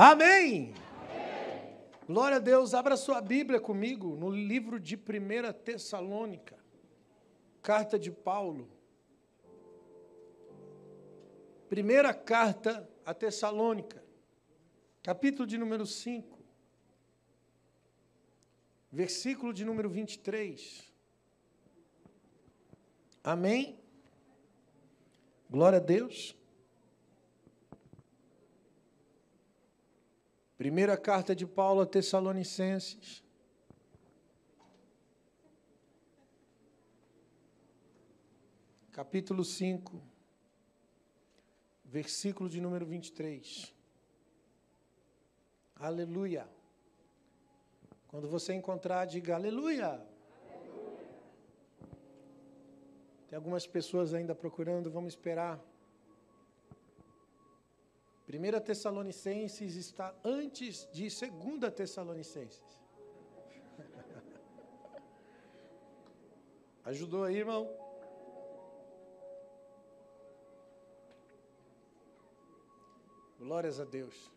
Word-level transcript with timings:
Amém. 0.00 0.72
Glória 2.06 2.36
a 2.36 2.38
Deus. 2.38 2.72
Abra 2.72 2.96
sua 2.96 3.20
Bíblia 3.20 3.60
comigo 3.60 4.14
no 4.14 4.30
livro 4.30 4.78
de 4.78 4.94
1 4.94 5.52
Tessalônica, 5.64 6.56
carta 7.60 7.98
de 7.98 8.12
Paulo. 8.12 8.70
Primeira 11.68 12.14
carta 12.14 12.88
a 13.04 13.12
Tessalônica, 13.12 14.00
capítulo 15.02 15.44
de 15.44 15.58
número 15.58 15.84
5, 15.84 16.38
versículo 18.92 19.52
de 19.52 19.64
número 19.64 19.90
23. 19.90 20.92
Amém? 23.24 23.80
Glória 25.50 25.78
a 25.78 25.82
Deus. 25.82 26.37
Primeira 30.58 30.96
carta 30.96 31.36
de 31.36 31.46
Paulo 31.46 31.82
a 31.82 31.86
Tessalonicenses. 31.86 33.22
Capítulo 38.90 39.44
5, 39.44 40.02
versículo 41.84 42.50
de 42.50 42.60
número 42.60 42.84
23. 42.84 43.72
Aleluia. 45.76 46.48
Quando 48.08 48.28
você 48.28 48.52
encontrar, 48.52 49.04
diga 49.04 49.36
aleluia. 49.36 49.86
aleluia. 49.86 50.08
Tem 53.28 53.36
algumas 53.36 53.64
pessoas 53.64 54.12
ainda 54.12 54.34
procurando, 54.34 54.90
vamos 54.90 55.12
esperar. 55.12 55.64
1 58.30 58.60
Tessalonicenses 58.60 59.74
está 59.74 60.14
antes 60.22 60.86
de 60.92 61.08
2 61.08 61.74
Tessalonicenses. 61.74 62.78
Ajudou 66.84 67.24
aí, 67.24 67.38
irmão? 67.38 67.66
Glórias 73.38 73.80
a 73.80 73.86
Deus. 73.86 74.30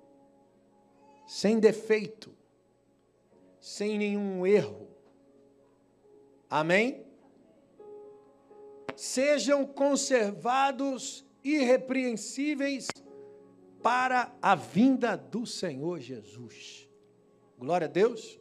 Sem 1.26 1.58
defeito, 1.58 2.32
sem 3.60 3.98
nenhum 3.98 4.46
erro. 4.46 4.88
Amém? 6.48 7.04
Sejam 8.94 9.66
conservados 9.66 11.24
irrepreensíveis 11.42 12.86
para 13.82 14.32
a 14.40 14.54
vinda 14.54 15.16
do 15.16 15.44
Senhor 15.44 15.98
Jesus. 15.98 16.88
Glória 17.62 17.84
a 17.84 17.88
Deus. 17.88 18.40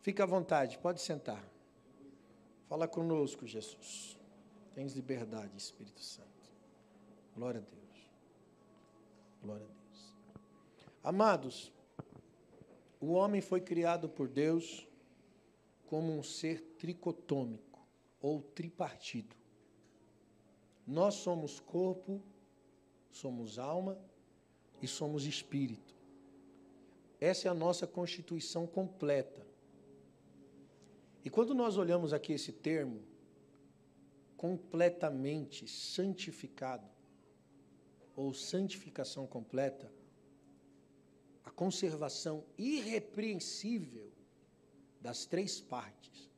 Fica 0.00 0.22
à 0.22 0.26
vontade, 0.26 0.78
pode 0.78 1.00
sentar. 1.00 1.44
Fala 2.68 2.86
conosco, 2.86 3.48
Jesus. 3.48 4.16
Tens 4.76 4.92
liberdade, 4.92 5.56
Espírito 5.56 6.00
Santo. 6.00 6.28
Glória 7.34 7.60
a 7.60 7.64
Deus. 7.64 8.12
Glória 9.42 9.66
a 9.66 9.68
Deus. 9.68 10.14
Amados, 11.02 11.72
o 13.00 13.14
homem 13.14 13.40
foi 13.40 13.60
criado 13.60 14.08
por 14.08 14.28
Deus 14.28 14.86
como 15.88 16.16
um 16.16 16.22
ser 16.22 16.60
tricotômico 16.78 17.84
ou 18.20 18.40
tripartido. 18.40 19.34
Nós 20.86 21.14
somos 21.14 21.58
corpo, 21.58 22.22
somos 23.10 23.58
alma 23.58 23.98
e 24.80 24.86
somos 24.86 25.26
espírito. 25.26 25.93
Essa 27.24 27.48
é 27.48 27.50
a 27.50 27.54
nossa 27.54 27.86
constituição 27.86 28.66
completa. 28.66 29.46
E 31.24 31.30
quando 31.30 31.54
nós 31.54 31.78
olhamos 31.78 32.12
aqui 32.12 32.34
esse 32.34 32.52
termo, 32.52 33.00
completamente 34.36 35.66
santificado, 35.66 36.86
ou 38.14 38.34
santificação 38.34 39.26
completa, 39.26 39.90
a 41.42 41.50
conservação 41.50 42.44
irrepreensível 42.58 44.12
das 45.00 45.24
três 45.24 45.62
partes: 45.62 46.30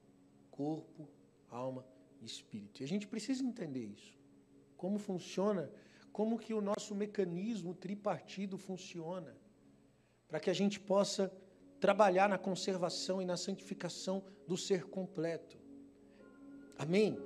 corpo, 0.53 1.09
alma 1.51 1.85
e 2.23 2.27
espírito. 2.27 2.81
E 2.81 2.85
a 2.85 2.89
gente 2.89 3.09
precisa 3.09 3.43
entender 3.43 3.87
isso. 3.87 4.17
Como 4.77 5.01
funciona, 5.01 5.69
como 6.13 6.39
que 6.39 6.55
o 6.55 6.61
nosso 6.61 6.95
mecanismo 6.95 7.75
tripartido 7.75 8.57
funciona 8.57 9.37
para 10.29 10.41
que 10.41 10.51
a 10.51 10.55
gente 10.55 10.81
possa 10.81 11.33
trabalhar 11.81 12.29
na 12.29 12.39
conservação 12.39 13.21
e 13.21 13.25
na 13.25 13.37
santificação 13.37 14.25
do 14.47 14.57
ser 14.57 14.85
completo. 14.85 15.57
Amém? 16.79 17.19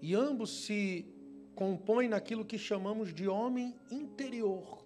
E 0.00 0.14
ambos 0.14 0.64
se 0.64 1.06
compõem 1.54 2.08
naquilo 2.08 2.44
que 2.44 2.56
chamamos 2.56 3.12
de 3.12 3.28
homem 3.28 3.74
interior. 3.90 4.84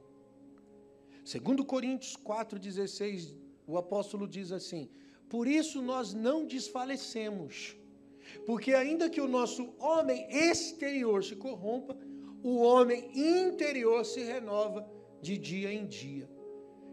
Segundo 1.24 1.64
Coríntios 1.64 2.16
4:16, 2.16 3.34
o 3.66 3.78
apóstolo 3.78 4.26
diz 4.26 4.50
assim: 4.50 4.90
"Por 5.28 5.46
isso 5.46 5.80
nós 5.80 6.12
não 6.12 6.46
desfalecemos, 6.46 7.76
porque 8.44 8.74
ainda 8.74 9.08
que 9.08 9.20
o 9.20 9.28
nosso 9.28 9.74
homem 9.78 10.26
exterior 10.30 11.22
se 11.22 11.36
corrompa, 11.36 11.96
o 12.42 12.56
homem 12.56 13.10
interior 13.14 14.04
se 14.04 14.22
renova 14.22 14.86
de 15.24 15.38
dia 15.38 15.72
em 15.72 15.86
dia. 15.86 16.28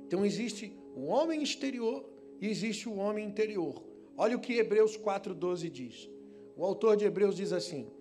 Então 0.07 0.25
existe 0.25 0.73
o 0.95 1.03
homem 1.07 1.43
exterior 1.43 2.09
e 2.39 2.47
existe 2.47 2.87
o 2.87 2.95
homem 2.95 3.25
interior. 3.27 3.83
Olha 4.17 4.37
o 4.37 4.39
que 4.39 4.53
Hebreus 4.53 4.95
4:12 4.97 5.69
diz. 5.69 6.09
O 6.55 6.63
autor 6.63 6.95
de 6.95 7.05
Hebreus 7.05 7.35
diz 7.35 7.51
assim: 7.51 7.91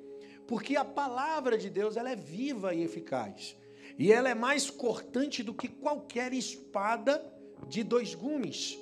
"Porque 0.47 0.77
a 0.77 0.85
palavra 0.85 1.59
de 1.59 1.69
Deus 1.69 1.97
ela 1.97 2.11
é 2.11 2.17
viva 2.17 2.73
e 2.73 2.83
eficaz, 2.83 3.57
e 3.99 4.13
ela 4.13 4.29
é 4.29 4.35
mais 4.35 4.71
cortante 4.71 5.43
do 5.43 5.53
que 5.53 5.69
qualquer 5.69 6.33
espada 6.33 7.15
de 7.69 7.83
dois 7.83 8.15
gumes, 8.15 8.79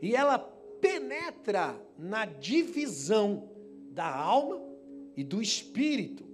e 0.00 0.14
ela 0.14 0.38
penetra 0.80 1.64
na 1.98 2.24
divisão 2.24 3.50
da 3.90 4.08
alma 4.14 4.62
e 5.16 5.24
do 5.24 5.42
espírito, 5.42 6.24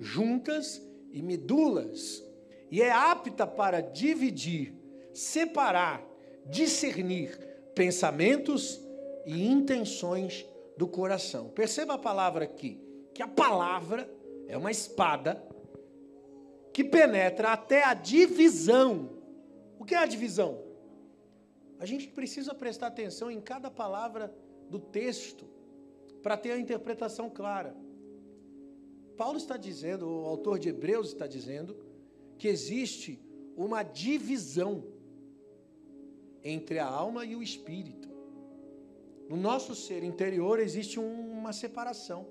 juntas 0.00 0.82
e 1.12 1.22
medulas, 1.22 2.24
e 2.74 2.82
é 2.82 2.90
apta 2.90 3.46
para 3.46 3.80
dividir, 3.80 4.74
separar, 5.12 6.04
discernir 6.44 7.38
pensamentos 7.72 8.80
e 9.24 9.46
intenções 9.46 10.44
do 10.76 10.88
coração. 10.88 11.50
Perceba 11.50 11.94
a 11.94 11.98
palavra 11.98 12.42
aqui, 12.42 12.82
que 13.14 13.22
a 13.22 13.28
palavra 13.28 14.12
é 14.48 14.58
uma 14.58 14.72
espada 14.72 15.40
que 16.72 16.82
penetra 16.82 17.52
até 17.52 17.84
a 17.84 17.94
divisão. 17.94 19.22
O 19.78 19.84
que 19.84 19.94
é 19.94 19.98
a 19.98 20.06
divisão? 20.06 20.60
A 21.78 21.86
gente 21.86 22.08
precisa 22.08 22.52
prestar 22.56 22.88
atenção 22.88 23.30
em 23.30 23.40
cada 23.40 23.70
palavra 23.70 24.34
do 24.68 24.80
texto 24.80 25.46
para 26.24 26.36
ter 26.36 26.50
a 26.50 26.58
interpretação 26.58 27.30
clara. 27.30 27.72
Paulo 29.16 29.38
está 29.38 29.56
dizendo, 29.56 30.08
o 30.08 30.26
autor 30.26 30.58
de 30.58 30.70
Hebreus 30.70 31.10
está 31.10 31.28
dizendo, 31.28 31.93
que 32.44 32.48
existe 32.48 33.18
uma 33.56 33.82
divisão 33.82 34.84
entre 36.42 36.78
a 36.78 36.86
alma 36.86 37.24
e 37.24 37.34
o 37.34 37.42
espírito. 37.42 38.06
No 39.30 39.34
nosso 39.34 39.74
ser 39.74 40.04
interior 40.04 40.60
existe 40.60 41.00
uma 41.00 41.54
separação, 41.54 42.26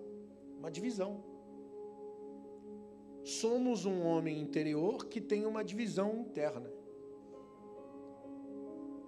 uma 0.59 0.69
divisão. 0.69 1.23
Somos 3.23 3.87
um 3.87 4.03
homem 4.03 4.39
interior 4.39 5.07
que 5.07 5.19
tem 5.19 5.47
uma 5.47 5.63
divisão 5.63 6.15
interna. 6.19 6.71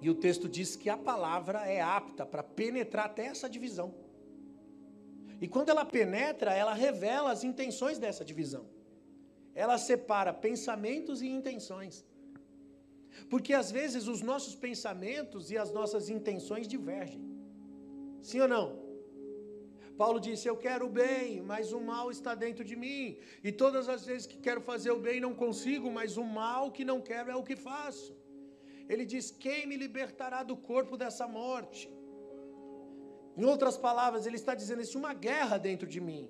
E 0.01 0.09
o 0.09 0.15
texto 0.15 0.49
diz 0.49 0.75
que 0.75 0.89
a 0.89 0.97
palavra 0.97 1.67
é 1.67 1.81
apta 1.81 2.25
para 2.25 2.41
penetrar 2.41 3.05
até 3.05 3.27
essa 3.27 3.47
divisão. 3.47 3.93
E 5.39 5.47
quando 5.47 5.69
ela 5.69 5.85
penetra, 5.85 6.51
ela 6.51 6.73
revela 6.73 7.29
as 7.29 7.43
intenções 7.43 7.99
dessa 7.99 8.25
divisão. 8.25 8.74
Ela 9.63 9.77
separa 9.77 10.33
pensamentos 10.33 11.21
e 11.21 11.27
intenções. 11.27 12.05
Porque 13.29 13.53
às 13.53 13.71
vezes 13.71 14.07
os 14.13 14.21
nossos 14.21 14.55
pensamentos 14.67 15.49
e 15.49 15.57
as 15.57 15.71
nossas 15.71 16.09
intenções 16.09 16.67
divergem. 16.67 17.23
Sim 18.21 18.41
ou 18.41 18.49
não? 18.55 18.85
Paulo 20.01 20.19
disse: 20.19 20.47
Eu 20.47 20.57
quero 20.65 20.85
o 20.87 20.93
bem, 21.01 21.41
mas 21.51 21.71
o 21.71 21.79
mal 21.79 22.11
está 22.11 22.35
dentro 22.35 22.63
de 22.69 22.75
mim. 22.75 23.17
E 23.43 23.51
todas 23.63 23.87
as 23.87 24.05
vezes 24.05 24.27
que 24.27 24.37
quero 24.37 24.61
fazer 24.69 24.91
o 24.91 24.99
bem 25.07 25.19
não 25.25 25.33
consigo, 25.33 25.89
mas 25.89 26.17
o 26.17 26.25
mal 26.39 26.71
que 26.71 26.85
não 26.91 26.99
quero 27.09 27.31
é 27.31 27.35
o 27.35 27.47
que 27.49 27.55
faço. 27.55 28.13
Ele 28.89 29.05
diz: 29.05 29.31
Quem 29.31 29.65
me 29.65 29.77
libertará 29.77 30.43
do 30.43 30.57
corpo 30.57 30.97
dessa 30.97 31.27
morte? 31.27 31.83
Em 33.37 33.45
outras 33.53 33.77
palavras, 33.77 34.25
ele 34.25 34.35
está 34.35 34.53
dizendo: 34.53 34.81
Existe 34.81 34.97
uma 34.97 35.13
guerra 35.13 35.57
dentro 35.57 35.87
de 35.87 36.01
mim. 36.01 36.29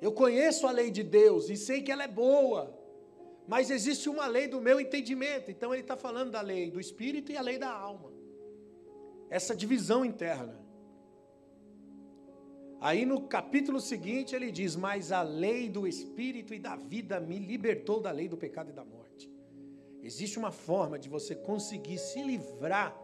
Eu 0.00 0.12
conheço 0.12 0.66
a 0.66 0.70
lei 0.70 0.90
de 0.90 1.02
Deus 1.02 1.48
e 1.48 1.56
sei 1.56 1.82
que 1.82 1.90
ela 1.90 2.04
é 2.04 2.08
boa, 2.08 2.76
mas 3.48 3.70
existe 3.70 4.08
uma 4.08 4.26
lei 4.26 4.48
do 4.48 4.60
meu 4.60 4.80
entendimento. 4.80 5.50
Então 5.50 5.72
ele 5.72 5.82
está 5.82 5.96
falando 5.96 6.30
da 6.30 6.40
lei 6.40 6.70
do 6.70 6.80
espírito 6.80 7.32
e 7.32 7.36
a 7.36 7.40
lei 7.40 7.58
da 7.58 7.70
alma. 7.70 8.12
Essa 9.30 9.54
divisão 9.54 10.04
interna. 10.04 10.66
Aí 12.80 13.06
no 13.06 13.22
capítulo 13.22 13.80
seguinte 13.80 14.34
ele 14.34 14.50
diz: 14.50 14.76
Mas 14.76 15.10
a 15.10 15.22
lei 15.22 15.68
do 15.68 15.86
espírito 15.86 16.52
e 16.52 16.58
da 16.58 16.76
vida 16.76 17.18
me 17.18 17.38
libertou 17.38 18.00
da 18.00 18.10
lei 18.10 18.28
do 18.28 18.36
pecado 18.36 18.70
e 18.70 18.72
da 18.72 18.84
morte. 18.84 19.30
Existe 20.02 20.38
uma 20.38 20.52
forma 20.52 20.98
de 20.98 21.08
você 21.08 21.34
conseguir 21.34 21.98
se 21.98 22.22
livrar, 22.22 22.96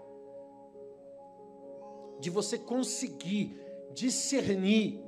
de 2.20 2.30
você 2.30 2.58
conseguir 2.58 3.56
discernir, 3.92 5.00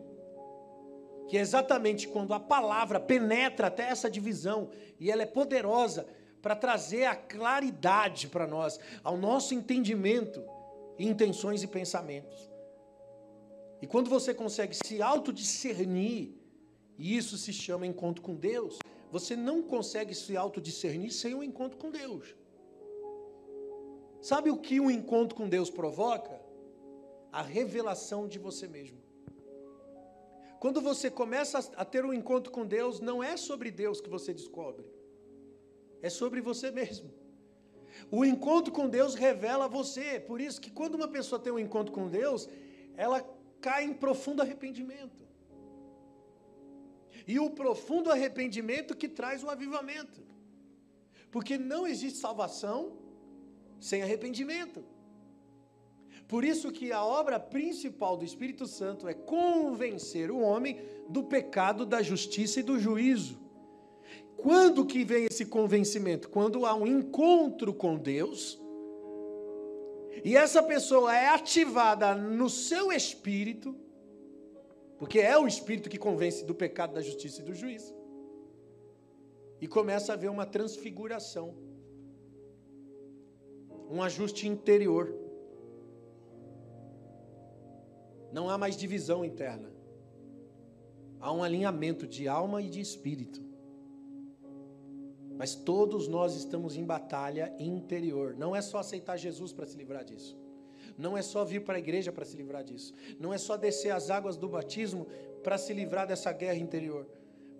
que 1.28 1.38
é 1.38 1.40
exatamente 1.40 2.06
quando 2.08 2.34
a 2.34 2.40
palavra 2.40 3.00
penetra 3.00 3.68
até 3.68 3.84
essa 3.84 4.10
divisão 4.10 4.70
e 5.00 5.10
ela 5.10 5.22
é 5.22 5.26
poderosa 5.26 6.06
para 6.42 6.54
trazer 6.54 7.06
a 7.06 7.16
claridade 7.16 8.28
para 8.28 8.46
nós, 8.46 8.78
ao 9.02 9.16
nosso 9.16 9.54
entendimento, 9.54 10.44
intenções 10.98 11.62
e 11.62 11.66
pensamentos. 11.66 12.50
E 13.80 13.86
quando 13.86 14.10
você 14.10 14.34
consegue 14.34 14.74
se 14.74 15.00
autodiscernir, 15.00 16.32
e 16.98 17.16
isso 17.16 17.36
se 17.36 17.52
chama 17.52 17.86
encontro 17.86 18.22
com 18.22 18.34
Deus, 18.34 18.78
você 19.10 19.36
não 19.36 19.62
consegue 19.62 20.14
se 20.14 20.36
autodiscernir 20.36 21.12
sem 21.12 21.34
um 21.34 21.42
encontro 21.42 21.78
com 21.78 21.90
Deus. 21.90 22.34
Sabe 24.20 24.50
o 24.50 24.56
que 24.56 24.80
um 24.80 24.90
encontro 24.90 25.36
com 25.36 25.48
Deus 25.48 25.70
provoca? 25.70 26.40
A 27.30 27.42
revelação 27.42 28.26
de 28.26 28.38
você 28.38 28.66
mesmo. 28.66 29.03
Quando 30.64 30.80
você 30.80 31.10
começa 31.10 31.58
a 31.76 31.84
ter 31.84 32.06
um 32.06 32.14
encontro 32.14 32.50
com 32.50 32.64
Deus, 32.64 32.98
não 32.98 33.22
é 33.22 33.36
sobre 33.36 33.70
Deus 33.70 34.00
que 34.00 34.08
você 34.08 34.32
descobre, 34.32 34.86
é 36.00 36.08
sobre 36.08 36.40
você 36.40 36.70
mesmo. 36.70 37.12
O 38.10 38.24
encontro 38.24 38.72
com 38.72 38.88
Deus 38.88 39.14
revela 39.14 39.68
você, 39.68 40.18
por 40.18 40.40
isso 40.40 40.58
que 40.58 40.70
quando 40.70 40.94
uma 40.94 41.06
pessoa 41.06 41.38
tem 41.38 41.52
um 41.52 41.58
encontro 41.58 41.92
com 41.92 42.08
Deus, 42.08 42.48
ela 42.96 43.20
cai 43.60 43.84
em 43.84 43.92
profundo 43.92 44.40
arrependimento. 44.40 45.28
E 47.26 47.38
o 47.38 47.50
profundo 47.50 48.10
arrependimento 48.10 48.96
que 48.96 49.06
traz 49.06 49.44
o 49.44 49.50
avivamento. 49.50 50.22
Porque 51.30 51.58
não 51.58 51.86
existe 51.86 52.20
salvação 52.20 52.96
sem 53.78 54.02
arrependimento. 54.02 54.82
Por 56.26 56.44
isso 56.44 56.72
que 56.72 56.90
a 56.90 57.04
obra 57.04 57.38
principal 57.38 58.16
do 58.16 58.24
Espírito 58.24 58.66
Santo 58.66 59.06
é 59.06 59.14
convencer 59.14 60.30
o 60.30 60.40
homem 60.40 60.80
do 61.08 61.22
pecado, 61.24 61.84
da 61.84 62.02
justiça 62.02 62.60
e 62.60 62.62
do 62.62 62.78
juízo. 62.78 63.38
Quando 64.36 64.84
que 64.84 65.04
vem 65.04 65.26
esse 65.26 65.46
convencimento? 65.46 66.28
Quando 66.28 66.66
há 66.66 66.74
um 66.74 66.86
encontro 66.86 67.72
com 67.72 67.96
Deus, 67.96 68.60
e 70.24 70.36
essa 70.36 70.62
pessoa 70.62 71.14
é 71.14 71.28
ativada 71.28 72.14
no 72.14 72.48
seu 72.48 72.90
espírito, 72.90 73.76
porque 74.98 75.20
é 75.20 75.36
o 75.36 75.46
espírito 75.46 75.88
que 75.88 75.98
convence 75.98 76.44
do 76.44 76.54
pecado, 76.54 76.94
da 76.94 77.02
justiça 77.02 77.42
e 77.42 77.44
do 77.44 77.54
juízo. 77.54 77.94
E 79.60 79.66
começa 79.66 80.12
a 80.12 80.14
haver 80.14 80.30
uma 80.30 80.46
transfiguração, 80.46 81.54
um 83.90 84.02
ajuste 84.02 84.48
interior. 84.48 85.23
Não 88.34 88.50
há 88.50 88.58
mais 88.58 88.76
divisão 88.76 89.24
interna. 89.24 89.70
Há 91.20 91.32
um 91.32 91.44
alinhamento 91.44 92.04
de 92.04 92.26
alma 92.26 92.60
e 92.60 92.68
de 92.68 92.80
espírito. 92.80 93.40
Mas 95.36 95.54
todos 95.54 96.08
nós 96.08 96.34
estamos 96.34 96.76
em 96.76 96.84
batalha 96.84 97.54
interior. 97.60 98.34
Não 98.36 98.54
é 98.54 98.60
só 98.60 98.78
aceitar 98.78 99.16
Jesus 99.16 99.52
para 99.52 99.66
se 99.66 99.76
livrar 99.76 100.04
disso. 100.04 100.36
Não 100.98 101.16
é 101.16 101.22
só 101.22 101.44
vir 101.44 101.62
para 101.64 101.76
a 101.76 101.78
igreja 101.78 102.10
para 102.10 102.24
se 102.24 102.36
livrar 102.36 102.64
disso. 102.64 102.92
Não 103.20 103.32
é 103.32 103.38
só 103.38 103.56
descer 103.56 103.90
as 103.90 104.10
águas 104.10 104.36
do 104.36 104.48
batismo 104.48 105.06
para 105.44 105.56
se 105.56 105.72
livrar 105.72 106.04
dessa 106.04 106.32
guerra 106.32 106.58
interior. 106.58 107.06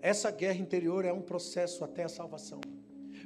Essa 0.01 0.29
guerra 0.29 0.59
interior 0.59 1.05
é 1.05 1.13
um 1.13 1.21
processo 1.21 1.85
até 1.85 2.03
a 2.03 2.09
salvação. 2.09 2.59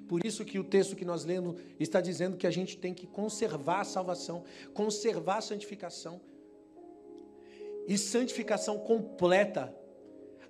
Por 0.07 0.23
isso 0.23 0.45
que 0.45 0.59
o 0.59 0.63
texto 0.63 0.95
que 0.95 1.03
nós 1.03 1.25
lemos 1.25 1.59
está 1.79 1.99
dizendo 1.99 2.37
que 2.37 2.45
a 2.45 2.51
gente 2.51 2.77
tem 2.77 2.93
que 2.93 3.07
conservar 3.07 3.81
a 3.81 3.85
salvação, 3.85 4.43
conservar 4.71 5.37
a 5.37 5.41
santificação. 5.41 6.21
E 7.89 7.97
santificação 7.97 8.75
completa 8.77 9.63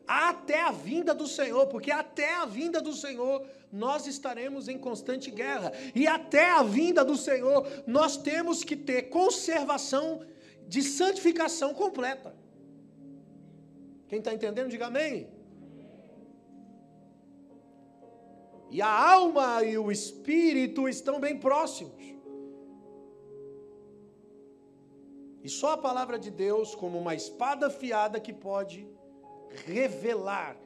até 0.06 0.60
a 0.62 0.72
vinda 0.72 1.14
do 1.14 1.28
Senhor, 1.28 1.68
porque 1.68 1.92
até 1.92 2.36
a 2.36 2.46
vinda 2.46 2.82
do 2.82 2.94
Senhor 2.94 3.46
nós 3.72 4.08
estaremos 4.08 4.68
em 4.68 4.78
constante 4.78 5.32
guerra, 5.32 5.72
e 5.96 6.06
até 6.06 6.50
a 6.50 6.64
vinda 6.64 7.06
do 7.06 7.16
Senhor 7.16 7.66
nós 7.88 8.18
temos 8.18 8.64
que 8.64 8.76
ter 8.76 9.04
conservação 9.04 10.26
de 10.68 10.82
santificação 10.82 11.74
completa. 11.74 12.36
Quem 14.10 14.20
está 14.20 14.34
entendendo, 14.34 14.70
diga 14.70 14.88
amém. 14.88 15.30
E 18.72 18.82
a 18.82 19.12
alma 19.14 19.64
e 19.64 19.78
o 19.78 19.92
espírito 19.92 20.90
estão 20.90 21.20
bem 21.20 21.38
próximos. 21.38 22.19
E 25.44 25.50
só 25.50 25.72
a 25.74 25.78
palavra 25.78 26.18
de 26.20 26.30
Deus, 26.30 26.76
como 26.76 26.98
uma 26.98 27.16
espada 27.16 27.68
afiada 27.68 28.20
que 28.20 28.34
pode 28.34 28.88
revelar, 29.66 30.58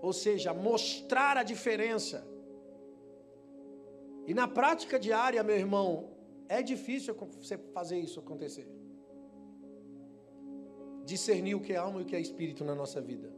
ou 0.00 0.12
seja, 0.12 0.52
mostrar 0.52 1.36
a 1.36 1.42
diferença. 1.42 2.26
E 4.26 4.32
na 4.32 4.48
prática 4.48 4.98
diária, 4.98 5.42
meu 5.42 5.56
irmão, 5.56 5.88
é 6.48 6.62
difícil 6.62 7.14
você 7.14 7.58
fazer 7.76 7.98
isso 7.98 8.18
acontecer. 8.18 8.66
Discernir 11.04 11.54
o 11.54 11.60
que 11.60 11.74
é 11.74 11.76
alma 11.76 12.00
e 12.00 12.02
o 12.04 12.06
que 12.06 12.16
é 12.16 12.20
espírito 12.20 12.64
na 12.64 12.74
nossa 12.74 13.00
vida. 13.00 13.30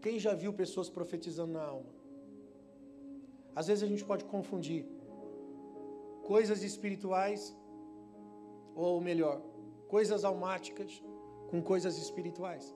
Quem 0.00 0.20
já 0.20 0.34
viu 0.34 0.52
pessoas 0.52 0.88
profetizando 0.88 1.52
na 1.52 1.64
alma? 1.64 1.92
Às 3.56 3.66
vezes 3.66 3.82
a 3.82 3.88
gente 3.88 4.04
pode 4.04 4.24
confundir 4.24 4.86
coisas 6.26 6.62
espirituais, 6.64 7.56
ou 8.74 9.00
melhor, 9.00 9.40
coisas 9.88 10.24
almáticas 10.24 11.02
com 11.50 11.62
coisas 11.62 11.96
espirituais. 11.98 12.74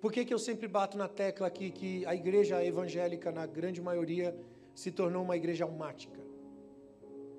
Por 0.00 0.12
que, 0.12 0.24
que 0.24 0.32
eu 0.32 0.38
sempre 0.38 0.68
bato 0.68 0.96
na 0.96 1.08
tecla 1.08 1.46
aqui 1.48 1.70
que 1.70 2.06
a 2.06 2.14
igreja 2.14 2.64
evangélica, 2.64 3.32
na 3.32 3.46
grande 3.46 3.82
maioria, 3.82 4.34
se 4.74 4.92
tornou 4.92 5.22
uma 5.24 5.36
igreja 5.36 5.64
almática? 5.64 6.20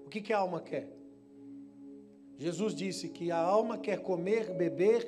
O 0.06 0.10
que, 0.10 0.22
que 0.22 0.34
a 0.34 0.40
alma 0.40 0.60
quer? 0.62 0.88
Jesus 2.38 2.76
disse 2.76 3.08
que 3.08 3.32
a 3.32 3.38
alma 3.38 3.78
quer 3.78 4.02
comer, 4.02 4.54
beber, 4.54 5.02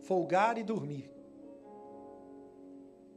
folgar 0.00 0.58
e 0.58 0.64
dormir. 0.64 1.10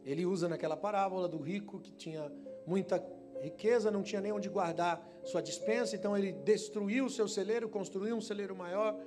Ele 0.06 0.24
usa 0.24 0.48
naquela 0.48 0.78
parábola 0.78 1.28
do 1.28 1.40
rico 1.40 1.80
que 1.80 1.92
tinha 1.92 2.32
muita 2.68 3.00
riqueza, 3.42 3.92
não 3.92 4.04
tinha 4.04 4.22
nem 4.22 4.32
onde 4.32 4.50
guardar 4.50 5.06
sua 5.24 5.42
dispensa, 5.42 5.96
então 5.96 6.18
ele 6.18 6.32
destruiu 6.32 7.06
o 7.06 7.10
seu 7.10 7.28
celeiro, 7.28 7.70
construiu 7.70 8.16
um 8.16 8.22
celeiro 8.22 8.56
maior, 8.56 9.00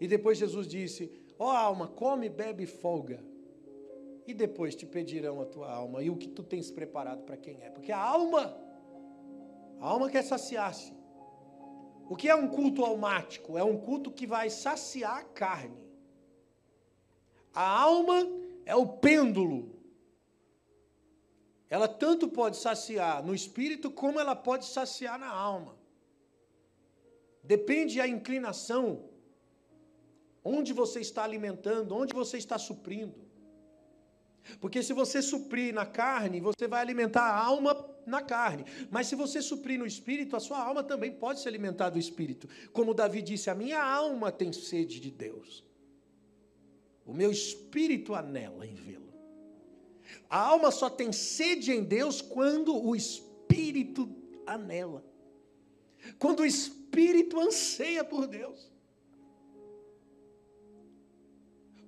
e 0.00 0.06
depois 0.06 0.38
Jesus 0.38 0.66
disse: 0.66 1.10
Ó 1.38 1.46
oh, 1.46 1.56
alma, 1.56 1.88
come, 1.88 2.28
bebe 2.28 2.64
e 2.64 2.66
folga. 2.66 3.22
E 4.26 4.34
depois 4.34 4.74
te 4.74 4.84
pedirão 4.84 5.40
a 5.40 5.46
tua 5.46 5.70
alma 5.70 6.02
e 6.02 6.10
o 6.10 6.16
que 6.16 6.26
tu 6.26 6.42
tens 6.42 6.70
preparado 6.70 7.22
para 7.22 7.36
quem 7.36 7.62
é. 7.62 7.70
Porque 7.70 7.92
a 7.92 7.98
alma, 7.98 8.56
a 9.80 9.86
alma 9.86 10.10
quer 10.10 10.22
saciar-se. 10.22 10.92
O 12.08 12.16
que 12.16 12.28
é 12.28 12.34
um 12.34 12.48
culto 12.48 12.84
almático? 12.84 13.56
É 13.56 13.62
um 13.62 13.78
culto 13.78 14.10
que 14.10 14.26
vai 14.26 14.50
saciar 14.50 15.18
a 15.18 15.24
carne. 15.24 15.86
A 17.54 17.82
alma 17.82 18.28
é 18.64 18.74
o 18.74 18.86
pêndulo. 18.86 19.75
Ela 21.68 21.88
tanto 21.88 22.28
pode 22.28 22.56
saciar 22.56 23.24
no 23.24 23.34
espírito 23.34 23.90
como 23.90 24.20
ela 24.20 24.36
pode 24.36 24.66
saciar 24.66 25.18
na 25.18 25.28
alma. 25.28 25.76
Depende 27.42 27.98
da 27.98 28.06
inclinação, 28.06 29.08
onde 30.44 30.72
você 30.72 31.00
está 31.00 31.24
alimentando, 31.24 31.94
onde 31.94 32.14
você 32.14 32.38
está 32.38 32.58
suprindo. 32.58 33.26
Porque 34.60 34.82
se 34.82 34.92
você 34.92 35.20
suprir 35.20 35.74
na 35.74 35.84
carne, 35.84 36.40
você 36.40 36.68
vai 36.68 36.80
alimentar 36.80 37.22
a 37.22 37.36
alma 37.36 37.96
na 38.06 38.22
carne. 38.22 38.64
Mas 38.90 39.08
se 39.08 39.16
você 39.16 39.42
suprir 39.42 39.78
no 39.78 39.86
espírito, 39.86 40.36
a 40.36 40.40
sua 40.40 40.62
alma 40.62 40.84
também 40.84 41.10
pode 41.12 41.40
se 41.40 41.48
alimentar 41.48 41.90
do 41.90 41.98
espírito. 41.98 42.48
Como 42.72 42.94
Davi 42.94 43.22
disse: 43.22 43.50
A 43.50 43.54
minha 43.54 43.82
alma 43.82 44.30
tem 44.30 44.52
sede 44.52 45.00
de 45.00 45.10
Deus. 45.10 45.64
O 47.04 47.12
meu 47.12 47.30
espírito 47.30 48.14
anela 48.14 48.66
em 48.66 48.74
vê-lo. 48.74 49.05
A 50.28 50.38
alma 50.38 50.70
só 50.70 50.88
tem 50.88 51.12
sede 51.12 51.72
em 51.72 51.82
Deus 51.82 52.20
quando 52.20 52.76
o 52.76 52.94
espírito 52.94 54.08
anela. 54.46 55.04
Quando 56.18 56.40
o 56.40 56.46
espírito 56.46 57.40
anseia 57.40 58.04
por 58.04 58.26
Deus. 58.26 58.72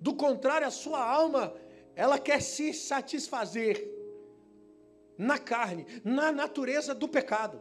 Do 0.01 0.15
contrário, 0.15 0.67
a 0.67 0.71
sua 0.71 1.03
alma 1.03 1.55
ela 1.95 2.19
quer 2.19 2.41
se 2.41 2.73
satisfazer 2.73 3.99
na 5.17 5.37
carne, 5.39 5.85
na 6.05 6.31
natureza 6.31 6.95
do 6.95 7.09
pecado. 7.09 7.61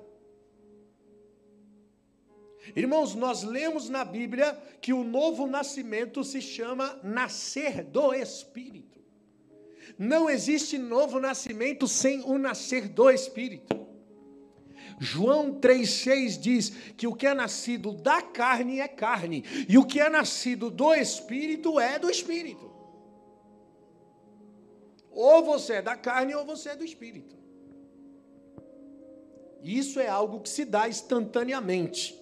Irmãos, 2.76 3.16
nós 3.16 3.44
lemos 3.44 3.90
na 3.90 4.04
Bíblia 4.06 4.54
que 4.82 4.94
o 4.94 5.04
novo 5.04 5.48
nascimento 5.48 6.24
se 6.24 6.42
chama 6.42 7.00
nascer 7.04 7.84
do 7.84 8.14
Espírito. 8.14 8.97
Não 9.98 10.30
existe 10.30 10.78
novo 10.78 11.20
nascimento 11.20 11.88
sem 11.88 12.22
o 12.22 12.38
nascer 12.38 12.88
do 12.88 13.10
Espírito. 13.10 13.88
João 15.00 15.60
3,6 15.60 16.40
diz 16.40 16.70
que 16.96 17.08
o 17.08 17.14
que 17.14 17.28
é 17.28 17.34
nascido 17.34 17.92
da 17.92 18.22
carne 18.22 18.80
é 18.80 18.88
carne, 18.88 19.44
e 19.70 19.78
o 19.78 19.86
que 19.86 20.00
é 20.00 20.10
nascido 20.10 20.72
do 20.72 20.94
Espírito 20.94 21.80
é 21.80 22.00
do 22.00 22.10
Espírito. 22.10 22.68
Ou 25.18 25.44
você 25.44 25.74
é 25.74 25.82
da 25.82 25.96
carne 25.96 26.36
ou 26.36 26.46
você 26.46 26.70
é 26.70 26.76
do 26.76 26.86
espírito. 26.86 27.36
Isso 29.64 30.00
é 30.00 30.08
algo 30.08 30.42
que 30.42 30.48
se 30.48 30.64
dá 30.64 30.88
instantaneamente. 30.88 32.16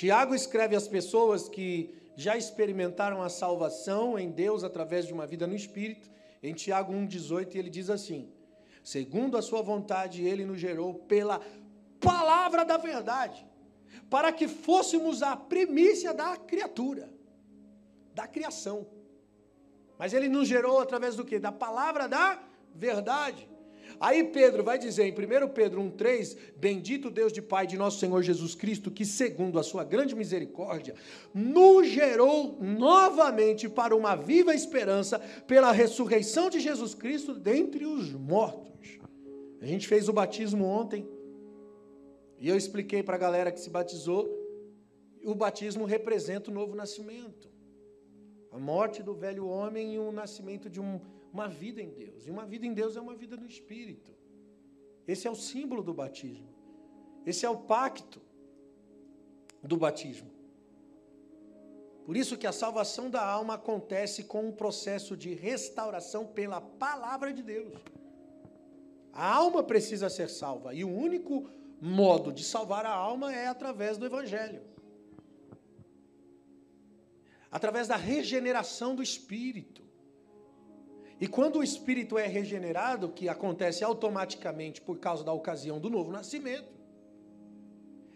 Tiago 0.00 0.34
escreve 0.34 0.74
às 0.74 0.88
pessoas 0.88 1.46
que 1.46 1.94
já 2.16 2.34
experimentaram 2.34 3.20
a 3.20 3.28
salvação 3.28 4.18
em 4.18 4.30
Deus 4.30 4.64
através 4.64 5.04
de 5.04 5.12
uma 5.12 5.26
vida 5.26 5.46
no 5.46 5.54
espírito. 5.54 6.10
Em 6.42 6.54
Tiago 6.54 6.90
1,18, 6.90 7.54
ele 7.56 7.68
diz 7.68 7.90
assim: 7.90 8.32
Segundo 8.82 9.36
a 9.36 9.42
sua 9.42 9.60
vontade, 9.60 10.24
ele 10.24 10.42
nos 10.42 10.58
gerou 10.58 10.94
pela 10.94 11.38
palavra 12.00 12.64
da 12.64 12.78
verdade, 12.78 13.46
para 14.08 14.32
que 14.32 14.48
fôssemos 14.48 15.22
a 15.22 15.36
primícia 15.36 16.14
da 16.14 16.34
criatura, 16.34 17.10
da 18.14 18.26
criação. 18.26 18.86
Mas 19.98 20.14
ele 20.14 20.30
nos 20.30 20.48
gerou 20.48 20.80
através 20.80 21.14
do 21.14 21.26
que? 21.26 21.38
Da 21.38 21.52
palavra 21.52 22.08
da 22.08 22.42
verdade. 22.74 23.46
Aí 24.00 24.24
Pedro 24.24 24.64
vai 24.64 24.78
dizer 24.78 25.04
em 25.04 25.12
1 25.12 25.48
Pedro 25.50 25.82
1,3: 25.82 26.34
Bendito 26.56 27.10
Deus 27.10 27.30
de 27.30 27.42
Pai 27.42 27.66
de 27.66 27.76
nosso 27.76 27.98
Senhor 27.98 28.22
Jesus 28.22 28.54
Cristo, 28.54 28.90
que, 28.90 29.04
segundo 29.04 29.58
a 29.58 29.62
sua 29.62 29.84
grande 29.84 30.14
misericórdia, 30.14 30.94
nos 31.34 31.86
gerou 31.86 32.56
novamente 32.62 33.68
para 33.68 33.94
uma 33.94 34.16
viva 34.16 34.54
esperança 34.54 35.18
pela 35.46 35.70
ressurreição 35.70 36.48
de 36.48 36.60
Jesus 36.60 36.94
Cristo 36.94 37.34
dentre 37.34 37.84
os 37.84 38.10
mortos. 38.12 38.98
A 39.60 39.66
gente 39.66 39.86
fez 39.86 40.08
o 40.08 40.14
batismo 40.14 40.64
ontem 40.64 41.06
e 42.38 42.48
eu 42.48 42.56
expliquei 42.56 43.02
para 43.02 43.16
a 43.16 43.18
galera 43.18 43.52
que 43.52 43.60
se 43.60 43.68
batizou: 43.68 44.30
o 45.22 45.34
batismo 45.34 45.84
representa 45.84 46.50
o 46.50 46.54
novo 46.54 46.74
nascimento. 46.74 47.50
A 48.50 48.58
morte 48.58 49.02
do 49.02 49.14
velho 49.14 49.46
homem 49.46 49.94
e 49.94 49.98
o 49.98 50.10
nascimento 50.10 50.70
de 50.70 50.80
um, 50.80 50.98
uma 51.32 51.48
vida 51.48 51.80
em 51.80 51.90
Deus. 51.90 52.26
E 52.26 52.30
uma 52.30 52.44
vida 52.44 52.66
em 52.66 52.72
Deus 52.72 52.96
é 52.96 53.00
uma 53.00 53.14
vida 53.14 53.36
no 53.36 53.46
Espírito. 53.46 54.12
Esse 55.06 55.26
é 55.26 55.30
o 55.30 55.34
símbolo 55.34 55.82
do 55.82 55.94
batismo. 55.94 56.48
Esse 57.26 57.44
é 57.44 57.50
o 57.50 57.56
pacto 57.56 58.20
do 59.62 59.76
batismo. 59.76 60.30
Por 62.04 62.16
isso 62.16 62.36
que 62.36 62.46
a 62.46 62.52
salvação 62.52 63.10
da 63.10 63.24
alma 63.24 63.54
acontece 63.54 64.24
com 64.24 64.48
um 64.48 64.52
processo 64.52 65.16
de 65.16 65.34
restauração 65.34 66.26
pela 66.26 66.60
palavra 66.60 67.32
de 67.32 67.42
Deus. 67.42 67.74
A 69.12 69.34
alma 69.34 69.62
precisa 69.62 70.08
ser 70.08 70.28
salva 70.28 70.74
e 70.74 70.84
o 70.84 70.92
único 70.92 71.48
modo 71.80 72.32
de 72.32 72.42
salvar 72.42 72.86
a 72.86 72.92
alma 72.92 73.34
é 73.34 73.46
através 73.46 73.98
do 73.98 74.06
evangelho 74.06 74.62
através 77.50 77.88
da 77.88 77.96
regeneração 77.96 78.94
do 78.94 79.02
espírito. 79.02 79.82
E 81.20 81.26
quando 81.26 81.56
o 81.58 81.62
espírito 81.62 82.16
é 82.16 82.26
regenerado, 82.26 83.10
que 83.10 83.28
acontece 83.28 83.84
automaticamente 83.84 84.80
por 84.80 84.98
causa 84.98 85.22
da 85.22 85.32
ocasião 85.32 85.78
do 85.78 85.90
novo 85.90 86.10
nascimento, 86.10 86.72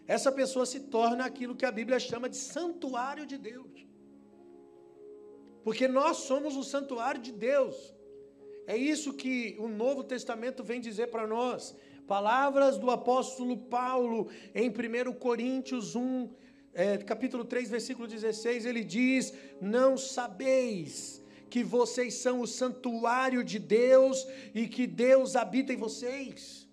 essa 0.07 0.31
pessoa 0.31 0.65
se 0.65 0.79
torna 0.81 1.23
aquilo 1.23 1.55
que 1.55 1.65
a 1.65 1.71
Bíblia 1.71 1.99
chama 1.99 2.27
de 2.27 2.37
santuário 2.37 3.27
de 3.27 3.37
Deus. 3.37 3.85
Porque 5.63 5.87
nós 5.87 6.17
somos 6.17 6.55
o 6.55 6.63
santuário 6.63 7.21
de 7.21 7.31
Deus. 7.31 7.93
É 8.65 8.75
isso 8.75 9.13
que 9.13 9.55
o 9.59 9.67
Novo 9.67 10.03
Testamento 10.03 10.63
vem 10.63 10.81
dizer 10.81 11.07
para 11.07 11.27
nós. 11.27 11.75
Palavras 12.07 12.77
do 12.77 12.89
apóstolo 12.89 13.57
Paulo 13.57 14.29
em 14.53 14.69
1 14.69 15.13
Coríntios 15.13 15.95
1, 15.95 16.29
é, 16.73 16.97
capítulo 16.97 17.45
3, 17.45 17.69
versículo 17.69 18.07
16, 18.07 18.65
ele 18.65 18.83
diz: 18.83 19.33
Não 19.61 19.95
sabeis 19.95 21.24
que 21.55 21.63
vocês 21.63 22.15
são 22.15 22.41
o 22.41 22.47
santuário 22.61 23.41
de 23.41 23.57
Deus 23.57 24.27
e 24.53 24.67
que 24.67 24.85
Deus 24.85 25.37
habita 25.37 25.71
em 25.71 25.77
vocês. 25.77 26.67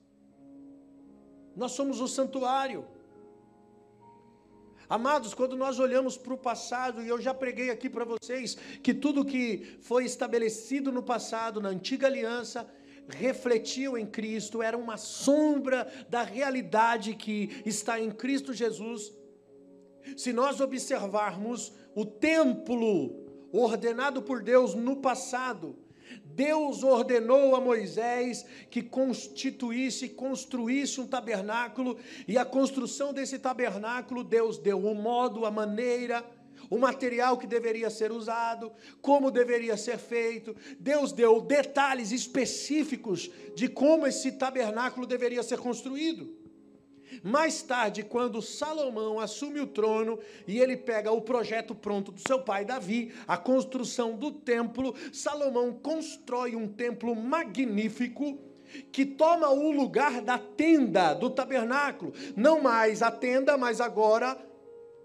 Nós 1.54 1.70
somos 1.70 2.00
o 2.00 2.08
santuário. 2.08 2.84
Amados, 4.88 5.34
quando 5.34 5.56
nós 5.56 5.78
olhamos 5.78 6.16
para 6.16 6.34
o 6.34 6.36
passado, 6.36 7.00
e 7.00 7.06
eu 7.06 7.20
já 7.20 7.32
preguei 7.32 7.70
aqui 7.70 7.88
para 7.88 8.04
vocês, 8.04 8.56
que 8.82 8.92
tudo 8.92 9.24
que 9.24 9.78
foi 9.82 10.04
estabelecido 10.04 10.90
no 10.90 11.04
passado, 11.04 11.60
na 11.60 11.68
antiga 11.68 12.08
aliança, 12.08 12.68
refletiu 13.08 13.96
em 13.96 14.04
Cristo, 14.04 14.62
era 14.62 14.76
uma 14.76 14.96
sombra 14.96 15.86
da 16.08 16.24
realidade 16.24 17.14
que 17.14 17.62
está 17.64 18.00
em 18.00 18.10
Cristo 18.10 18.52
Jesus. 18.52 19.12
Se 20.16 20.32
nós 20.32 20.60
observarmos 20.60 21.72
o 21.94 22.04
templo 22.04 23.21
ordenado 23.60 24.22
por 24.22 24.42
Deus 24.42 24.74
no 24.74 24.96
passado, 24.96 25.76
Deus 26.24 26.82
ordenou 26.82 27.54
a 27.54 27.60
Moisés 27.60 28.44
que 28.70 28.82
constituísse, 28.82 30.08
construísse 30.08 31.00
um 31.00 31.06
tabernáculo, 31.06 31.96
e 32.26 32.38
a 32.38 32.44
construção 32.44 33.12
desse 33.12 33.38
tabernáculo, 33.38 34.24
Deus 34.24 34.58
deu 34.58 34.78
o 34.78 34.94
modo, 34.94 35.44
a 35.44 35.50
maneira, 35.50 36.24
o 36.70 36.78
material 36.78 37.36
que 37.36 37.46
deveria 37.46 37.90
ser 37.90 38.12
usado, 38.12 38.72
como 39.00 39.30
deveria 39.30 39.76
ser 39.76 39.98
feito. 39.98 40.56
Deus 40.78 41.12
deu 41.12 41.40
detalhes 41.40 42.12
específicos 42.12 43.30
de 43.54 43.68
como 43.68 44.06
esse 44.06 44.32
tabernáculo 44.32 45.06
deveria 45.06 45.42
ser 45.42 45.58
construído. 45.58 46.41
Mais 47.22 47.62
tarde, 47.62 48.02
quando 48.02 48.40
Salomão 48.40 49.18
assume 49.18 49.60
o 49.60 49.66
trono 49.66 50.18
e 50.46 50.58
ele 50.58 50.76
pega 50.76 51.12
o 51.12 51.20
projeto 51.20 51.74
pronto 51.74 52.12
do 52.12 52.20
seu 52.20 52.40
pai 52.40 52.64
Davi, 52.64 53.12
a 53.26 53.36
construção 53.36 54.16
do 54.16 54.30
templo, 54.30 54.94
Salomão 55.12 55.72
constrói 55.72 56.56
um 56.56 56.68
templo 56.68 57.14
magnífico 57.14 58.38
que 58.90 59.04
toma 59.04 59.50
o 59.50 59.70
lugar 59.70 60.22
da 60.22 60.38
tenda 60.38 61.12
do 61.14 61.28
tabernáculo. 61.28 62.12
Não 62.36 62.60
mais 62.60 63.02
a 63.02 63.10
tenda, 63.10 63.56
mas 63.58 63.80
agora 63.80 64.38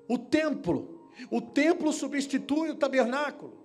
o 0.08 0.18
templo. 0.18 1.12
O 1.32 1.42
templo 1.42 1.92
substitui 1.92 2.70
o 2.70 2.76
tabernáculo. 2.76 3.57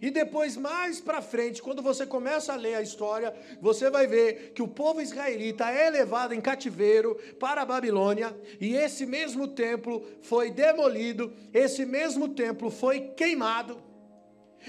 E 0.00 0.10
depois, 0.10 0.56
mais 0.56 1.00
para 1.00 1.22
frente, 1.22 1.62
quando 1.62 1.82
você 1.82 2.06
começa 2.06 2.52
a 2.52 2.56
ler 2.56 2.74
a 2.74 2.82
história, 2.82 3.34
você 3.60 3.90
vai 3.90 4.06
ver 4.06 4.52
que 4.54 4.62
o 4.62 4.68
povo 4.68 5.00
israelita 5.00 5.70
é 5.70 5.90
levado 5.90 6.34
em 6.34 6.40
cativeiro 6.40 7.16
para 7.38 7.62
a 7.62 7.66
Babilônia, 7.66 8.36
e 8.60 8.74
esse 8.74 9.06
mesmo 9.06 9.48
templo 9.48 10.04
foi 10.22 10.50
demolido, 10.50 11.32
esse 11.52 11.84
mesmo 11.84 12.28
templo 12.28 12.70
foi 12.70 13.00
queimado. 13.16 13.82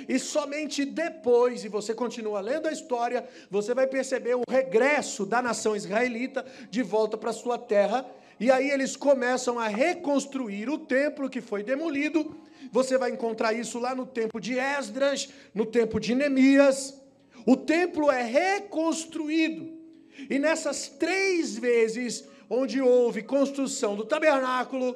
E 0.10 0.20
somente 0.20 0.84
depois, 0.84 1.64
e 1.64 1.70
você 1.70 1.94
continua 1.94 2.42
lendo 2.42 2.68
a 2.68 2.72
história, 2.72 3.28
você 3.50 3.74
vai 3.74 3.88
perceber 3.88 4.36
o 4.36 4.44
regresso 4.50 5.26
da 5.26 5.42
nação 5.42 5.76
israelita 5.76 6.46
de 6.70 6.84
volta 6.84 7.18
para 7.18 7.32
sua 7.32 7.58
terra. 7.58 8.06
E 8.38 8.52
aí 8.52 8.70
eles 8.70 8.98
começam 8.98 9.58
a 9.58 9.68
reconstruir 9.68 10.70
o 10.70 10.78
templo 10.78 11.30
que 11.30 11.40
foi 11.40 11.64
demolido. 11.64 12.36
Você 12.72 12.98
vai 12.98 13.12
encontrar 13.12 13.54
isso 13.54 13.80
lá 13.80 13.94
no 13.96 14.06
tempo 14.06 14.40
de 14.40 14.58
Esdras, 14.58 15.30
no 15.54 15.66
tempo 15.66 16.00
de 16.00 16.16
Neemias. 16.16 17.00
O 17.46 17.56
templo 17.56 18.12
é 18.12 18.24
reconstruído. 18.24 19.74
E 20.30 20.40
nessas 20.40 20.88
três 20.88 21.58
vezes 21.58 22.26
onde 22.50 22.82
houve 22.82 23.24
construção 23.24 23.96
do 23.96 24.06
tabernáculo, 24.06 24.96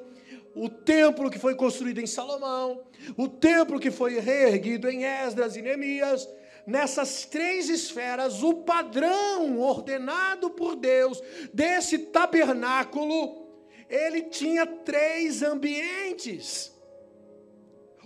o 0.55 0.69
templo 0.69 1.29
que 1.29 1.39
foi 1.39 1.55
construído 1.55 1.99
em 1.99 2.07
Salomão, 2.07 2.83
o 3.15 3.27
templo 3.27 3.79
que 3.79 3.91
foi 3.91 4.19
reerguido 4.19 4.89
em 4.89 5.05
Esdras 5.05 5.55
e 5.55 5.61
Neemias, 5.61 6.27
nessas 6.65 7.25
três 7.25 7.69
esferas, 7.69 8.43
o 8.43 8.53
padrão 8.53 9.59
ordenado 9.59 10.49
por 10.49 10.75
Deus 10.75 11.21
desse 11.53 11.97
tabernáculo, 11.97 13.47
ele 13.89 14.23
tinha 14.23 14.65
três 14.65 15.41
ambientes. 15.41 16.77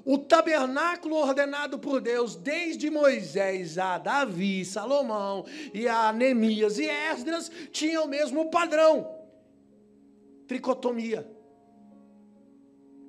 O 0.06 0.18
tabernáculo 0.18 1.16
ordenado 1.16 1.80
por 1.80 2.02
Deus, 2.02 2.36
desde 2.36 2.90
Moisés 2.90 3.78
a 3.78 3.98
Davi, 3.98 4.66
Salomão 4.66 5.46
e 5.74 5.88
a 5.88 6.12
Neemias 6.12 6.78
e 6.78 6.86
Esdras, 6.86 7.50
tinha 7.72 8.02
o 8.02 8.08
mesmo 8.08 8.50
padrão: 8.50 9.10
tricotomia. 10.48 11.26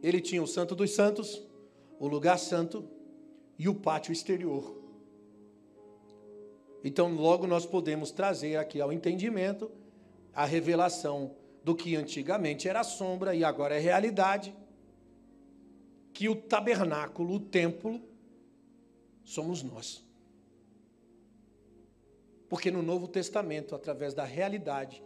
Ele 0.02 0.20
tinha 0.20 0.42
o 0.42 0.46
Santo 0.46 0.74
dos 0.74 0.92
Santos, 0.94 1.42
o 1.98 2.06
lugar 2.06 2.38
santo 2.38 2.88
e 3.58 3.68
o 3.68 3.74
pátio 3.74 4.12
exterior. 4.12 4.84
Então, 6.84 7.14
logo 7.14 7.46
nós 7.46 7.64
podemos 7.64 8.10
trazer 8.10 8.56
aqui 8.56 8.80
ao 8.80 8.92
entendimento 8.92 9.70
a 10.34 10.44
revelação 10.44 11.34
do 11.64 11.74
que 11.74 11.96
antigamente 11.96 12.68
era 12.68 12.84
sombra 12.84 13.34
e 13.34 13.42
agora 13.42 13.74
é 13.74 13.78
realidade, 13.78 14.54
que 16.14 16.28
o 16.28 16.36
tabernáculo, 16.36 17.34
o 17.34 17.40
templo, 17.40 18.00
somos 19.24 19.64
nós. 19.64 20.02
Porque 22.48 22.70
no 22.70 22.82
Novo 22.82 23.08
Testamento, 23.08 23.74
através 23.74 24.14
da 24.14 24.24
realidade, 24.24 25.02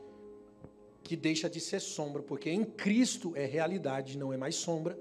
que 1.03 1.17
deixa 1.17 1.49
de 1.49 1.61
ser 1.61 1.81
sombra, 1.81 2.23
porque 2.23 2.51
em 2.51 2.63
Cristo 2.63 3.33
é 3.35 3.47
realidade, 3.47 4.19
não 4.19 4.35
é 4.35 4.37
mais 4.37 4.57
sombra. 4.57 4.99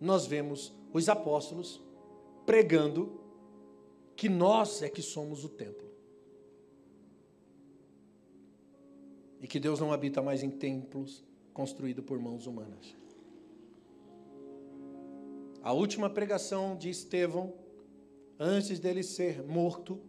Nós 0.00 0.24
vemos 0.24 0.72
os 0.94 1.10
apóstolos 1.10 1.82
pregando 2.46 3.20
que 4.16 4.30
nós 4.30 4.80
é 4.80 4.88
que 4.88 5.02
somos 5.02 5.44
o 5.44 5.48
templo. 5.50 5.90
E 9.42 9.46
que 9.46 9.60
Deus 9.60 9.78
não 9.78 9.92
habita 9.92 10.22
mais 10.22 10.42
em 10.42 10.50
templos 10.50 11.22
construídos 11.52 12.04
por 12.04 12.18
mãos 12.18 12.46
humanas. 12.46 12.99
A 15.62 15.74
última 15.74 16.08
pregação 16.08 16.74
de 16.74 16.88
Estevão, 16.88 17.52
antes 18.38 18.78
dele 18.78 19.02
ser 19.02 19.42
morto, 19.42 20.00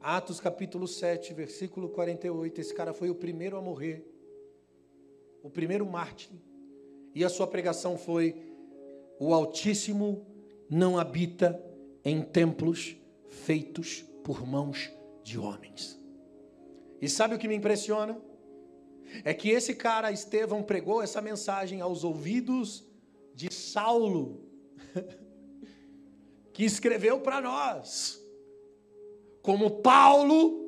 Atos 0.00 0.38
capítulo 0.38 0.86
7, 0.86 1.34
versículo 1.34 1.88
48. 1.88 2.60
Esse 2.60 2.72
cara 2.72 2.92
foi 2.92 3.10
o 3.10 3.14
primeiro 3.16 3.56
a 3.56 3.60
morrer, 3.60 4.06
o 5.42 5.50
primeiro 5.50 5.84
mártir. 5.84 6.30
E 7.12 7.24
a 7.24 7.28
sua 7.28 7.48
pregação 7.48 7.98
foi: 7.98 8.54
O 9.18 9.34
Altíssimo 9.34 10.24
não 10.70 10.96
habita 10.96 11.60
em 12.04 12.22
templos 12.22 12.96
feitos 13.28 14.04
por 14.22 14.46
mãos 14.46 14.88
de 15.24 15.36
homens. 15.36 16.00
E 17.02 17.08
sabe 17.08 17.34
o 17.34 17.38
que 17.38 17.48
me 17.48 17.56
impressiona? 17.56 18.20
É 19.24 19.34
que 19.34 19.50
esse 19.50 19.74
cara, 19.74 20.12
Estevão, 20.12 20.62
pregou 20.62 21.02
essa 21.02 21.20
mensagem 21.20 21.80
aos 21.80 22.04
ouvidos 22.04 22.88
de 23.34 23.52
Saulo, 23.52 24.49
que 26.52 26.64
escreveu 26.64 27.20
para 27.20 27.40
nós 27.40 28.20
como 29.42 29.80
Paulo, 29.82 30.60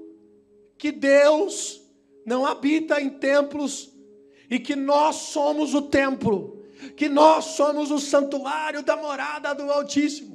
que 0.79 0.91
Deus 0.91 1.81
não 2.25 2.47
habita 2.47 3.01
em 3.01 3.11
templos 3.11 3.93
e 4.51 4.59
que 4.59 4.75
nós 4.75 5.17
somos 5.17 5.75
o 5.75 5.83
templo, 5.83 6.65
que 6.97 7.09
nós 7.09 7.45
somos 7.45 7.91
o 7.91 7.99
santuário 7.99 8.83
da 8.83 8.97
morada 8.97 9.55
do 9.55 9.71
Altíssimo. 9.71 10.32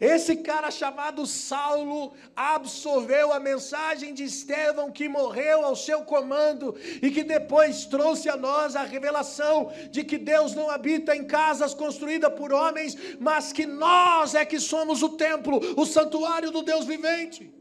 Esse 0.00 0.36
cara 0.36 0.70
chamado 0.70 1.26
Saulo 1.26 2.12
absorveu 2.34 3.32
a 3.32 3.38
mensagem 3.38 4.12
de 4.12 4.24
Estevão 4.24 4.90
que 4.90 5.08
morreu 5.08 5.64
ao 5.64 5.76
seu 5.76 6.02
comando 6.02 6.74
e 7.02 7.10
que 7.10 7.22
depois 7.22 7.84
trouxe 7.84 8.28
a 8.28 8.36
nós 8.36 8.74
a 8.76 8.82
revelação 8.82 9.72
de 9.90 10.02
que 10.02 10.18
Deus 10.18 10.54
não 10.54 10.70
habita 10.70 11.14
em 11.14 11.24
casas 11.24 11.74
construídas 11.74 12.32
por 12.34 12.52
homens, 12.52 12.96
mas 13.20 13.52
que 13.52 13.66
nós 13.66 14.34
é 14.34 14.44
que 14.44 14.58
somos 14.58 15.02
o 15.02 15.10
templo, 15.10 15.60
o 15.76 15.86
santuário 15.86 16.50
do 16.50 16.62
Deus 16.62 16.84
vivente. 16.84 17.52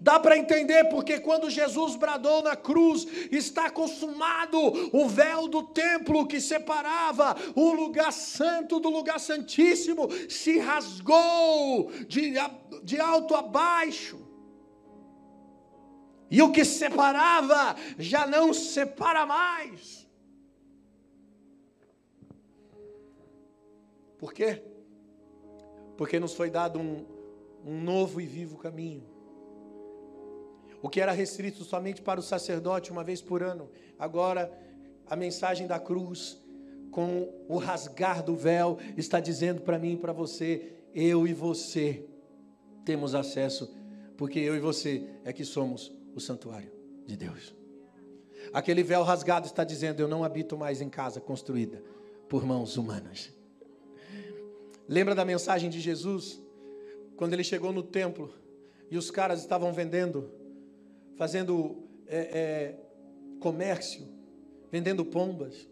Dá 0.00 0.18
para 0.18 0.36
entender 0.36 0.88
porque 0.88 1.20
quando 1.20 1.50
Jesus 1.50 1.96
bradou 1.96 2.42
na 2.42 2.56
cruz, 2.56 3.06
está 3.30 3.70
consumado 3.70 4.58
o 4.92 5.08
véu 5.08 5.46
do 5.46 5.62
templo 5.62 6.26
que 6.26 6.40
separava 6.40 7.36
o 7.54 7.72
lugar 7.72 8.12
santo 8.12 8.80
do 8.80 8.90
lugar 8.90 9.20
santíssimo, 9.20 10.08
se 10.28 10.58
rasgou 10.58 11.90
de, 12.08 12.34
de 12.82 13.00
alto 13.00 13.34
a 13.34 13.42
baixo. 13.42 14.26
E 16.28 16.42
o 16.42 16.50
que 16.50 16.64
separava 16.64 17.76
já 17.98 18.26
não 18.26 18.52
separa 18.52 19.24
mais. 19.24 20.06
Por 24.18 24.32
quê? 24.32 24.62
Porque 25.96 26.18
nos 26.18 26.34
foi 26.34 26.50
dado 26.50 26.80
um, 26.80 27.06
um 27.64 27.80
novo 27.80 28.20
e 28.20 28.26
vivo 28.26 28.58
caminho 28.58 29.15
o 30.86 30.88
que 30.88 31.00
era 31.00 31.10
restrito 31.10 31.64
somente 31.64 32.00
para 32.00 32.20
o 32.20 32.22
sacerdote 32.22 32.92
uma 32.92 33.02
vez 33.02 33.20
por 33.20 33.42
ano, 33.42 33.68
agora 33.98 34.56
a 35.04 35.16
mensagem 35.16 35.66
da 35.66 35.80
cruz, 35.80 36.40
com 36.92 37.28
o 37.48 37.56
rasgar 37.58 38.22
do 38.22 38.36
véu, 38.36 38.78
está 38.96 39.18
dizendo 39.18 39.62
para 39.62 39.80
mim 39.80 39.94
e 39.94 39.96
para 39.96 40.12
você: 40.12 40.76
eu 40.94 41.26
e 41.26 41.34
você 41.34 42.06
temos 42.84 43.16
acesso, 43.16 43.68
porque 44.16 44.38
eu 44.38 44.54
e 44.54 44.60
você 44.60 45.02
é 45.24 45.32
que 45.32 45.44
somos 45.44 45.92
o 46.14 46.20
santuário 46.20 46.70
de 47.04 47.16
Deus. 47.16 47.52
Aquele 48.52 48.84
véu 48.84 49.02
rasgado 49.02 49.46
está 49.46 49.64
dizendo: 49.64 49.98
eu 49.98 50.06
não 50.06 50.22
habito 50.22 50.56
mais 50.56 50.80
em 50.80 50.88
casa 50.88 51.20
construída 51.20 51.82
por 52.28 52.46
mãos 52.46 52.76
humanas. 52.76 53.32
Lembra 54.88 55.16
da 55.16 55.24
mensagem 55.24 55.68
de 55.68 55.80
Jesus? 55.80 56.40
Quando 57.16 57.32
ele 57.32 57.42
chegou 57.42 57.72
no 57.72 57.82
templo 57.82 58.32
e 58.88 58.96
os 58.96 59.10
caras 59.10 59.40
estavam 59.40 59.72
vendendo 59.72 60.45
fazendo 61.16 61.88
é, 62.06 62.18
é, 62.18 62.76
comércio, 63.40 64.06
vendendo 64.70 65.04
pombas, 65.04 65.68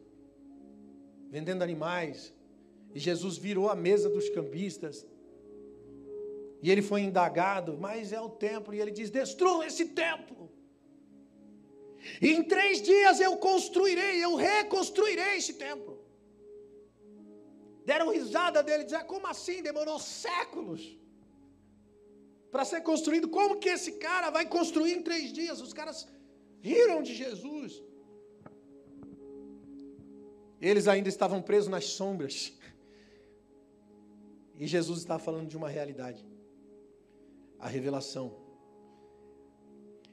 vendendo 1.31 1.63
animais. 1.63 2.33
E 2.95 2.99
Jesus 2.99 3.37
virou 3.37 3.69
a 3.69 3.77
mesa 3.77 4.09
dos 4.09 4.29
cambistas. 4.31 5.07
E 6.63 6.71
ele 6.71 6.81
foi 6.81 7.03
indagado, 7.03 7.77
mas 7.79 8.13
é 8.13 8.21
o 8.21 8.31
templo. 8.31 8.75
E 8.75 8.81
ele 8.81 8.91
diz: 8.91 9.11
destrua 9.11 9.67
esse 9.67 9.87
templo. 9.87 10.51
E 12.21 12.31
em 12.33 12.43
três 12.43 12.83
dias 12.83 13.21
eu 13.21 13.37
construirei, 13.37 14.23
eu 14.23 14.35
reconstruirei 14.35 15.37
esse 15.37 15.55
templo. 15.55 16.03
Deram 17.85 18.11
risada 18.11 18.63
dele, 18.63 18.85
dizer: 18.85 19.05
como 19.05 19.27
assim? 19.27 19.63
Demorou 19.63 19.99
séculos 19.99 21.04
para 22.55 22.65
ser 22.65 22.83
construído. 22.83 23.27
Como 23.29 23.59
que 23.59 23.69
esse 23.69 23.93
cara 24.07 24.31
vai 24.31 24.47
construir 24.47 24.93
em 24.93 25.03
três 25.03 25.33
dias? 25.33 25.61
Os 25.61 25.73
caras 25.73 26.07
riram 26.63 27.03
de 27.03 27.13
Jesus. 27.13 27.83
Eles 30.61 30.87
ainda 30.87 31.09
estavam 31.09 31.43
presos 31.43 31.69
nas 31.69 31.87
sombras. 31.87 32.53
E 34.57 34.69
Jesus 34.69 35.01
estava 35.01 35.21
falando 35.21 35.49
de 35.49 35.57
uma 35.57 35.69
realidade. 35.69 36.25
A 37.59 37.67
revelação. 37.67 38.37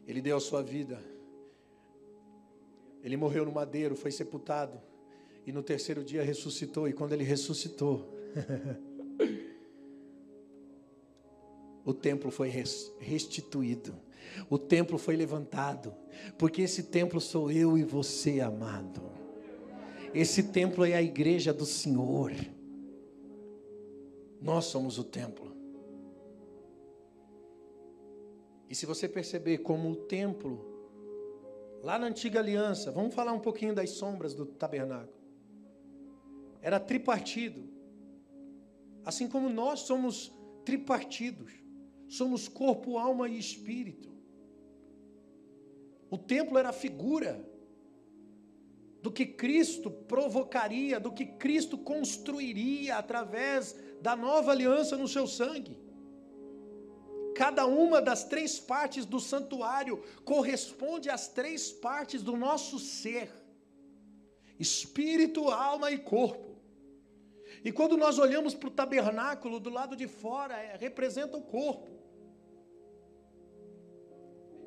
Ele 0.08 0.20
deu 0.20 0.36
a 0.36 0.40
sua 0.40 0.64
vida. 0.64 1.00
Ele 3.04 3.16
morreu 3.16 3.46
no 3.46 3.52
madeiro, 3.52 3.96
foi 3.96 4.10
sepultado. 4.10 4.82
E 5.46 5.52
no 5.52 5.62
terceiro 5.62 6.04
dia 6.04 6.24
ressuscitou. 6.24 6.90
E 6.90 6.94
quando 6.94 7.14
ele 7.14 7.24
ressuscitou. 7.24 8.12
o 11.86 11.94
templo 11.94 12.30
foi 12.30 12.50
restituído, 13.00 13.96
o 14.50 14.58
templo 14.58 14.98
foi 14.98 15.16
levantado, 15.16 15.94
porque 16.38 16.62
esse 16.62 16.84
templo 16.84 17.20
sou 17.20 17.52
eu 17.52 17.78
e 17.78 17.84
você, 17.84 18.40
amado. 18.40 19.02
Esse 20.14 20.44
templo 20.44 20.86
é 20.86 20.94
a 20.94 21.02
igreja 21.02 21.54
do 21.54 21.66
Senhor. 21.66 22.32
Nós 24.42 24.66
somos 24.66 24.98
o 24.98 25.04
templo. 25.04 25.52
E 28.70 28.76
se 28.76 28.86
você 28.86 29.08
perceber 29.08 29.60
como 29.60 29.90
o 29.90 29.96
templo, 29.96 30.66
lá 31.82 31.98
na 31.98 32.08
antiga 32.08 32.40
aliança, 32.40 32.92
vamos 32.92 33.14
falar 33.14 33.34
um 33.34 33.40
pouquinho 33.40 33.74
das 33.74 33.92
sombras 33.92 34.34
do 34.34 34.46
tabernáculo. 34.46 35.20
Era 36.62 36.80
tripartido. 36.80 37.70
Assim 39.04 39.28
como 39.28 39.50
nós 39.50 39.82
somos 39.82 40.32
tripartidos, 40.64 41.52
somos 42.18 42.50
corpo, 42.50 42.98
alma 42.98 43.30
e 43.30 43.40
espírito. 43.40 44.10
O 46.10 46.18
templo 46.18 46.58
era 46.58 46.70
a 46.70 46.74
figura 46.74 47.34
do 49.02 49.10
que 49.10 49.26
Cristo 49.26 49.90
provocaria, 49.90 51.00
do 51.00 51.14
que 51.14 51.26
Cristo 51.26 51.78
construiria 51.78 52.98
através 52.98 53.74
da 54.02 54.14
nova 54.14 54.52
aliança 54.52 54.98
no 54.98 55.08
seu 55.08 55.26
sangue. 55.26 55.80
Cada 57.34 57.66
uma 57.66 58.02
das 58.02 58.26
três 58.26 58.60
partes 58.60 59.06
do 59.06 59.20
santuário 59.20 60.04
corresponde 60.26 61.10
às 61.10 61.30
três 61.30 61.72
partes 61.72 62.22
do 62.22 62.36
nosso 62.36 62.78
ser: 62.78 63.32
espírito, 64.60 65.48
alma 65.48 65.92
e 65.92 65.98
corpo. 65.98 66.52
E 67.64 67.72
quando 67.72 67.96
nós 67.96 68.20
olhamos 68.20 68.54
para 68.54 68.68
o 68.68 68.72
tabernáculo 68.72 69.62
do 69.62 69.70
lado 69.70 69.96
de 69.96 70.08
fora, 70.08 70.56
é, 70.58 70.76
representa 70.76 71.38
o 71.38 71.42
corpo. 71.42 72.01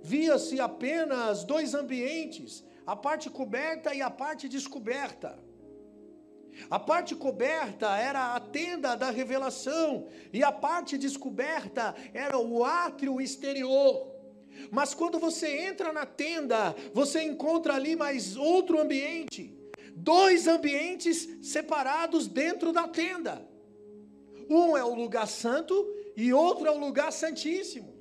Via-se 0.04 0.60
apenas 0.60 1.44
dois 1.44 1.72
ambientes, 1.72 2.62
a 2.86 2.94
parte 2.94 3.30
coberta 3.30 3.94
e 3.94 4.02
a 4.02 4.10
parte 4.10 4.46
descoberta. 4.50 5.42
A 6.68 6.78
parte 6.78 7.16
coberta 7.16 7.96
era 7.96 8.34
a 8.34 8.38
tenda 8.38 8.94
da 8.94 9.10
revelação, 9.10 10.06
e 10.30 10.44
a 10.44 10.52
parte 10.52 10.98
descoberta 10.98 11.94
era 12.12 12.36
o 12.36 12.62
átrio 12.62 13.18
exterior. 13.18 14.14
Mas 14.70 14.92
quando 14.92 15.18
você 15.18 15.48
entra 15.68 15.90
na 15.90 16.04
tenda, 16.04 16.76
você 16.92 17.22
encontra 17.22 17.72
ali 17.72 17.96
mais 17.96 18.36
outro 18.36 18.78
ambiente, 18.78 19.56
dois 19.96 20.46
ambientes 20.46 21.26
separados 21.40 22.28
dentro 22.28 22.74
da 22.74 22.86
tenda. 22.86 23.48
Um 24.50 24.76
é 24.76 24.84
o 24.84 24.94
lugar 24.94 25.26
santo 25.26 25.74
e 26.14 26.30
outro 26.30 26.66
é 26.66 26.70
o 26.70 26.78
lugar 26.78 27.10
santíssimo. 27.10 27.93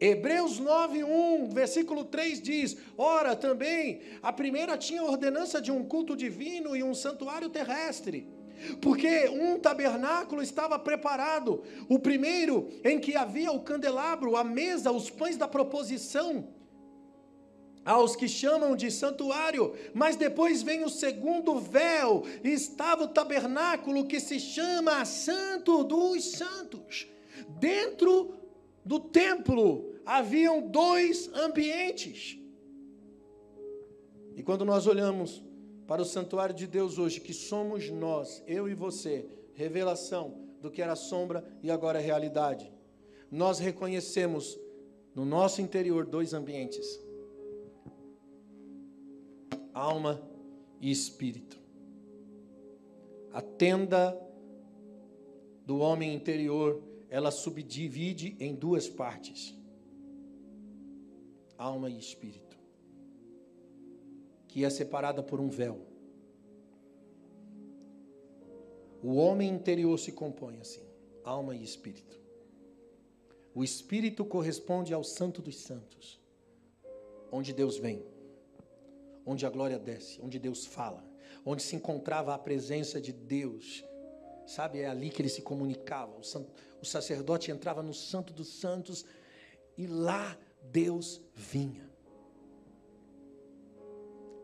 Hebreus 0.00 0.60
9:1, 0.60 1.52
versículo 1.52 2.04
3 2.04 2.40
diz: 2.40 2.76
Ora, 2.96 3.34
também 3.34 4.00
a 4.22 4.32
primeira 4.32 4.76
tinha 4.76 5.02
ordenança 5.02 5.60
de 5.60 5.72
um 5.72 5.84
culto 5.84 6.16
divino 6.16 6.76
e 6.76 6.82
um 6.82 6.94
santuário 6.94 7.48
terrestre. 7.48 8.28
Porque 8.80 9.28
um 9.28 9.58
tabernáculo 9.58 10.42
estava 10.42 10.78
preparado, 10.78 11.62
o 11.88 11.98
primeiro 11.98 12.68
em 12.84 12.98
que 12.98 13.16
havia 13.16 13.52
o 13.52 13.60
candelabro, 13.60 14.36
a 14.36 14.42
mesa, 14.42 14.90
os 14.90 15.08
pães 15.08 15.36
da 15.36 15.46
proposição, 15.46 16.48
aos 17.84 18.16
que 18.16 18.28
chamam 18.28 18.76
de 18.76 18.90
santuário, 18.90 19.74
mas 19.94 20.16
depois 20.16 20.62
vem 20.62 20.84
o 20.84 20.90
segundo 20.90 21.58
véu, 21.58 22.24
e 22.42 22.50
estava 22.50 23.04
o 23.04 23.08
tabernáculo 23.08 24.06
que 24.06 24.20
se 24.20 24.38
chama 24.40 25.04
Santo 25.04 25.84
dos 25.84 26.32
Santos. 26.32 27.06
Dentro 27.60 28.37
do 28.88 28.98
templo 28.98 30.00
haviam 30.06 30.66
dois 30.66 31.30
ambientes. 31.34 32.38
E 34.34 34.42
quando 34.42 34.64
nós 34.64 34.86
olhamos 34.86 35.44
para 35.86 36.00
o 36.00 36.06
santuário 36.06 36.54
de 36.54 36.66
Deus 36.66 36.96
hoje, 36.96 37.20
que 37.20 37.34
somos 37.34 37.90
nós, 37.90 38.42
eu 38.46 38.66
e 38.66 38.72
você, 38.72 39.28
revelação 39.52 40.40
do 40.62 40.70
que 40.70 40.80
era 40.80 40.96
sombra 40.96 41.46
e 41.62 41.70
agora 41.70 41.98
é 41.98 42.02
realidade, 42.02 42.72
nós 43.30 43.58
reconhecemos 43.58 44.58
no 45.14 45.26
nosso 45.26 45.60
interior 45.60 46.06
dois 46.06 46.32
ambientes: 46.32 46.98
alma 49.74 50.18
e 50.80 50.90
espírito. 50.90 51.60
A 53.34 53.42
tenda 53.42 54.18
do 55.66 55.78
homem 55.78 56.14
interior 56.14 56.87
ela 57.10 57.30
subdivide 57.30 58.36
em 58.38 58.54
duas 58.54 58.88
partes: 58.88 59.56
alma 61.56 61.90
e 61.90 61.98
espírito, 61.98 62.58
que 64.46 64.64
é 64.64 64.70
separada 64.70 65.22
por 65.22 65.40
um 65.40 65.48
véu. 65.48 65.86
O 69.02 69.14
homem 69.14 69.48
interior 69.48 69.98
se 69.98 70.12
compõe 70.12 70.58
assim: 70.60 70.82
alma 71.24 71.54
e 71.54 71.62
espírito. 71.62 72.18
O 73.54 73.64
espírito 73.64 74.24
corresponde 74.24 74.92
ao 74.92 75.02
Santo 75.02 75.42
dos 75.42 75.56
Santos, 75.56 76.20
onde 77.32 77.52
Deus 77.52 77.76
vem, 77.76 78.04
onde 79.26 79.44
a 79.44 79.50
glória 79.50 79.78
desce, 79.78 80.20
onde 80.22 80.38
Deus 80.38 80.64
fala, 80.64 81.04
onde 81.44 81.62
se 81.62 81.74
encontrava 81.74 82.34
a 82.34 82.38
presença 82.38 83.00
de 83.00 83.12
Deus. 83.12 83.84
Sabe, 84.46 84.80
é 84.80 84.86
ali 84.86 85.10
que 85.10 85.20
ele 85.20 85.28
se 85.28 85.42
comunicava. 85.42 86.16
O 86.18 86.22
santo, 86.24 86.50
o 86.80 86.84
sacerdote 86.84 87.50
entrava 87.50 87.82
no 87.82 87.94
Santo 87.94 88.32
dos 88.32 88.60
Santos 88.60 89.04
e 89.76 89.86
lá 89.86 90.36
Deus 90.62 91.20
vinha. 91.34 91.88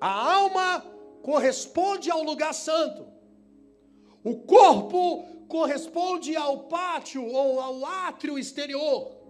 A 0.01 0.35
alma 0.35 0.81
corresponde 1.23 2.11
ao 2.11 2.23
lugar 2.23 2.53
santo. 2.53 3.07
O 4.23 4.37
corpo 4.37 5.25
corresponde 5.49 6.37
ao 6.37 6.65
pátio 6.65 7.25
ou 7.25 7.61
ao 7.61 7.85
átrio 7.85 8.39
exterior. 8.39 9.24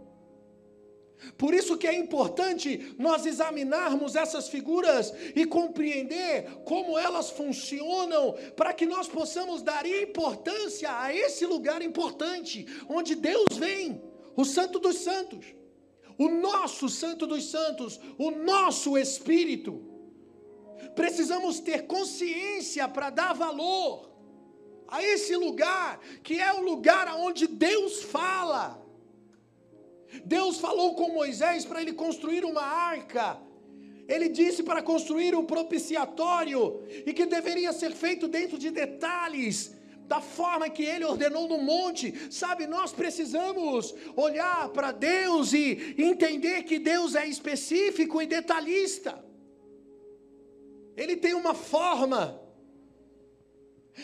Por 1.37 1.55
isso 1.55 1.77
que 1.77 1.87
é 1.87 1.95
importante 1.95 2.95
nós 2.99 3.27
examinarmos 3.27 4.15
essas 4.15 4.49
figuras 4.49 5.13
e 5.35 5.45
compreender 5.45 6.63
como 6.65 6.99
elas 6.99 7.31
funcionam, 7.31 8.33
para 8.57 8.73
que 8.73 8.87
nós 8.87 9.09
possamos 9.09 9.63
dar 9.63 9.87
importância 9.87 10.91
a 10.99 11.15
esse 11.15 11.45
lugar 11.47 11.83
importante, 11.83 12.67
onde 12.89 13.15
Deus 13.15 13.57
vem, 13.57 14.03
o 14.37 14.45
Santo 14.45 14.79
dos 14.79 14.99
Santos, 14.99 15.47
o 16.19 16.29
nosso 16.29 16.89
Santo 16.89 17.27
dos 17.27 17.51
Santos, 17.51 18.01
o 18.19 18.31
nosso 18.31 18.97
Espírito. 18.97 19.83
Precisamos 20.95 21.61
ter 21.61 21.87
consciência 21.87 22.89
para 22.89 23.11
dar 23.11 23.33
valor 23.33 24.11
a 24.87 25.03
esse 25.03 25.37
lugar, 25.37 25.99
que 26.23 26.39
é 26.39 26.53
o 26.53 26.63
lugar 26.63 27.13
onde 27.17 27.47
Deus 27.47 28.03
fala. 28.03 28.84
Deus 30.25 30.59
falou 30.59 30.95
com 30.95 31.13
Moisés 31.13 31.65
para 31.65 31.81
ele 31.81 31.93
construir 31.93 32.45
uma 32.45 32.63
arca. 32.63 33.41
Ele 34.07 34.29
disse 34.29 34.63
para 34.63 34.83
construir 34.83 35.35
um 35.35 35.45
propiciatório 35.45 36.83
e 37.07 37.13
que 37.13 37.25
deveria 37.25 37.73
ser 37.73 37.93
feito 37.93 38.29
dentro 38.29 38.59
de 38.59 38.71
detalhes, 38.71 39.75
da 40.07 40.21
forma 40.21 40.69
que 40.69 40.83
ele 40.83 41.05
ordenou 41.05 41.49
no 41.49 41.59
monte. 41.59 42.15
Sabe, 42.31 42.67
nós 42.67 42.93
precisamos 42.93 43.95
olhar 44.15 44.69
para 44.69 44.93
Deus 44.93 45.55
e 45.55 45.95
entender 45.97 46.65
que 46.65 46.79
Deus 46.79 47.15
é 47.15 47.27
específico 47.27 48.21
e 48.21 48.27
detalhista. 48.27 49.25
Ele 50.97 51.17
tem 51.17 51.35
uma 51.35 51.55
forma. 51.55 52.44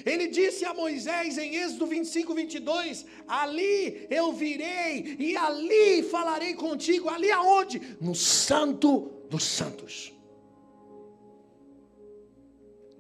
Ele 0.04 0.28
disse 0.28 0.64
a 0.64 0.72
Moisés 0.72 1.36
em 1.36 1.56
Êxodo 1.56 1.86
25, 1.86 2.34
22: 2.34 3.04
Ali 3.26 4.06
eu 4.08 4.32
virei 4.32 5.16
e 5.18 5.36
ali 5.36 6.02
falarei 6.04 6.54
contigo. 6.54 7.08
Ali 7.08 7.30
aonde? 7.30 7.96
No 8.00 8.14
Santo 8.14 9.10
dos 9.28 9.42
Santos. 9.42 10.12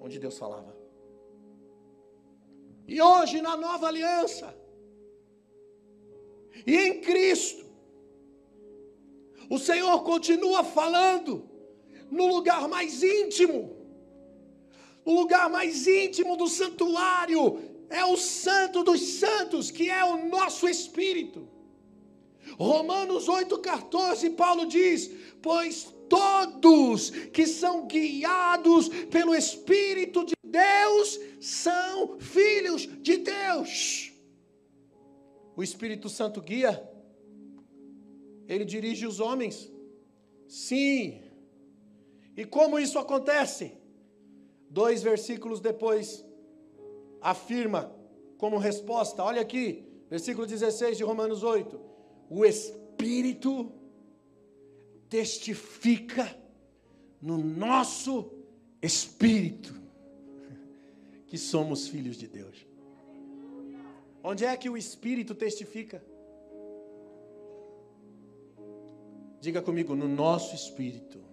Onde 0.00 0.18
Deus 0.18 0.36
falava. 0.36 0.76
E 2.86 3.00
hoje, 3.00 3.40
na 3.40 3.56
nova 3.56 3.86
aliança, 3.86 4.52
e 6.66 6.76
em 6.76 7.00
Cristo, 7.00 7.64
o 9.48 9.58
Senhor 9.58 10.02
continua 10.02 10.64
falando 10.64 11.48
no 12.10 12.26
lugar 12.26 12.66
mais 12.68 13.02
íntimo 13.02 13.79
o 15.04 15.12
lugar 15.14 15.48
mais 15.50 15.86
íntimo 15.86 16.36
do 16.36 16.46
santuário 16.46 17.58
é 17.88 18.04
o 18.04 18.16
Santo 18.16 18.84
dos 18.84 19.00
Santos, 19.00 19.70
que 19.70 19.90
é 19.90 20.04
o 20.04 20.28
nosso 20.28 20.68
espírito. 20.68 21.48
Romanos 22.58 23.26
8,14, 23.26 24.34
Paulo 24.34 24.66
diz: 24.66 25.10
Pois 25.42 25.92
todos 26.08 27.10
que 27.32 27.46
são 27.46 27.86
guiados 27.86 28.88
pelo 29.10 29.34
Espírito 29.34 30.24
de 30.24 30.34
Deus 30.44 31.18
são 31.40 32.18
filhos 32.18 32.88
de 33.00 33.18
Deus. 33.18 34.12
O 35.56 35.62
Espírito 35.62 36.08
Santo 36.08 36.40
guia, 36.40 36.82
ele 38.48 38.64
dirige 38.64 39.06
os 39.06 39.20
homens. 39.20 39.70
Sim. 40.48 41.22
E 42.36 42.44
como 42.44 42.78
isso 42.78 42.98
acontece? 42.98 43.79
Dois 44.70 45.02
versículos 45.02 45.60
depois, 45.60 46.24
afirma 47.20 47.92
como 48.38 48.56
resposta, 48.56 49.24
olha 49.24 49.42
aqui, 49.42 49.84
versículo 50.08 50.46
16 50.46 50.96
de 50.96 51.02
Romanos 51.02 51.42
8: 51.42 51.78
o 52.30 52.46
Espírito 52.46 53.72
testifica 55.08 56.38
no 57.20 57.36
nosso 57.36 58.32
espírito 58.80 59.74
que 61.26 61.36
somos 61.36 61.88
filhos 61.88 62.16
de 62.16 62.28
Deus. 62.28 62.64
Onde 64.22 64.44
é 64.44 64.56
que 64.56 64.70
o 64.70 64.76
Espírito 64.76 65.34
testifica? 65.34 66.00
Diga 69.40 69.62
comigo, 69.62 69.96
no 69.96 70.06
nosso 70.06 70.54
espírito. 70.54 71.29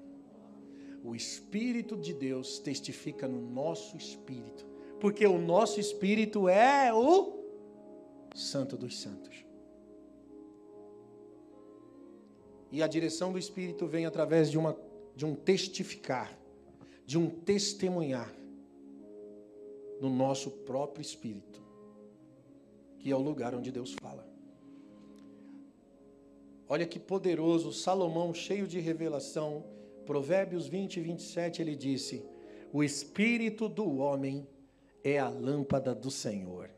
O 1.03 1.15
Espírito 1.15 1.95
de 1.95 2.13
Deus 2.13 2.59
testifica 2.59 3.27
no 3.27 3.41
nosso 3.41 3.95
espírito. 3.95 4.65
Porque 4.99 5.25
o 5.25 5.37
nosso 5.37 5.79
espírito 5.79 6.49
é 6.49 6.93
o 6.93 7.37
Santo 8.33 8.75
dos 8.75 8.99
Santos. 8.99 9.45
E 12.71 12.83
a 12.83 12.87
direção 12.87 13.31
do 13.31 13.39
Espírito 13.39 13.87
vem 13.87 14.05
através 14.05 14.51
de, 14.51 14.57
uma, 14.57 14.77
de 15.15 15.25
um 15.25 15.33
testificar, 15.33 16.37
de 17.05 17.17
um 17.17 17.29
testemunhar 17.29 18.33
no 20.01 20.09
nosso 20.09 20.51
próprio 20.51 21.01
espírito, 21.01 21.61
que 22.99 23.09
é 23.09 23.15
o 23.15 23.21
lugar 23.21 23.55
onde 23.55 23.71
Deus 23.71 23.95
fala. 23.99 24.27
Olha 26.69 26.85
que 26.85 26.99
poderoso, 26.99 27.71
Salomão, 27.71 28.33
cheio 28.33 28.67
de 28.67 28.79
revelação, 28.79 29.63
Provérbios 30.07 30.67
20 30.67 30.97
e 30.97 31.01
27, 31.01 31.61
ele 31.61 31.75
disse: 31.75 32.25
O 32.71 32.81
espírito 32.83 33.67
do 33.67 33.97
homem 33.97 34.47
é 35.03 35.19
a 35.19 35.27
lâmpada 35.27 35.93
do 35.93 36.09
Senhor, 36.09 36.71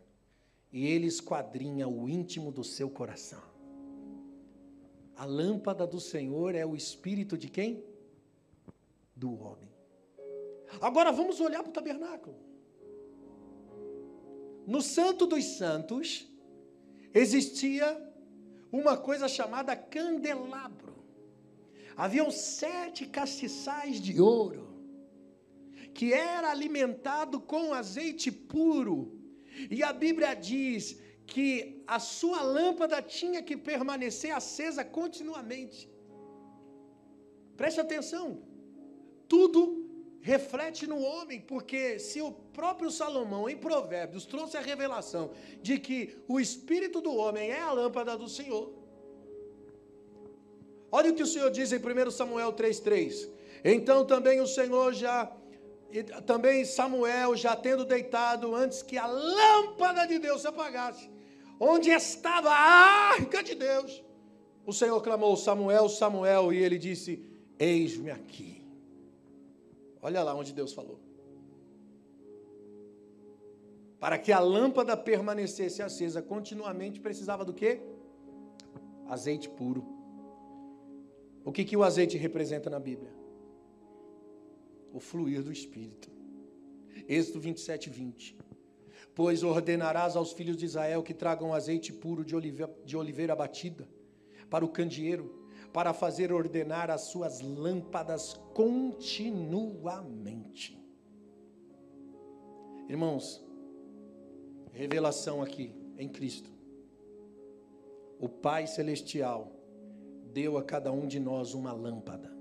e 0.74 0.88
ele 0.88 1.06
esquadrinha 1.06 1.88
o 1.88 2.10
íntimo 2.10 2.52
do 2.52 2.64
seu 2.64 2.90
coração. 2.90 3.44
A 5.16 5.26
lâmpada 5.26 5.86
do 5.86 6.00
Senhor 6.00 6.56
é 6.56 6.66
o 6.66 6.76
espírito 6.76 7.38
de 7.38 7.50
quem? 7.50 7.84
Do 9.16 9.32
homem. 9.40 9.70
Agora 10.82 11.12
vamos 11.12 11.40
olhar 11.40 11.62
para 11.62 11.70
o 11.70 11.74
tabernáculo. 11.74 12.36
No 14.66 14.82
Santo 14.82 15.28
dos 15.28 15.44
Santos 15.44 16.28
existia 17.14 17.88
uma 18.72 18.96
coisa 18.98 19.28
chamada 19.28 19.76
candelabro. 19.76 20.89
Haviam 22.04 22.32
sete 22.32 23.06
castiçais 23.06 24.00
de 24.00 24.22
ouro, 24.22 24.66
que 25.94 26.14
era 26.14 26.50
alimentado 26.50 27.42
com 27.42 27.74
azeite 27.74 28.32
puro. 28.32 28.98
E 29.70 29.84
a 29.84 29.92
Bíblia 29.92 30.34
diz 30.34 30.98
que 31.28 31.84
a 31.86 32.00
sua 32.00 32.42
lâmpada 32.42 33.02
tinha 33.02 33.42
que 33.44 33.58
permanecer 33.58 34.32
acesa 34.32 34.86
continuamente. 34.86 35.92
Preste 37.58 37.82
atenção, 37.82 38.44
tudo 39.28 39.62
reflete 40.22 40.88
no 40.88 41.02
homem, 41.02 41.42
porque 41.42 42.00
se 42.00 42.22
o 42.22 42.32
próprio 42.32 42.90
Salomão, 42.90 43.50
em 43.50 43.58
Provérbios, 43.58 44.26
trouxe 44.26 44.56
a 44.56 44.62
revelação 44.62 45.32
de 45.62 45.78
que 45.78 46.18
o 46.30 46.40
espírito 46.40 47.02
do 47.02 47.14
homem 47.14 47.52
é 47.52 47.60
a 47.60 47.74
lâmpada 47.74 48.18
do 48.18 48.30
Senhor. 48.30 48.79
Olha 50.92 51.12
o 51.12 51.16
que 51.16 51.24
o 51.24 51.28
Senhor 51.28 51.52
diz 51.52 51.72
em 51.72 51.78
1 51.78 52.12
Samuel 52.12 52.54
3,3. 52.54 53.30
Então 53.64 54.06
também 54.06 54.40
o 54.42 54.48
Senhor 54.48 54.94
já, 54.94 55.32
também 56.26 56.66
Samuel, 56.66 57.36
já 57.36 57.56
tendo 57.56 57.86
deitado 57.86 58.56
antes 58.56 58.82
que 58.82 58.98
a 58.98 59.06
lâmpada 59.06 60.06
de 60.06 60.18
Deus 60.18 60.42
se 60.42 60.48
apagasse, 60.48 61.10
onde 61.60 61.90
estava 61.90 62.50
a 62.50 63.14
arca 63.14 63.44
de 63.44 63.56
Deus, 63.56 64.04
o 64.66 64.74
Senhor 64.74 65.02
clamou: 65.02 65.36
Samuel, 65.36 65.90
Samuel, 65.90 66.54
e 66.54 66.58
ele 66.58 66.78
disse: 66.78 67.24
Eis-me 67.58 68.12
aqui. 68.12 68.64
Olha 70.02 70.24
lá 70.24 70.34
onde 70.34 70.54
Deus 70.54 70.74
falou. 70.74 71.00
Para 74.00 74.18
que 74.18 74.32
a 74.32 74.40
lâmpada 74.40 74.96
permanecesse 74.96 75.82
acesa 75.82 76.22
continuamente, 76.22 77.02
precisava 77.02 77.44
do 77.44 77.54
quê? 77.54 77.82
Azeite 79.10 79.50
puro. 79.50 79.99
O 81.50 81.52
que, 81.52 81.66
que 81.66 81.76
o 81.76 81.84
azeite 81.84 82.16
representa 82.16 82.70
na 82.70 82.80
Bíblia? 82.80 83.12
O 84.94 85.00
fluir 85.00 85.42
do 85.42 85.52
Espírito. 85.52 86.12
Êxodo 87.08 87.40
27, 87.40 87.90
20. 87.90 88.38
Pois 89.16 89.42
ordenarás 89.42 90.16
aos 90.16 90.32
filhos 90.32 90.56
de 90.56 90.66
Israel 90.66 91.02
que 91.02 91.12
tragam 91.12 91.52
azeite 91.52 91.92
puro 91.92 92.24
de 92.24 92.36
oliveira, 92.36 92.72
de 92.86 92.96
oliveira 92.96 93.36
batida 93.36 93.90
para 94.48 94.64
o 94.64 94.70
candeeiro 94.70 95.50
para 95.74 95.92
fazer 95.92 96.32
ordenar 96.32 96.92
as 96.92 97.06
suas 97.06 97.42
lâmpadas 97.42 98.40
continuamente. 98.54 100.80
Irmãos, 102.88 103.44
revelação 104.72 105.42
aqui 105.42 105.74
em 105.98 106.08
Cristo. 106.08 106.52
O 108.20 108.30
Pai 108.30 108.68
Celestial 108.68 109.59
deu 110.34 110.58
a 110.58 110.64
cada 110.64 110.92
um 110.92 111.08
de 111.08 111.20
nós 111.20 111.54
uma 111.54 111.72
lâmpada. 111.74 112.32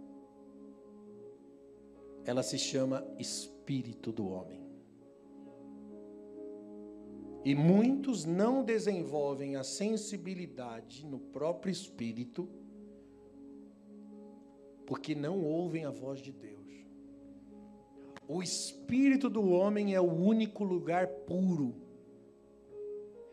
Ela 2.24 2.42
se 2.42 2.58
chama 2.58 3.06
Espírito 3.18 4.12
do 4.12 4.28
Homem. 4.28 4.68
E 7.44 7.54
muitos 7.54 8.24
não 8.24 8.62
desenvolvem 8.62 9.56
a 9.56 9.64
sensibilidade 9.64 11.06
no 11.06 11.18
próprio 11.18 11.70
espírito 11.70 12.48
porque 14.86 15.14
não 15.14 15.42
ouvem 15.44 15.84
a 15.84 15.90
voz 15.90 16.20
de 16.20 16.32
Deus. 16.32 16.58
O 18.26 18.42
espírito 18.42 19.30
do 19.30 19.48
homem 19.50 19.94
é 19.94 20.00
o 20.00 20.10
único 20.10 20.64
lugar 20.64 21.06
puro. 21.06 21.74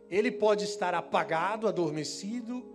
Ele 0.10 0.32
pode 0.32 0.64
estar 0.64 0.94
apagado, 0.94 1.68
adormecido, 1.68 2.75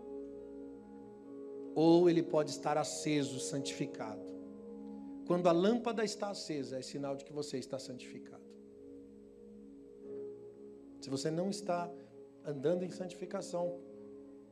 ou 1.75 2.09
ele 2.09 2.23
pode 2.23 2.51
estar 2.51 2.77
aceso, 2.77 3.39
santificado. 3.41 4.21
Quando 5.27 5.49
a 5.49 5.53
lâmpada 5.53 6.05
está 6.05 6.31
acesa, 6.31 6.79
é 6.79 6.83
sinal 6.83 7.17
de 7.17 7.25
que 7.25 7.33
você 7.33 7.59
está 7.59 7.79
santificado. 7.79 8.43
Se 11.01 11.09
você 11.09 11.31
não 11.31 11.51
está 11.51 11.91
andando 12.45 12.85
em 12.85 12.91
santificação, 12.91 13.81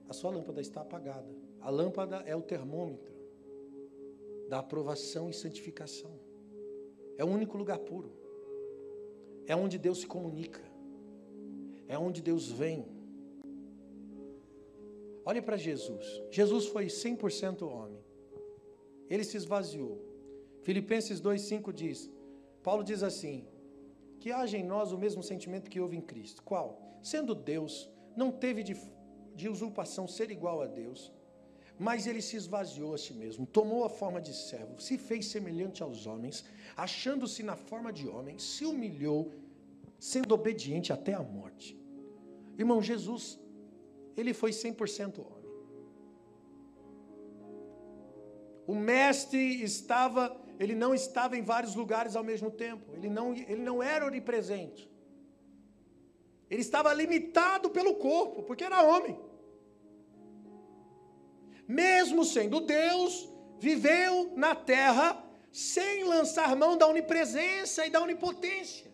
a 0.08 0.12
sua 0.12 0.30
lâmpada 0.30 0.60
está 0.60 0.80
apagada. 0.80 1.28
A 1.60 1.70
lâmpada 1.70 2.22
é 2.24 2.34
o 2.34 2.42
termômetro 2.42 3.12
da 4.48 4.60
aprovação 4.60 5.28
e 5.28 5.34
santificação. 5.34 6.18
É 7.18 7.24
o 7.24 7.28
único 7.28 7.58
lugar 7.58 7.78
puro. 7.78 8.12
É 9.46 9.54
onde 9.54 9.78
Deus 9.78 10.00
se 10.00 10.06
comunica. 10.06 10.60
É 11.86 11.98
onde 11.98 12.22
Deus 12.22 12.50
vem. 12.50 12.86
Olhe 15.30 15.42
para 15.42 15.58
Jesus. 15.68 16.04
Jesus 16.38 16.66
foi 16.74 16.86
100% 16.86 17.62
homem. 17.76 18.02
Ele 19.12 19.24
se 19.30 19.36
esvaziou. 19.36 19.96
Filipenses 20.66 21.20
2:5 21.20 21.72
diz: 21.82 21.98
Paulo 22.66 22.82
diz 22.90 23.02
assim: 23.10 23.36
que 24.20 24.32
haja 24.32 24.56
em 24.58 24.64
nós 24.64 24.92
o 24.92 24.98
mesmo 24.98 25.22
sentimento 25.22 25.70
que 25.70 25.80
houve 25.80 25.96
em 25.96 26.00
Cristo. 26.00 26.42
Qual? 26.42 26.66
Sendo 27.02 27.34
Deus, 27.34 27.88
não 28.16 28.30
teve 28.30 28.62
de, 28.62 28.76
de 29.34 29.48
usurpação 29.48 30.06
ser 30.08 30.30
igual 30.30 30.60
a 30.62 30.66
Deus, 30.66 31.12
mas 31.78 32.06
ele 32.06 32.20
se 32.20 32.36
esvaziou 32.36 32.92
a 32.94 32.98
si 32.98 33.14
mesmo, 33.14 33.46
tomou 33.46 33.84
a 33.84 33.88
forma 33.88 34.20
de 34.20 34.34
servo, 34.34 34.80
se 34.80 34.98
fez 34.98 35.26
semelhante 35.26 35.82
aos 35.82 36.06
homens, 36.06 36.44
achando-se 36.76 37.42
na 37.42 37.56
forma 37.56 37.92
de 37.92 38.08
homem, 38.08 38.38
se 38.38 38.64
humilhou, 38.64 39.30
sendo 39.98 40.34
obediente 40.34 40.92
até 40.92 41.14
a 41.14 41.22
morte. 41.22 41.78
Irmão, 42.58 42.82
Jesus, 42.82 43.38
ele 44.20 44.34
foi 44.34 44.50
100% 44.50 45.18
homem. 45.26 45.48
O 48.66 48.74
mestre 48.74 49.62
estava, 49.62 50.22
ele 50.58 50.74
não 50.74 50.94
estava 50.94 51.36
em 51.38 51.42
vários 51.42 51.74
lugares 51.74 52.14
ao 52.16 52.24
mesmo 52.24 52.50
tempo, 52.50 52.94
ele 52.94 53.08
não, 53.08 53.32
ele 53.32 53.62
não 53.62 53.82
era 53.82 54.06
onipresente. 54.06 54.90
Ele 56.50 56.62
estava 56.62 56.92
limitado 56.92 57.70
pelo 57.70 57.94
corpo, 57.94 58.42
porque 58.42 58.64
era 58.64 58.82
homem 58.82 59.16
mesmo 61.68 62.24
sendo 62.24 62.60
Deus, 62.60 63.28
viveu 63.60 64.32
na 64.34 64.54
terra 64.54 65.22
sem 65.52 66.04
lançar 66.04 66.56
mão 66.56 66.78
da 66.78 66.86
onipresença 66.86 67.86
e 67.86 67.90
da 67.90 68.00
onipotência. 68.00 68.87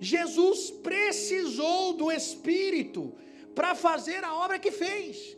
Jesus 0.00 0.70
precisou 0.70 1.92
do 1.94 2.10
Espírito 2.10 3.12
para 3.54 3.74
fazer 3.74 4.24
a 4.24 4.34
obra 4.34 4.58
que 4.58 4.70
fez. 4.70 5.36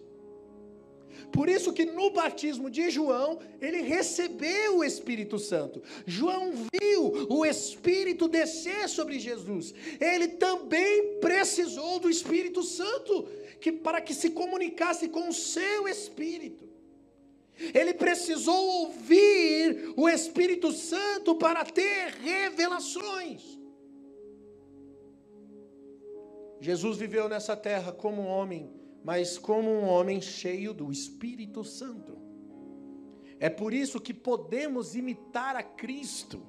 Por 1.32 1.48
isso 1.48 1.72
que 1.72 1.84
no 1.84 2.10
batismo 2.10 2.70
de 2.70 2.90
João, 2.90 3.40
ele 3.60 3.80
recebeu 3.82 4.78
o 4.78 4.84
Espírito 4.84 5.36
Santo. 5.36 5.82
João 6.06 6.52
viu 6.72 7.26
o 7.28 7.44
Espírito 7.44 8.28
descer 8.28 8.88
sobre 8.88 9.18
Jesus. 9.18 9.74
Ele 10.00 10.28
também 10.28 11.18
precisou 11.20 11.98
do 11.98 12.08
Espírito 12.08 12.62
Santo 12.62 13.26
que 13.60 13.72
para 13.72 14.00
que 14.00 14.14
se 14.14 14.30
comunicasse 14.30 15.08
com 15.08 15.28
o 15.28 15.32
seu 15.32 15.88
espírito. 15.88 16.68
Ele 17.72 17.94
precisou 17.94 18.62
ouvir 18.82 19.92
o 19.96 20.08
Espírito 20.08 20.70
Santo 20.70 21.34
para 21.36 21.64
ter 21.64 22.14
revelações. 22.22 23.63
Jesus 26.64 26.96
viveu 26.96 27.28
nessa 27.28 27.54
terra 27.54 27.92
como 27.92 28.22
um 28.22 28.26
homem, 28.26 28.72
mas 29.04 29.36
como 29.36 29.68
um 29.70 29.84
homem 29.84 30.18
cheio 30.18 30.72
do 30.72 30.90
Espírito 30.90 31.62
Santo. 31.62 32.16
É 33.38 33.50
por 33.50 33.74
isso 33.74 34.00
que 34.00 34.14
podemos 34.14 34.94
imitar 34.94 35.56
a 35.56 35.62
Cristo. 35.62 36.40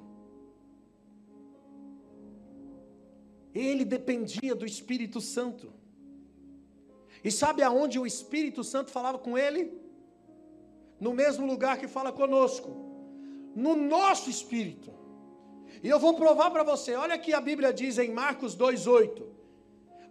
Ele 3.54 3.84
dependia 3.84 4.56
do 4.56 4.65
Espírito 4.65 5.19
Santo. 5.19 5.73
E 7.21 7.30
sabe 7.30 7.62
aonde 7.62 7.99
o 7.99 8.08
Espírito 8.08 8.63
Santo 8.63 8.91
falava 8.91 9.19
com 9.19 9.38
ele? 9.38 9.78
No 10.97 11.13
mesmo 11.13 11.45
lugar 11.45 11.78
que 11.78 11.89
fala 11.89 12.13
conosco, 12.13 12.69
no 13.54 13.75
nosso 13.75 14.30
espírito. 14.30 14.93
E 15.84 15.89
eu 15.89 15.99
vou 15.99 16.13
provar 16.13 16.51
para 16.51 16.63
você, 16.63 16.95
olha 16.95 17.17
que 17.17 17.34
a 17.34 17.41
Bíblia 17.41 17.73
diz 17.73 17.97
em 17.97 18.13
Marcos 18.13 18.56
2,8: 18.56 19.35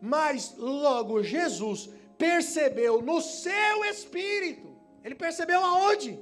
mas 0.01 0.55
logo 0.57 1.23
Jesus 1.23 1.91
percebeu 2.19 3.03
no 3.03 3.21
seu 3.21 3.85
espírito. 3.85 4.75
Ele 5.05 5.15
percebeu 5.15 5.63
aonde? 5.63 6.19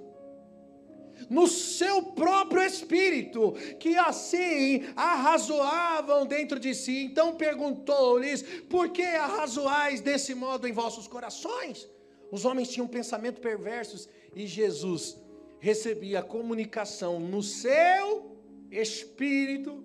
No 1.30 1.46
seu 1.46 2.02
próprio 2.02 2.62
espírito, 2.64 3.52
que 3.78 3.96
assim 3.96 4.82
arrazoavam 4.96 6.26
dentro 6.26 6.58
de 6.58 6.74
si. 6.74 7.04
Então 7.04 7.36
perguntou-lhes: 7.36 8.42
Por 8.68 8.90
que 8.90 9.02
arrazoais 9.02 10.00
desse 10.00 10.34
modo 10.34 10.66
em 10.66 10.72
vossos 10.72 11.06
corações? 11.06 11.88
Os 12.30 12.44
homens 12.44 12.70
tinham 12.70 12.88
pensamento 12.88 13.40
perversos 13.40 14.08
e 14.34 14.46
Jesus 14.46 15.20
recebia 15.60 16.20
a 16.20 16.24
comunicação 16.24 17.20
no 17.20 17.42
seu 17.42 18.36
espírito 18.70 19.84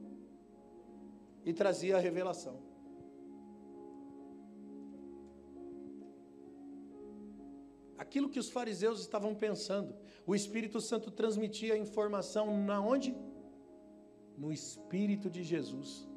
e 1.45 1.54
trazia 1.54 1.97
a 1.97 2.00
revelação. 2.00 2.66
Aquilo 8.07 8.29
que 8.29 8.39
os 8.39 8.49
fariseus 8.49 9.01
estavam 9.01 9.35
pensando. 9.35 9.93
O 10.25 10.33
Espírito 10.33 10.79
Santo 10.79 11.11
transmitia 11.11 11.73
a 11.73 11.77
informação 11.77 12.45
na 12.65 12.79
onde? 12.81 13.15
No 14.37 14.51
Espírito 14.51 15.29
de 15.29 15.43
Jesus. 15.43 16.07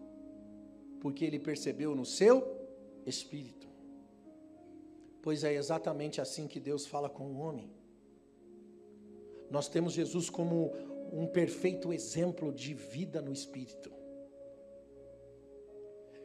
Porque 1.00 1.24
ele 1.24 1.38
percebeu 1.38 1.94
no 1.94 2.06
seu 2.06 2.34
espírito. 3.04 3.66
Pois 5.20 5.42
é 5.42 5.52
exatamente 5.54 6.20
assim 6.20 6.46
que 6.46 6.60
Deus 6.60 6.86
fala 6.86 7.08
com 7.08 7.26
o 7.32 7.38
homem. 7.38 7.70
Nós 9.50 9.68
temos 9.68 9.92
Jesus 9.92 10.30
como 10.30 10.72
um 11.12 11.26
perfeito 11.26 11.92
exemplo 11.92 12.52
de 12.52 12.72
vida 12.72 13.20
no 13.20 13.32
espírito. 13.32 13.90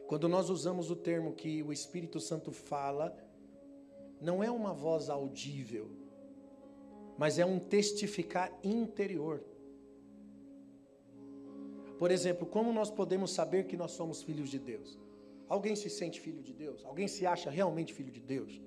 Quando 0.06 0.28
nós 0.28 0.48
usamos 0.48 0.90
o 0.90 0.96
termo 0.96 1.32
que 1.32 1.62
o 1.64 1.72
Espírito 1.72 2.20
Santo 2.20 2.52
fala, 2.52 3.12
não 4.20 4.42
é 4.42 4.50
uma 4.50 4.72
voz 4.72 5.08
audível, 5.08 5.90
mas 7.18 7.38
é 7.38 7.46
um 7.46 7.58
testificar 7.58 8.52
interior. 8.62 9.42
Por 11.98 12.10
exemplo, 12.10 12.46
como 12.46 12.72
nós 12.72 12.90
podemos 12.90 13.30
saber 13.30 13.66
que 13.66 13.76
nós 13.76 13.92
somos 13.92 14.22
filhos 14.22 14.50
de 14.50 14.58
Deus? 14.58 14.98
Alguém 15.48 15.74
se 15.76 15.88
sente 15.88 16.20
filho 16.20 16.42
de 16.42 16.52
Deus? 16.52 16.84
Alguém 16.84 17.08
se 17.08 17.24
acha 17.24 17.48
realmente 17.48 17.94
filho 17.94 18.10
de 18.10 18.20
Deus? 18.20 18.60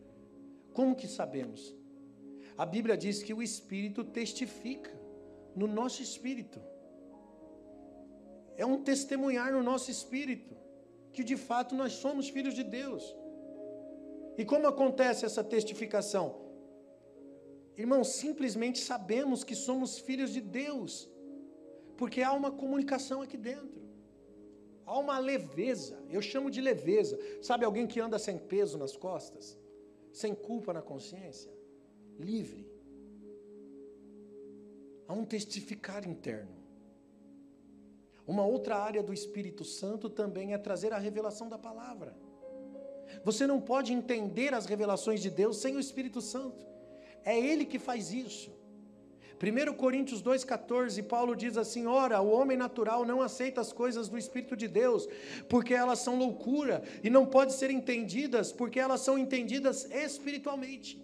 Como 0.73 0.95
que 0.95 1.07
sabemos? 1.07 1.75
A 2.57 2.65
Bíblia 2.65 2.97
diz 2.97 3.21
que 3.21 3.33
o 3.33 3.43
Espírito 3.43 4.03
testifica 4.03 4.91
no 5.55 5.67
nosso 5.67 6.01
espírito. 6.01 6.59
É 8.57 8.65
um 8.65 8.81
testemunhar 8.83 9.51
no 9.53 9.63
nosso 9.63 9.89
espírito 9.89 10.55
que 11.13 11.23
de 11.23 11.38
fato 11.38 11.75
nós 11.75 11.93
somos 11.93 12.29
filhos 12.29 12.53
de 12.53 12.63
Deus. 12.63 13.15
E 14.39 14.45
como 14.45 14.65
acontece 14.67 15.25
essa 15.25 15.43
testificação? 15.43 16.25
Irmãos, 17.75 18.08
simplesmente 18.08 18.80
sabemos 18.80 19.43
que 19.43 19.54
somos 19.54 19.99
filhos 19.99 20.32
de 20.32 20.39
Deus, 20.39 21.10
porque 21.97 22.21
há 22.21 22.32
uma 22.32 22.49
comunicação 22.49 23.21
aqui 23.21 23.36
dentro. 23.36 23.82
Há 24.86 24.97
uma 24.97 25.19
leveza, 25.19 26.02
eu 26.10 26.21
chamo 26.21 26.49
de 26.49 26.62
leveza. 26.62 27.19
Sabe 27.41 27.65
alguém 27.65 27.86
que 27.86 27.99
anda 27.99 28.17
sem 28.17 28.38
peso 28.38 28.78
nas 28.78 28.95
costas? 28.95 29.60
Sem 30.13 30.34
culpa 30.34 30.71
na 30.71 30.82
consciência? 30.82 31.52
Livre. 32.17 32.65
Há 35.06 35.13
um 35.13 35.25
testificar 35.25 36.08
interno. 36.08 36.56
Uma 38.25 38.45
outra 38.45 38.78
área 38.78 39.04
do 39.04 39.13
Espírito 39.13 39.65
Santo 39.65 40.10
também 40.10 40.54
é 40.54 40.58
trazer 40.58 40.93
a 40.93 40.97
revelação 40.97 41.49
da 41.49 41.58
palavra. 41.58 42.29
Você 43.24 43.45
não 43.48 43.60
pode 43.60 43.93
entender 43.93 44.54
as 44.54 44.65
revelações 44.65 45.22
de 45.22 45.30
Deus 45.30 45.58
sem 45.58 45.76
o 45.76 45.80
Espírito 45.80 46.22
Santo. 46.22 46.65
É 47.24 47.38
Ele 47.38 47.65
que 47.65 47.80
faz 47.80 48.12
isso. 48.12 48.52
1 49.41 49.74
Coríntios 49.74 50.22
2,14, 50.22 51.02
Paulo 51.04 51.34
diz 51.34 51.56
assim: 51.56 51.86
Ora, 51.86 52.19
o 52.19 52.30
homem 52.30 52.58
natural 52.58 53.06
não 53.06 53.22
aceita 53.22 53.62
as 53.62 53.72
coisas 53.72 54.10
do 54.10 54.17
Espírito 54.17 54.56
de 54.56 54.67
Deus, 54.67 55.08
porque 55.48 55.74
elas 55.74 56.00
são 56.00 56.17
loucura, 56.17 56.84
e 57.02 57.10
não 57.10 57.26
podem 57.26 57.56
ser 57.56 57.72
entendidas, 57.72 58.52
porque 58.52 58.80
elas 58.80 59.00
são 59.00 59.17
entendidas 59.17 59.89
espiritualmente. 59.91 61.02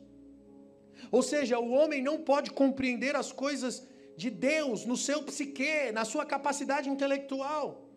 Ou 1.10 1.22
seja, 1.22 1.58
o 1.60 1.72
homem 1.72 2.04
não 2.04 2.18
pode 2.18 2.52
compreender 2.52 3.15
as 3.15 3.32
coisas 3.32 3.88
de 4.18 4.30
Deus 4.30 4.86
no 4.86 4.98
seu 4.98 5.24
psique, 5.24 5.91
na 5.94 6.04
sua 6.04 6.26
capacidade 6.26 6.89
intelectual, 6.89 7.89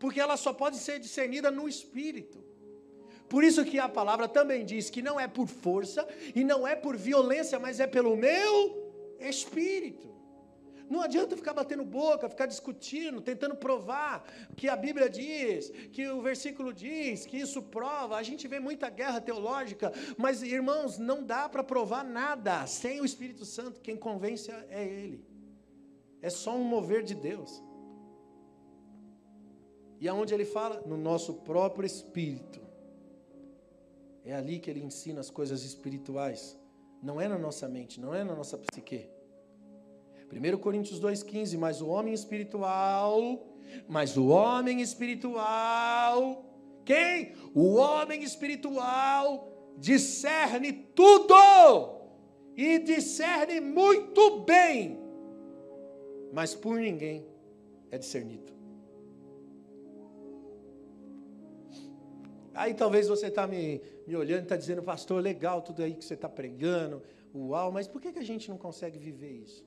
porque 0.00 0.20
ela 0.20 0.38
só 0.38 0.54
pode 0.54 0.78
ser 0.78 0.98
discernida 0.98 1.50
no 1.50 1.68
Espírito. 1.68 2.42
Por 3.28 3.42
isso 3.42 3.64
que 3.64 3.78
a 3.78 3.88
palavra 3.88 4.28
também 4.28 4.64
diz 4.64 4.88
que 4.88 5.02
não 5.02 5.18
é 5.18 5.26
por 5.26 5.46
força 5.46 6.06
e 6.34 6.44
não 6.44 6.66
é 6.66 6.76
por 6.76 6.96
violência, 6.96 7.58
mas 7.58 7.80
é 7.80 7.86
pelo 7.86 8.16
meu 8.16 9.16
espírito. 9.18 10.14
Não 10.88 11.02
adianta 11.02 11.36
ficar 11.36 11.52
batendo 11.52 11.84
boca, 11.84 12.28
ficar 12.28 12.46
discutindo, 12.46 13.20
tentando 13.20 13.56
provar 13.56 14.24
que 14.56 14.68
a 14.68 14.76
Bíblia 14.76 15.10
diz, 15.10 15.70
que 15.90 16.08
o 16.08 16.22
versículo 16.22 16.72
diz, 16.72 17.26
que 17.26 17.36
isso 17.36 17.60
prova. 17.60 18.16
A 18.16 18.22
gente 18.22 18.46
vê 18.46 18.60
muita 18.60 18.88
guerra 18.88 19.20
teológica, 19.20 19.92
mas 20.16 20.42
irmãos, 20.42 20.96
não 20.96 21.24
dá 21.24 21.48
para 21.48 21.64
provar 21.64 22.04
nada 22.04 22.64
sem 22.66 23.00
o 23.00 23.04
Espírito 23.04 23.44
Santo. 23.44 23.80
Quem 23.80 23.96
convence 23.96 24.50
é 24.70 24.84
Ele. 24.84 25.24
É 26.22 26.30
só 26.30 26.56
um 26.56 26.64
mover 26.64 27.02
de 27.02 27.14
Deus. 27.14 27.62
E 30.00 30.08
aonde 30.08 30.34
ele 30.34 30.44
fala? 30.44 30.82
No 30.86 30.96
nosso 30.96 31.34
próprio 31.34 31.86
espírito. 31.86 32.65
É 34.26 34.34
ali 34.34 34.58
que 34.58 34.68
ele 34.68 34.82
ensina 34.82 35.20
as 35.20 35.30
coisas 35.30 35.62
espirituais. 35.62 36.58
Não 37.00 37.20
é 37.20 37.28
na 37.28 37.38
nossa 37.38 37.68
mente, 37.68 38.00
não 38.00 38.12
é 38.12 38.24
na 38.24 38.34
nossa 38.34 38.58
psique. 38.58 39.08
1 40.32 40.58
Coríntios 40.58 41.00
2,15, 41.00 41.56
mas 41.56 41.80
o 41.80 41.86
homem 41.86 42.12
espiritual, 42.12 43.46
mas 43.88 44.16
o 44.16 44.26
homem 44.26 44.80
espiritual, 44.80 46.44
quem? 46.84 47.34
O 47.54 47.74
homem 47.76 48.24
espiritual 48.24 49.48
discerne 49.78 50.72
tudo 50.72 51.34
e 52.56 52.80
discerne 52.80 53.60
muito 53.60 54.40
bem, 54.40 54.98
mas 56.32 56.52
por 56.52 56.80
ninguém 56.80 57.24
é 57.92 57.98
discernido. 57.98 58.55
Aí 62.56 62.72
talvez 62.72 63.06
você 63.06 63.26
está 63.26 63.46
me, 63.46 63.82
me 64.06 64.16
olhando 64.16 64.40
e 64.40 64.42
está 64.44 64.56
dizendo, 64.56 64.82
pastor, 64.82 65.22
legal 65.22 65.60
tudo 65.60 65.82
aí 65.82 65.94
que 65.94 66.04
você 66.04 66.14
está 66.14 66.28
pregando, 66.28 67.02
uau, 67.34 67.70
mas 67.70 67.86
por 67.86 68.00
que, 68.00 68.12
que 68.12 68.18
a 68.18 68.24
gente 68.24 68.48
não 68.48 68.56
consegue 68.56 68.98
viver 68.98 69.30
isso? 69.30 69.62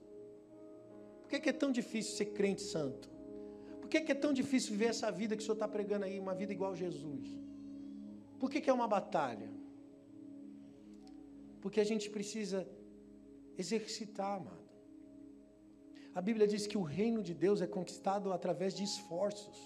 Por 1.22 1.30
que, 1.30 1.40
que 1.40 1.50
é 1.50 1.54
tão 1.54 1.72
difícil 1.72 2.18
ser 2.18 2.26
crente 2.38 2.64
santo? 2.64 3.08
Por 3.80 3.88
que, 3.88 4.02
que 4.02 4.12
é 4.12 4.16
tão 4.16 4.34
difícil 4.34 4.72
viver 4.72 4.86
essa 4.86 5.12
vida 5.12 5.36
que 5.36 5.44
o 5.44 5.46
senhor 5.46 5.54
está 5.54 5.68
pregando 5.68 6.06
aí, 6.06 6.20
uma 6.20 6.34
vida 6.34 6.52
igual 6.52 6.72
a 6.72 6.76
Jesus? 6.76 7.28
Por 8.40 8.50
que, 8.50 8.60
que 8.60 8.70
é 8.70 8.74
uma 8.74 8.88
batalha? 8.88 9.50
Porque 11.62 11.80
a 11.80 11.84
gente 11.84 12.10
precisa 12.10 12.68
exercitar, 13.56 14.38
amado. 14.38 14.68
A 16.16 16.22
Bíblia 16.22 16.48
diz 16.48 16.66
que 16.66 16.78
o 16.78 16.82
reino 16.82 17.22
de 17.22 17.36
Deus 17.36 17.62
é 17.62 17.68
conquistado 17.68 18.34
através 18.34 18.74
de 18.74 18.84
esforços. 18.84 19.58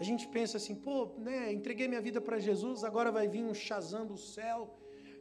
A 0.00 0.02
gente 0.02 0.26
pensa 0.26 0.56
assim, 0.56 0.74
pô, 0.74 1.10
né, 1.18 1.52
entreguei 1.52 1.86
minha 1.86 2.00
vida 2.00 2.22
para 2.22 2.38
Jesus, 2.38 2.82
agora 2.84 3.12
vai 3.12 3.28
vir 3.28 3.44
um 3.44 3.52
chazão 3.52 4.06
do 4.06 4.16
céu 4.16 4.74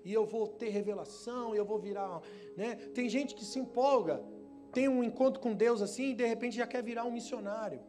e 0.06 0.14
eu 0.14 0.26
vou 0.26 0.48
ter 0.48 0.70
revelação, 0.70 1.54
e 1.54 1.58
eu 1.58 1.66
vou 1.66 1.78
virar. 1.78 2.22
Né? 2.56 2.76
Tem 2.94 3.10
gente 3.10 3.36
que 3.36 3.44
se 3.44 3.60
empolga, 3.60 4.24
tem 4.72 4.88
um 4.88 5.04
encontro 5.04 5.42
com 5.42 5.54
Deus 5.54 5.82
assim, 5.82 6.12
e 6.12 6.16
de 6.16 6.26
repente 6.26 6.56
já 6.56 6.66
quer 6.66 6.82
virar 6.82 7.04
um 7.04 7.12
missionário, 7.12 7.82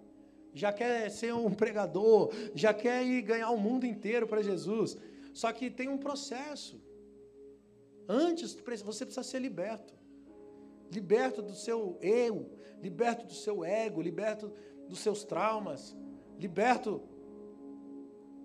já 0.53 0.73
quer 0.73 1.09
ser 1.13 1.33
um 1.33 1.55
pregador, 1.55 2.33
já 2.57 2.75
quer 2.75 3.05
ir 3.05 3.23
ganhar 3.23 3.51
o 3.51 3.57
mundo 3.57 3.87
inteiro 3.87 4.27
para 4.27 4.43
Jesus. 4.43 4.97
Só 5.33 5.53
que 5.53 5.71
tem 5.71 5.89
um 5.89 5.97
processo. 5.97 6.83
Antes, 8.09 8.53
você 8.85 9.05
precisa 9.05 9.23
ser 9.23 9.39
liberto. 9.39 9.95
Liberto 10.91 11.41
do 11.41 11.55
seu 11.55 11.97
eu, 12.03 12.51
liberto 12.83 13.25
do 13.25 13.33
seu 13.33 13.65
ego, 13.65 14.03
liberto 14.03 14.53
dos 14.89 14.99
seus 14.99 15.23
traumas, 15.23 15.97
liberto 16.41 17.03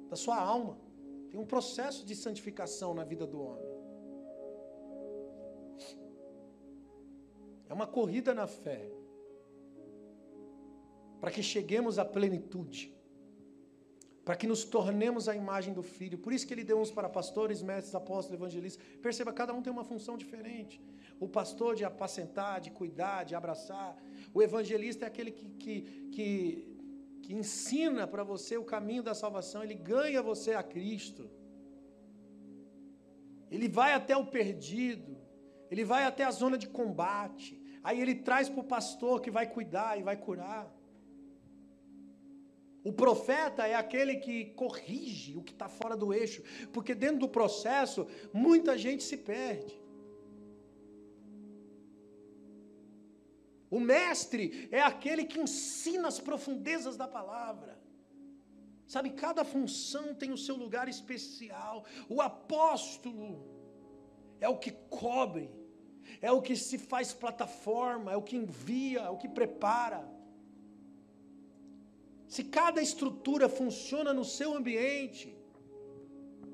da 0.10 0.16
sua 0.16 0.38
alma. 0.38 0.78
Tem 1.30 1.40
um 1.40 1.46
processo 1.46 2.06
de 2.06 2.16
santificação 2.16 2.94
na 2.94 3.04
vida 3.04 3.26
do 3.26 3.42
homem. 3.42 3.76
É 7.70 7.74
uma 7.74 7.88
corrida 7.88 8.34
na 8.34 8.48
fé. 8.48 8.82
Para 11.20 11.32
que 11.32 11.42
cheguemos 11.42 11.98
à 11.98 12.06
plenitude. 12.06 12.94
Para 14.24 14.36
que 14.36 14.48
nos 14.48 14.64
tornemos 14.64 15.28
a 15.28 15.36
imagem 15.36 15.74
do 15.74 15.84
Filho. 15.84 16.18
Por 16.18 16.32
isso 16.34 16.48
que 16.48 16.54
ele 16.54 16.64
deu 16.64 16.80
uns 16.80 16.92
para 16.92 17.10
pastores, 17.10 17.62
mestres, 17.62 17.96
apóstolos, 17.96 18.40
evangelistas. 18.40 18.86
Perceba, 19.02 19.32
cada 19.34 19.54
um 19.54 19.62
tem 19.62 19.72
uma 19.72 19.84
função 19.84 20.18
diferente. 20.18 20.82
O 21.20 21.28
pastor 21.28 21.76
de 21.76 21.86
apacentar, 21.86 22.60
de 22.60 22.72
cuidar, 22.72 23.24
de 23.24 23.36
abraçar. 23.36 23.98
O 24.34 24.42
evangelista 24.42 25.06
é 25.06 25.08
aquele 25.08 25.32
que, 25.32 25.50
que, 25.50 25.82
que 26.12 26.75
que 27.26 27.34
ensina 27.34 28.06
para 28.06 28.24
você 28.24 28.56
o 28.56 28.64
caminho 28.64 29.02
da 29.02 29.16
salvação, 29.16 29.64
ele 29.64 29.74
ganha 29.74 30.22
você 30.22 30.54
a 30.54 30.62
Cristo. 30.62 31.28
Ele 33.50 33.68
vai 33.68 33.94
até 33.94 34.16
o 34.16 34.28
perdido, 34.28 35.18
ele 35.72 35.84
vai 35.84 36.04
até 36.04 36.24
a 36.24 36.30
zona 36.30 36.56
de 36.56 36.68
combate, 36.68 37.60
aí 37.84 38.00
ele 38.00 38.14
traz 38.14 38.48
para 38.48 38.62
o 38.62 38.72
pastor 38.76 39.22
que 39.22 39.32
vai 39.32 39.48
cuidar 39.50 40.00
e 40.00 40.04
vai 40.04 40.16
curar. 40.16 40.72
O 42.84 42.94
profeta 42.94 43.66
é 43.66 43.74
aquele 43.74 44.18
que 44.18 44.46
corrige 44.62 45.36
o 45.36 45.42
que 45.42 45.54
está 45.54 45.68
fora 45.68 45.98
do 45.98 46.14
eixo, 46.14 46.44
porque 46.72 46.94
dentro 46.94 47.22
do 47.22 47.28
processo 47.28 48.06
muita 48.32 48.78
gente 48.78 49.04
se 49.04 49.18
perde. 49.18 49.85
O 53.78 53.80
mestre 53.80 54.44
é 54.72 54.82
aquele 54.82 55.24
que 55.32 55.40
ensina 55.46 56.08
as 56.08 56.20
profundezas 56.28 56.96
da 57.02 57.08
palavra. 57.16 57.74
Sabe, 58.94 59.10
cada 59.24 59.44
função 59.44 60.06
tem 60.22 60.32
o 60.32 60.38
seu 60.46 60.56
lugar 60.56 60.88
especial. 60.88 61.84
O 62.08 62.22
apóstolo 62.22 63.30
é 64.40 64.48
o 64.48 64.58
que 64.64 64.72
cobre, 65.04 65.50
é 66.22 66.32
o 66.32 66.42
que 66.42 66.56
se 66.56 66.78
faz 66.78 67.12
plataforma, 67.24 68.14
é 68.14 68.16
o 68.16 68.22
que 68.22 68.38
envia, 68.38 69.02
é 69.02 69.10
o 69.10 69.18
que 69.18 69.28
prepara. 69.28 70.02
Se 72.30 72.46
cada 72.46 72.82
estrutura 72.82 73.50
funciona 73.50 74.14
no 74.14 74.24
seu 74.24 74.56
ambiente, 74.56 75.36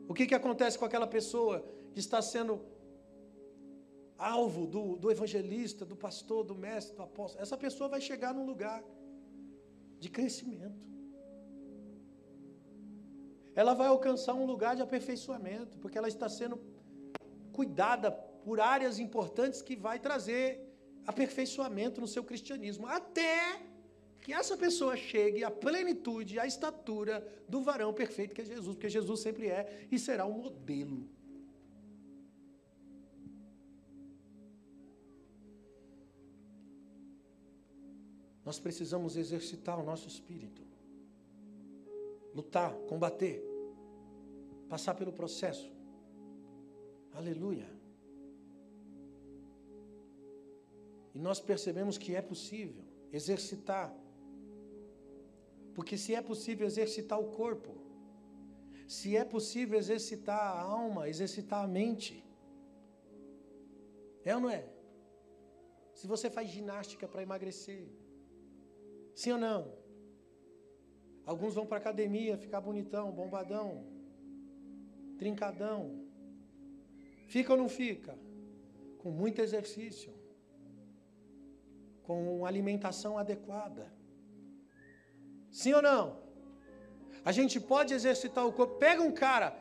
o 0.07 0.13
que, 0.15 0.25
que 0.25 0.39
acontece 0.41 0.75
com 0.79 0.85
aquela 0.85 1.07
pessoa 1.17 1.63
que 1.93 1.99
está 1.99 2.19
sendo 2.19 2.53
alvo 4.21 4.67
do, 4.67 4.95
do 4.95 5.09
evangelista, 5.09 5.83
do 5.83 5.95
pastor, 5.95 6.43
do 6.43 6.55
mestre, 6.55 6.95
do 6.95 7.03
apóstolo, 7.03 7.41
essa 7.41 7.57
pessoa 7.57 7.89
vai 7.89 7.99
chegar 7.99 8.33
num 8.33 8.45
lugar 8.45 8.83
de 9.99 10.09
crescimento. 10.09 10.87
Ela 13.55 13.73
vai 13.73 13.87
alcançar 13.87 14.33
um 14.33 14.45
lugar 14.45 14.75
de 14.75 14.81
aperfeiçoamento, 14.81 15.77
porque 15.79 15.97
ela 15.97 16.07
está 16.07 16.29
sendo 16.29 16.59
cuidada 17.51 18.11
por 18.11 18.59
áreas 18.59 18.99
importantes 18.99 19.61
que 19.61 19.75
vai 19.75 19.99
trazer 19.99 20.45
aperfeiçoamento 21.05 21.99
no 21.99 22.07
seu 22.07 22.23
cristianismo, 22.23 22.87
até 22.87 23.59
que 24.21 24.31
essa 24.31 24.55
pessoa 24.55 24.95
chegue 24.95 25.43
à 25.43 25.49
plenitude, 25.49 26.39
à 26.39 26.45
estatura 26.45 27.27
do 27.49 27.61
varão 27.61 27.91
perfeito 27.91 28.35
que 28.35 28.41
é 28.41 28.45
Jesus, 28.45 28.75
porque 28.75 28.87
Jesus 28.87 29.19
sempre 29.19 29.47
é 29.47 29.87
e 29.91 29.97
será 29.97 30.25
um 30.25 30.33
modelo. 30.33 31.09
Nós 38.51 38.59
precisamos 38.59 39.15
exercitar 39.15 39.79
o 39.79 39.83
nosso 39.89 40.09
espírito, 40.09 40.61
lutar, 42.35 42.73
combater, 42.89 43.41
passar 44.67 44.93
pelo 44.93 45.13
processo. 45.13 45.71
Aleluia. 47.13 47.69
E 51.15 51.17
nós 51.27 51.39
percebemos 51.39 51.97
que 51.97 52.13
é 52.13 52.21
possível 52.21 52.83
exercitar. 53.13 53.89
Porque 55.73 55.97
se 55.97 56.13
é 56.13 56.21
possível 56.21 56.67
exercitar 56.67 57.21
o 57.21 57.31
corpo, 57.31 57.73
se 58.85 59.15
é 59.15 59.23
possível 59.23 59.79
exercitar 59.79 60.41
a 60.57 60.59
alma, 60.59 61.07
exercitar 61.07 61.63
a 61.63 61.67
mente, 61.69 62.21
é 64.25 64.35
ou 64.35 64.41
não 64.41 64.49
é? 64.49 64.67
Se 65.93 66.05
você 66.05 66.29
faz 66.29 66.49
ginástica 66.49 67.07
para 67.07 67.23
emagrecer, 67.23 67.87
Sim 69.21 69.33
ou 69.33 69.37
não? 69.37 69.71
Alguns 71.31 71.53
vão 71.53 71.63
para 71.63 71.77
academia 71.77 72.39
ficar 72.43 72.59
bonitão, 72.59 73.11
bombadão, 73.11 73.85
trincadão. 75.19 75.79
Fica 77.27 77.53
ou 77.53 77.59
não 77.59 77.69
fica? 77.69 78.17
Com 78.97 79.11
muito 79.11 79.39
exercício, 79.39 80.11
com 82.01 82.47
alimentação 82.47 83.15
adequada. 83.19 83.93
Sim 85.51 85.73
ou 85.73 85.83
não? 85.83 86.17
A 87.23 87.31
gente 87.31 87.59
pode 87.59 87.93
exercitar 87.93 88.47
o 88.47 88.51
corpo. 88.51 88.79
Pega 88.79 89.03
um 89.03 89.11
cara, 89.11 89.55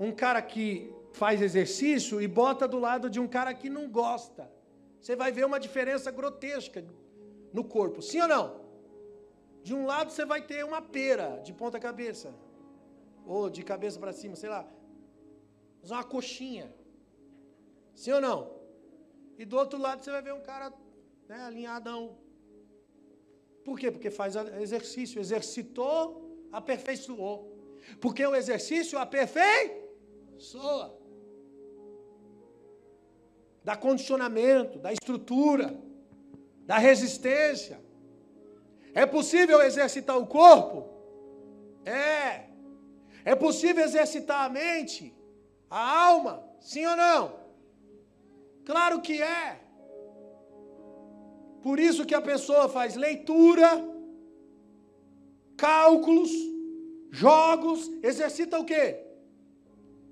um 0.00 0.10
cara 0.10 0.42
que 0.42 0.92
faz 1.12 1.40
exercício 1.40 2.20
e 2.20 2.26
bota 2.26 2.66
do 2.66 2.80
lado 2.80 3.08
de 3.08 3.20
um 3.20 3.28
cara 3.28 3.54
que 3.54 3.70
não 3.70 3.88
gosta. 3.88 4.50
Você 5.00 5.14
vai 5.14 5.30
ver 5.30 5.46
uma 5.46 5.60
diferença 5.60 6.10
grotesca 6.10 6.84
no 7.52 7.62
corpo. 7.62 8.02
Sim 8.02 8.22
ou 8.22 8.28
não? 8.36 8.63
De 9.66 9.72
um 9.74 9.86
lado 9.86 10.12
você 10.12 10.24
vai 10.26 10.42
ter 10.42 10.62
uma 10.62 10.82
pera 10.82 11.28
de 11.46 11.52
ponta 11.60 11.80
cabeça, 11.80 12.34
ou 13.24 13.48
de 13.48 13.62
cabeça 13.62 13.98
para 13.98 14.12
cima, 14.12 14.36
sei 14.36 14.50
lá. 14.50 14.68
Uma 15.82 16.04
coxinha. 16.04 16.68
Sim 17.94 18.12
ou 18.12 18.20
não? 18.20 18.38
E 19.38 19.44
do 19.44 19.56
outro 19.56 19.78
lado 19.78 20.04
você 20.04 20.10
vai 20.10 20.22
ver 20.22 20.34
um 20.34 20.42
cara 20.42 20.72
né, 21.28 21.36
alinhadão. 21.40 22.18
Por 23.64 23.78
quê? 23.78 23.90
Porque 23.90 24.10
faz 24.10 24.36
exercício. 24.60 25.18
Exercitou, 25.18 26.46
aperfeiçoou. 26.52 27.36
Porque 28.00 28.24
o 28.26 28.34
exercício 28.34 28.98
aperfeiçoa. 28.98 30.86
Dá 33.62 33.74
condicionamento, 33.76 34.78
da 34.78 34.92
estrutura, 34.92 35.74
da 36.66 36.76
resistência. 36.76 37.82
É 38.94 39.04
possível 39.04 39.60
exercitar 39.60 40.16
o 40.16 40.26
corpo? 40.26 40.88
É. 41.84 42.44
É 43.24 43.34
possível 43.34 43.84
exercitar 43.84 44.44
a 44.44 44.48
mente? 44.48 45.12
A 45.68 46.06
alma? 46.08 46.34
Sim 46.60 46.86
ou 46.86 46.96
não? 46.96 47.22
Claro 48.64 49.00
que 49.00 49.20
é. 49.20 49.60
Por 51.62 51.80
isso 51.80 52.06
que 52.06 52.14
a 52.14 52.20
pessoa 52.20 52.68
faz 52.68 52.94
leitura, 52.94 53.68
cálculos, 55.56 56.30
jogos, 57.10 57.90
exercita 58.02 58.58
o 58.58 58.64
quê? 58.64 59.00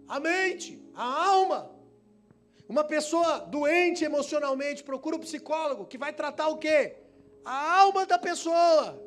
A 0.09 0.19
mente, 0.19 0.83
a 0.95 1.27
alma. 1.29 1.71
Uma 2.69 2.85
pessoa 2.85 3.39
doente 3.41 4.05
emocionalmente 4.05 4.83
procura 4.83 5.17
um 5.17 5.21
psicólogo 5.21 5.87
que 5.87 5.99
vai 5.99 6.13
tratar 6.13 6.49
o 6.49 6.57
quê? 6.57 7.02
A 7.45 7.81
alma 7.81 8.07
da 8.07 8.19
pessoa, 8.19 9.01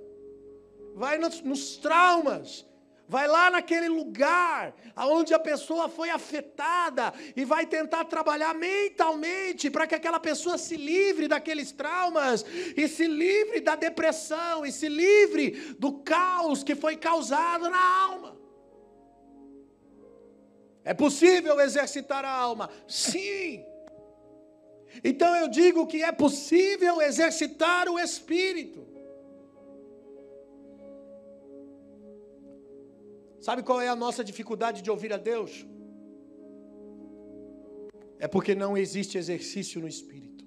vai 0.93 1.17
nos, 1.17 1.41
nos 1.41 1.77
traumas, 1.77 2.65
vai 3.07 3.27
lá 3.27 3.49
naquele 3.51 3.87
lugar 3.87 4.73
aonde 4.95 5.33
a 5.33 5.39
pessoa 5.39 5.87
foi 5.87 6.09
afetada 6.09 7.13
e 7.35 7.45
vai 7.45 7.65
tentar 7.65 8.05
trabalhar 8.05 8.53
mentalmente 8.53 9.69
para 9.69 9.85
que 9.85 9.95
aquela 9.95 10.19
pessoa 10.19 10.57
se 10.57 10.75
livre 10.75 11.27
daqueles 11.27 11.71
traumas 11.71 12.45
e 12.75 12.87
se 12.87 13.07
livre 13.07 13.61
da 13.61 13.75
depressão 13.75 14.65
e 14.65 14.71
se 14.71 14.89
livre 14.89 15.75
do 15.77 15.99
caos 15.99 16.63
que 16.63 16.75
foi 16.75 16.97
causado 16.97 17.69
na 17.69 18.03
alma. 18.03 18.35
É 20.83 20.93
possível 20.93 21.59
exercitar 21.59 22.23
a 22.23 22.29
alma? 22.29 22.69
Sim. 22.87 23.65
Então 25.03 25.35
eu 25.35 25.47
digo 25.47 25.87
que 25.87 26.03
é 26.03 26.11
possível 26.11 27.01
exercitar 27.01 27.87
o 27.89 27.99
espírito. 27.99 28.85
Sabe 33.39 33.61
qual 33.61 33.79
é 33.79 33.87
a 33.87 33.95
nossa 33.95 34.23
dificuldade 34.23 34.81
de 34.81 34.89
ouvir 34.89 35.13
a 35.13 35.17
Deus? 35.17 35.65
é 38.19 38.27
porque 38.27 38.55
não 38.55 38.77
existe 38.77 39.17
exercício 39.17 39.79
no 39.81 39.87
espírito. 39.87 40.45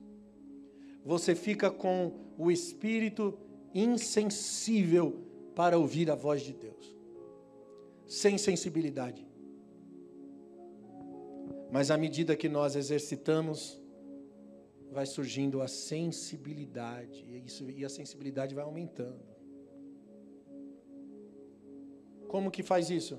Você 1.05 1.34
fica 1.34 1.70
com 1.70 2.12
o 2.36 2.51
espírito 2.51 3.38
insensível 3.74 5.24
para 5.55 5.78
ouvir 5.78 6.11
a 6.11 6.14
voz 6.14 6.42
de 6.42 6.53
Deus, 6.53 6.96
sem 8.07 8.38
sensibilidade. 8.38 9.26
Mas 11.70 11.90
à 11.90 11.99
medida 11.99 12.36
que 12.36 12.49
nós 12.49 12.74
exercitamos, 12.74 13.80
vai 14.91 15.07
surgindo 15.07 15.61
a 15.61 15.68
sensibilidade, 15.68 17.24
e, 17.28 17.45
isso, 17.45 17.70
e 17.70 17.84
a 17.84 17.89
sensibilidade 17.89 18.55
vai 18.55 18.64
aumentando. 18.64 19.22
Como 22.26 22.51
que 22.51 22.62
faz 22.62 22.91
isso? 22.91 23.18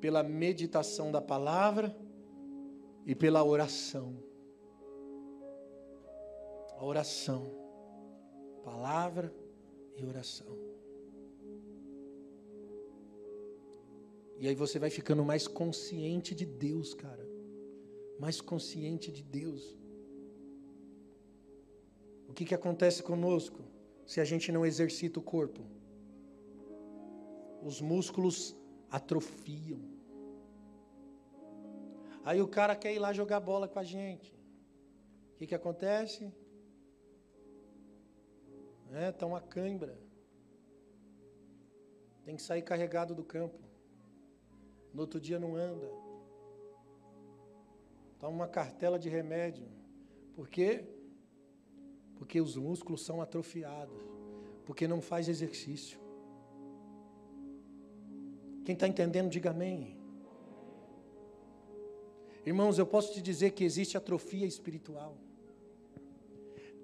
Pela 0.00 0.22
meditação 0.22 1.10
da 1.10 1.20
palavra 1.20 1.96
e 3.06 3.14
pela 3.14 3.42
oração. 3.44 4.22
A 6.76 6.84
oração, 6.84 7.50
palavra 8.62 9.34
e 9.96 10.04
oração. 10.04 10.56
E 14.38 14.46
aí 14.46 14.54
você 14.54 14.78
vai 14.78 14.90
ficando 14.90 15.24
mais 15.24 15.48
consciente 15.48 16.34
de 16.34 16.46
Deus, 16.46 16.94
cara. 16.94 17.26
Mais 18.20 18.40
consciente 18.40 19.10
de 19.10 19.22
Deus. 19.22 19.77
O 22.28 22.32
que, 22.32 22.44
que 22.44 22.54
acontece 22.54 23.02
conosco 23.02 23.64
se 24.06 24.20
a 24.20 24.24
gente 24.24 24.52
não 24.52 24.64
exercita 24.64 25.18
o 25.18 25.22
corpo? 25.22 25.62
Os 27.62 27.80
músculos 27.80 28.54
atrofiam. 28.90 29.80
Aí 32.24 32.40
o 32.42 32.46
cara 32.46 32.76
quer 32.76 32.94
ir 32.94 32.98
lá 32.98 33.12
jogar 33.12 33.40
bola 33.40 33.66
com 33.66 33.78
a 33.78 33.82
gente. 33.82 34.36
O 35.32 35.36
que, 35.38 35.46
que 35.46 35.54
acontece? 35.54 36.30
É, 38.92 39.10
tá 39.10 39.26
uma 39.26 39.40
cãibra. 39.40 39.98
Tem 42.24 42.36
que 42.36 42.42
sair 42.42 42.62
carregado 42.62 43.14
do 43.14 43.24
campo. 43.24 43.58
No 44.92 45.00
outro 45.00 45.18
dia 45.18 45.38
não 45.38 45.56
anda. 45.56 45.90
Toma 48.18 48.34
uma 48.34 48.48
cartela 48.48 48.98
de 48.98 49.08
remédio. 49.08 49.66
Por 50.34 50.48
quê? 50.48 50.97
Porque 52.18 52.40
os 52.40 52.56
músculos 52.56 53.04
são 53.04 53.22
atrofiados. 53.22 53.96
Porque 54.66 54.86
não 54.86 55.00
faz 55.00 55.28
exercício. 55.28 55.98
Quem 58.64 58.74
está 58.74 58.86
entendendo, 58.86 59.30
diga 59.30 59.50
amém. 59.50 59.96
Irmãos, 62.44 62.78
eu 62.78 62.86
posso 62.86 63.12
te 63.14 63.22
dizer 63.22 63.52
que 63.52 63.64
existe 63.64 63.96
atrofia 63.96 64.46
espiritual. 64.46 65.16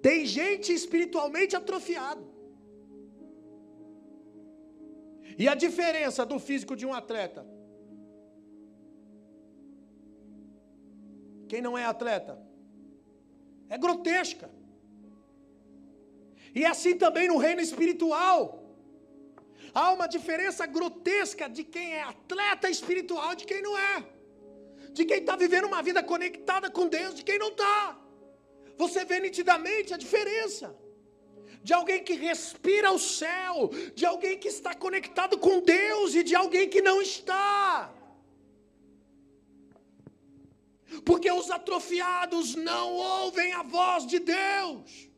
Tem 0.01 0.25
gente 0.25 0.71
espiritualmente 0.71 1.55
atrofiado. 1.55 2.23
E 5.37 5.47
a 5.47 5.55
diferença 5.55 6.25
do 6.25 6.39
físico 6.39 6.75
de 6.75 6.85
um 6.85 6.93
atleta? 6.93 7.45
Quem 11.47 11.61
não 11.61 11.77
é 11.77 11.85
atleta? 11.85 12.39
É 13.69 13.77
grotesca. 13.77 14.49
E 16.55 16.65
assim 16.65 16.97
também 16.97 17.27
no 17.27 17.37
reino 17.37 17.61
espiritual. 17.61 18.39
Há 19.73 19.91
uma 19.91 20.07
diferença 20.07 20.65
grotesca 20.65 21.49
de 21.49 21.63
quem 21.63 21.95
é 21.95 22.03
atleta 22.03 22.69
espiritual 22.69 23.33
e 23.33 23.35
de 23.35 23.45
quem 23.45 23.61
não 23.61 23.77
é 23.77 24.15
de 24.95 25.03
quem 25.09 25.19
está 25.19 25.35
vivendo 25.43 25.67
uma 25.71 25.81
vida 25.87 26.01
conectada 26.11 26.67
com 26.75 26.87
Deus, 26.87 27.15
de 27.19 27.23
quem 27.29 27.37
não 27.37 27.49
está. 27.49 27.97
Você 28.81 29.03
vê 29.09 29.19
nitidamente 29.19 29.93
a 29.93 29.97
diferença. 29.97 30.67
De 31.67 31.73
alguém 31.73 32.01
que 32.07 32.13
respira 32.13 32.89
o 32.91 32.99
céu, 32.99 33.55
de 33.93 34.05
alguém 34.05 34.37
que 34.37 34.47
está 34.47 34.73
conectado 34.85 35.37
com 35.45 35.55
Deus 35.59 36.15
e 36.15 36.23
de 36.23 36.35
alguém 36.41 36.69
que 36.73 36.81
não 36.81 37.01
está. 37.01 37.93
Porque 41.03 41.29
os 41.39 41.49
atrofiados 41.59 42.55
não 42.55 42.93
ouvem 42.93 43.51
a 43.61 43.63
voz 43.63 44.05
de 44.05 44.19
Deus. 44.19 45.09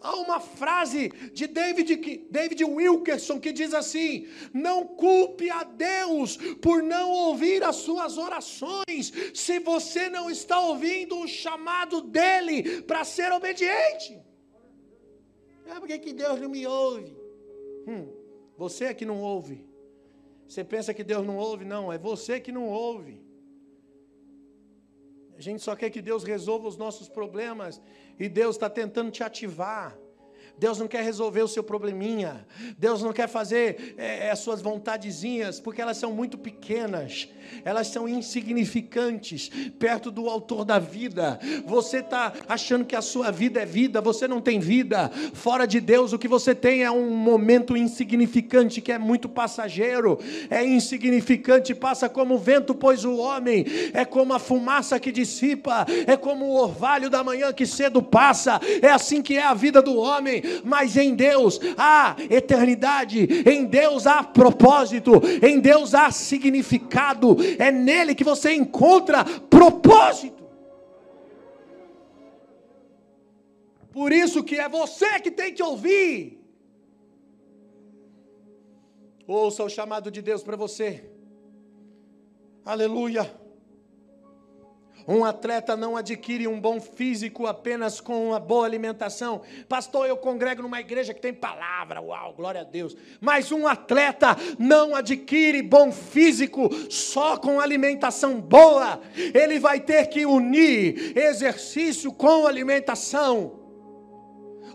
Há 0.00 0.14
uma 0.16 0.38
frase 0.38 1.08
de 1.32 1.48
David, 1.48 2.28
David 2.30 2.64
Wilkerson 2.64 3.40
que 3.40 3.52
diz 3.52 3.74
assim: 3.74 4.28
Não 4.54 4.86
culpe 4.86 5.50
a 5.50 5.64
Deus 5.64 6.36
por 6.62 6.82
não 6.82 7.10
ouvir 7.10 7.64
as 7.64 7.76
suas 7.76 8.16
orações, 8.16 9.12
se 9.34 9.58
você 9.58 10.08
não 10.08 10.30
está 10.30 10.60
ouvindo 10.60 11.18
o 11.18 11.26
chamado 11.26 12.00
dele 12.00 12.82
para 12.82 13.04
ser 13.04 13.32
obediente. 13.32 14.20
É 15.66 15.74
porque 15.80 15.98
que 15.98 16.12
Deus 16.12 16.40
não 16.40 16.48
me 16.48 16.66
ouve? 16.66 17.16
Hum, 17.86 18.08
você 18.56 18.86
é 18.86 18.94
que 18.94 19.04
não 19.04 19.20
ouve. 19.20 19.66
Você 20.48 20.64
pensa 20.64 20.94
que 20.94 21.04
Deus 21.04 21.26
não 21.26 21.36
ouve? 21.36 21.64
Não, 21.64 21.92
é 21.92 21.98
você 21.98 22.40
que 22.40 22.52
não 22.52 22.66
ouve. 22.68 23.27
A 25.38 25.40
gente 25.40 25.62
só 25.62 25.76
quer 25.76 25.90
que 25.90 26.02
Deus 26.02 26.24
resolva 26.24 26.66
os 26.66 26.76
nossos 26.76 27.08
problemas 27.08 27.80
e 28.18 28.28
Deus 28.28 28.56
está 28.56 28.68
tentando 28.68 29.12
te 29.12 29.22
ativar. 29.22 29.96
Deus 30.58 30.78
não 30.78 30.88
quer 30.88 31.04
resolver 31.04 31.42
o 31.42 31.48
seu 31.48 31.62
probleminha. 31.62 32.44
Deus 32.76 33.02
não 33.02 33.12
quer 33.12 33.28
fazer 33.28 33.94
é, 33.96 34.30
as 34.30 34.40
suas 34.40 34.60
vontadezinhas, 34.60 35.60
porque 35.60 35.80
elas 35.80 35.96
são 35.96 36.12
muito 36.12 36.36
pequenas. 36.36 37.28
Elas 37.64 37.86
são 37.88 38.08
insignificantes 38.08 39.50
perto 39.78 40.10
do 40.10 40.28
autor 40.28 40.64
da 40.64 40.78
vida. 40.78 41.38
Você 41.64 41.98
está 41.98 42.32
achando 42.48 42.84
que 42.84 42.96
a 42.96 43.02
sua 43.02 43.30
vida 43.30 43.62
é 43.62 43.66
vida, 43.66 44.00
você 44.00 44.26
não 44.26 44.40
tem 44.40 44.58
vida. 44.58 45.10
Fora 45.32 45.66
de 45.66 45.80
Deus, 45.80 46.12
o 46.12 46.18
que 46.18 46.28
você 46.28 46.54
tem 46.54 46.82
é 46.82 46.90
um 46.90 47.10
momento 47.10 47.76
insignificante 47.76 48.80
que 48.80 48.92
é 48.92 48.98
muito 48.98 49.28
passageiro, 49.28 50.18
é 50.50 50.64
insignificante, 50.64 51.74
passa 51.74 52.08
como 52.08 52.34
o 52.34 52.38
vento, 52.38 52.74
pois 52.74 53.04
o 53.04 53.16
homem 53.16 53.64
é 53.92 54.04
como 54.04 54.34
a 54.34 54.38
fumaça 54.38 54.98
que 54.98 55.12
dissipa, 55.12 55.86
é 56.06 56.16
como 56.16 56.46
o 56.46 56.56
orvalho 56.56 57.08
da 57.08 57.22
manhã 57.22 57.52
que 57.52 57.66
cedo 57.66 58.02
passa. 58.02 58.60
É 58.82 58.90
assim 58.90 59.22
que 59.22 59.36
é 59.36 59.44
a 59.44 59.54
vida 59.54 59.80
do 59.80 59.96
homem 59.96 60.42
mas 60.64 60.96
em 60.96 61.14
Deus 61.14 61.60
há 61.76 62.16
eternidade, 62.30 63.28
em 63.46 63.64
Deus 63.64 64.06
há 64.06 64.22
propósito, 64.22 65.12
em 65.42 65.60
Deus 65.60 65.94
há 65.94 66.10
significado, 66.10 67.36
é 67.58 67.70
nele 67.70 68.14
que 68.14 68.24
você 68.24 68.52
encontra 68.54 69.24
propósito. 69.24 70.38
Por 73.92 74.12
isso 74.12 74.44
que 74.44 74.56
é 74.56 74.68
você 74.68 75.18
que 75.20 75.30
tem 75.30 75.52
que 75.52 75.62
ouvir. 75.62 76.38
Ouça 79.26 79.62
o 79.64 79.68
chamado 79.68 80.10
de 80.10 80.22
Deus 80.22 80.42
para 80.42 80.56
você. 80.56 81.10
Aleluia. 82.64 83.37
Um 85.08 85.24
atleta 85.24 85.74
não 85.74 85.96
adquire 85.96 86.46
um 86.46 86.60
bom 86.60 86.78
físico 86.78 87.46
apenas 87.46 87.98
com 87.98 88.28
uma 88.28 88.38
boa 88.38 88.66
alimentação. 88.66 89.40
Pastor, 89.66 90.06
eu 90.06 90.18
congrego 90.18 90.60
numa 90.60 90.80
igreja 90.80 91.14
que 91.14 91.20
tem 91.20 91.32
palavra, 91.32 92.02
uau, 92.02 92.34
glória 92.34 92.60
a 92.60 92.64
Deus. 92.64 92.94
Mas 93.18 93.50
um 93.50 93.66
atleta 93.66 94.36
não 94.58 94.94
adquire 94.94 95.62
bom 95.62 95.90
físico 95.90 96.68
só 96.90 97.38
com 97.38 97.58
alimentação 97.58 98.38
boa. 98.38 99.00
Ele 99.16 99.58
vai 99.58 99.80
ter 99.80 100.08
que 100.08 100.26
unir 100.26 101.16
exercício 101.16 102.12
com 102.12 102.46
alimentação. 102.46 103.57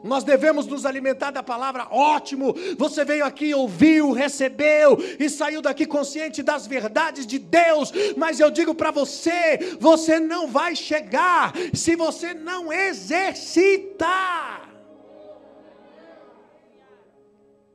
Nós 0.04 0.26
devemos 0.26 0.68
nos 0.68 0.86
alimentar 0.86 1.32
da 1.32 1.41
palavra. 1.41 1.88
Ótimo, 1.89 2.54
você 2.78 3.06
veio 3.06 3.24
aqui, 3.24 3.54
ouviu, 3.54 4.12
recebeu 4.12 4.97
e 5.18 5.30
saiu 5.30 5.62
daqui 5.62 5.86
consciente 5.86 6.43
das 6.43 6.68
verdades 6.68 7.26
de 7.26 7.39
Deus. 7.39 7.93
Mas 8.18 8.41
eu 8.41 8.51
digo 8.51 8.76
para 8.76 8.91
você: 8.91 9.78
você 9.80 10.20
não 10.20 10.47
vai 10.47 10.76
chegar 10.76 11.54
se 11.74 11.95
você 11.95 12.34
não 12.34 12.72
exercitar. 12.74 14.64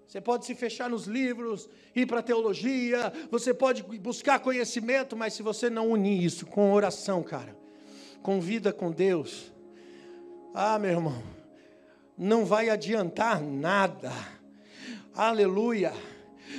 Você 0.07 0.21
pode 0.23 0.47
se 0.47 0.55
fechar 0.55 0.89
nos 0.89 1.07
livros, 1.07 1.69
ir 1.95 2.07
para 2.07 2.21
a 2.21 2.23
teologia, 2.23 3.13
você 3.31 3.53
pode 3.53 3.83
buscar 3.99 4.39
conhecimento, 4.39 5.15
mas 5.15 5.35
se 5.35 5.43
você 5.43 5.69
não 5.69 5.91
unir 5.91 6.25
isso 6.25 6.47
com 6.47 6.73
oração, 6.73 7.23
cara, 7.23 7.55
com 8.23 8.41
vida 8.41 8.73
com 8.73 8.91
Deus, 8.91 9.53
ah, 10.55 10.79
meu 10.79 10.93
irmão, 10.93 11.23
não 12.19 12.45
vai 12.45 12.69
adiantar 12.69 13.41
nada. 13.41 14.11
Aleluia. 15.15 15.93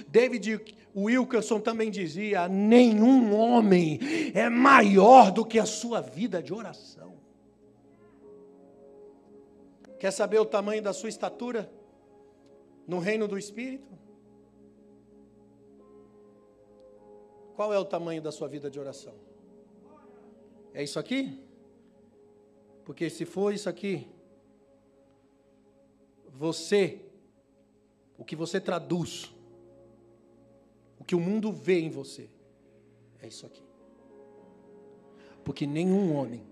David 0.08 0.76
Wilkerson 0.96 1.60
também 1.60 1.92
dizia: 1.92 2.48
nenhum 2.48 3.36
homem 3.36 4.00
é 4.34 4.50
maior 4.50 5.32
do 5.32 5.46
que 5.46 5.60
a 5.60 5.66
sua 5.66 6.02
vida 6.02 6.42
de 6.42 6.54
oração. 6.54 7.20
Quer 10.00 10.12
saber 10.12 10.40
o 10.40 10.46
tamanho 10.46 10.82
da 10.82 10.94
sua 10.94 11.10
estatura 11.10 11.70
no 12.88 13.00
reino 13.00 13.28
do 13.28 13.38
Espírito? 13.38 14.00
Qual 17.54 17.74
é 17.74 17.78
o 17.78 17.84
tamanho 17.84 18.22
da 18.22 18.32
sua 18.32 18.48
vida 18.48 18.72
de 18.72 18.80
oração? 18.80 19.14
É 20.74 20.82
isso 20.82 20.98
aqui? 20.98 21.44
Porque 22.86 23.10
se 23.10 23.26
for 23.26 23.54
isso 23.54 23.68
aqui, 23.68 24.08
você, 26.34 27.02
o 28.18 28.24
que 28.24 28.36
você 28.36 28.60
traduz, 28.60 29.34
o 31.00 31.04
que 31.04 31.16
o 31.16 31.20
mundo 31.20 31.52
vê 31.52 31.80
em 31.80 31.90
você, 31.90 32.30
é 33.22 33.28
isso 33.28 33.46
aqui. 33.46 33.64
Porque 35.44 35.66
nenhum 35.66 36.16
homem 36.16 36.46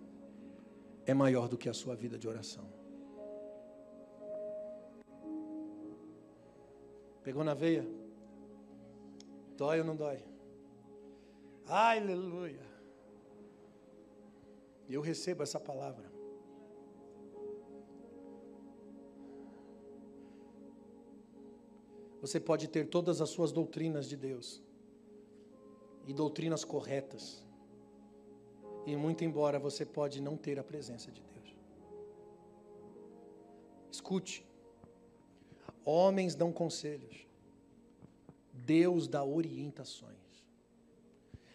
é 1.05 1.13
maior 1.13 1.47
do 1.47 1.57
que 1.57 1.69
a 1.69 1.73
sua 1.73 1.95
vida 1.95 2.17
de 2.17 2.28
oração. 2.28 2.65
Pegou 7.23 7.43
na 7.43 7.53
veia? 7.53 7.86
Dói 9.57 9.80
ou 9.80 9.86
não 9.86 9.95
dói? 9.95 10.23
Aleluia. 11.65 12.65
Eu 14.89 15.01
recebo 15.01 15.43
essa 15.43 15.59
palavra. 15.59 16.16
Você 22.28 22.41
pode 22.41 22.67
ter 22.67 22.89
todas 22.89 23.21
as 23.21 23.30
suas 23.30 23.53
doutrinas 23.53 24.05
de 24.05 24.17
Deus 24.17 24.61
e 26.05 26.11
doutrinas 26.13 26.65
corretas. 26.65 27.41
E 28.86 28.97
muito 28.97 29.23
embora 29.23 29.57
você 29.57 29.86
pode 29.86 30.21
não 30.21 30.36
ter 30.36 30.59
a 30.59 30.63
presença 30.63 31.09
de 31.09 31.21
Deus. 31.21 31.55
Escute. 33.89 34.45
Homens 35.86 36.36
dão 36.36 36.51
conselhos. 36.51 37.25
Deus 38.51 39.07
dá 39.07 39.23
orientações. 39.23 40.43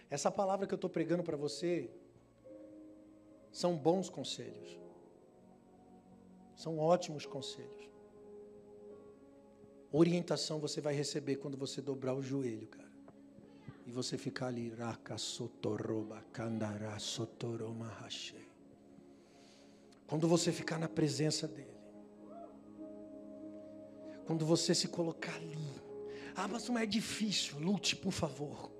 Essa 0.08 0.30
palavra 0.30 0.66
que 0.66 0.72
eu 0.72 0.76
estou 0.76 0.88
pregando 0.88 1.22
para 1.22 1.36
você 1.36 1.90
são 3.50 3.76
bons 3.76 4.08
conselhos. 4.08 4.80
São 6.56 6.78
ótimos 6.78 7.26
conselhos. 7.26 7.91
Orientação 9.92 10.58
você 10.58 10.80
vai 10.80 10.94
receber 10.94 11.36
quando 11.36 11.56
você 11.56 11.82
dobrar 11.82 12.14
o 12.14 12.22
joelho, 12.22 12.66
cara. 12.66 12.90
E 13.86 13.90
você 13.90 14.16
ficar 14.16 14.46
ali, 14.46 14.70
raca 14.70 15.18
sotoroba, 15.18 16.24
kandará 16.32 16.98
sotoroma 16.98 17.88
rachei. 17.88 18.48
Quando 20.06 20.26
você 20.26 20.50
ficar 20.50 20.78
na 20.78 20.88
presença 20.88 21.46
dele. 21.46 21.68
Quando 24.24 24.46
você 24.46 24.74
se 24.74 24.88
colocar 24.88 25.34
ali. 25.34 25.58
Ah, 26.34 26.48
mas 26.48 26.66
não 26.68 26.78
é 26.78 26.86
difícil. 26.86 27.58
Lute, 27.58 27.94
por 27.94 28.12
favor. 28.12 28.70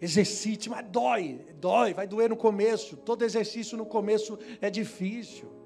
Exercite, 0.00 0.68
mas 0.68 0.84
dói, 0.88 1.46
dói, 1.60 1.94
vai 1.94 2.06
doer 2.06 2.28
no 2.28 2.36
começo. 2.36 2.96
Todo 2.96 3.24
exercício 3.24 3.78
no 3.78 3.86
começo 3.86 4.38
é 4.60 4.68
difícil. 4.68 5.61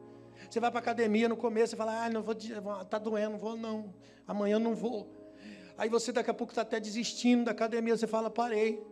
Você 0.49 0.61
vai 0.61 0.71
para 0.71 0.81
academia 0.81 1.29
no 1.29 1.37
começo 1.37 1.75
e 1.75 1.77
fala, 1.77 2.05
ah, 2.05 2.11
não 2.11 2.23
vou, 2.23 2.35
está 2.35 2.99
doendo, 2.99 3.33
não 3.33 3.39
vou 3.39 3.57
não. 3.57 3.95
Amanhã 4.27 4.59
não 4.59 4.75
vou. 4.75 5.09
Aí 5.79 5.89
você 5.89 6.13
daqui 6.13 6.31
a 6.31 6.35
pouco 6.35 6.53
está 6.53 6.63
até 6.63 6.81
desistindo 6.81 7.45
da 7.45 7.51
academia, 7.51 7.97
você 7.97 8.07
fala, 8.07 8.31
parei, 8.31 8.83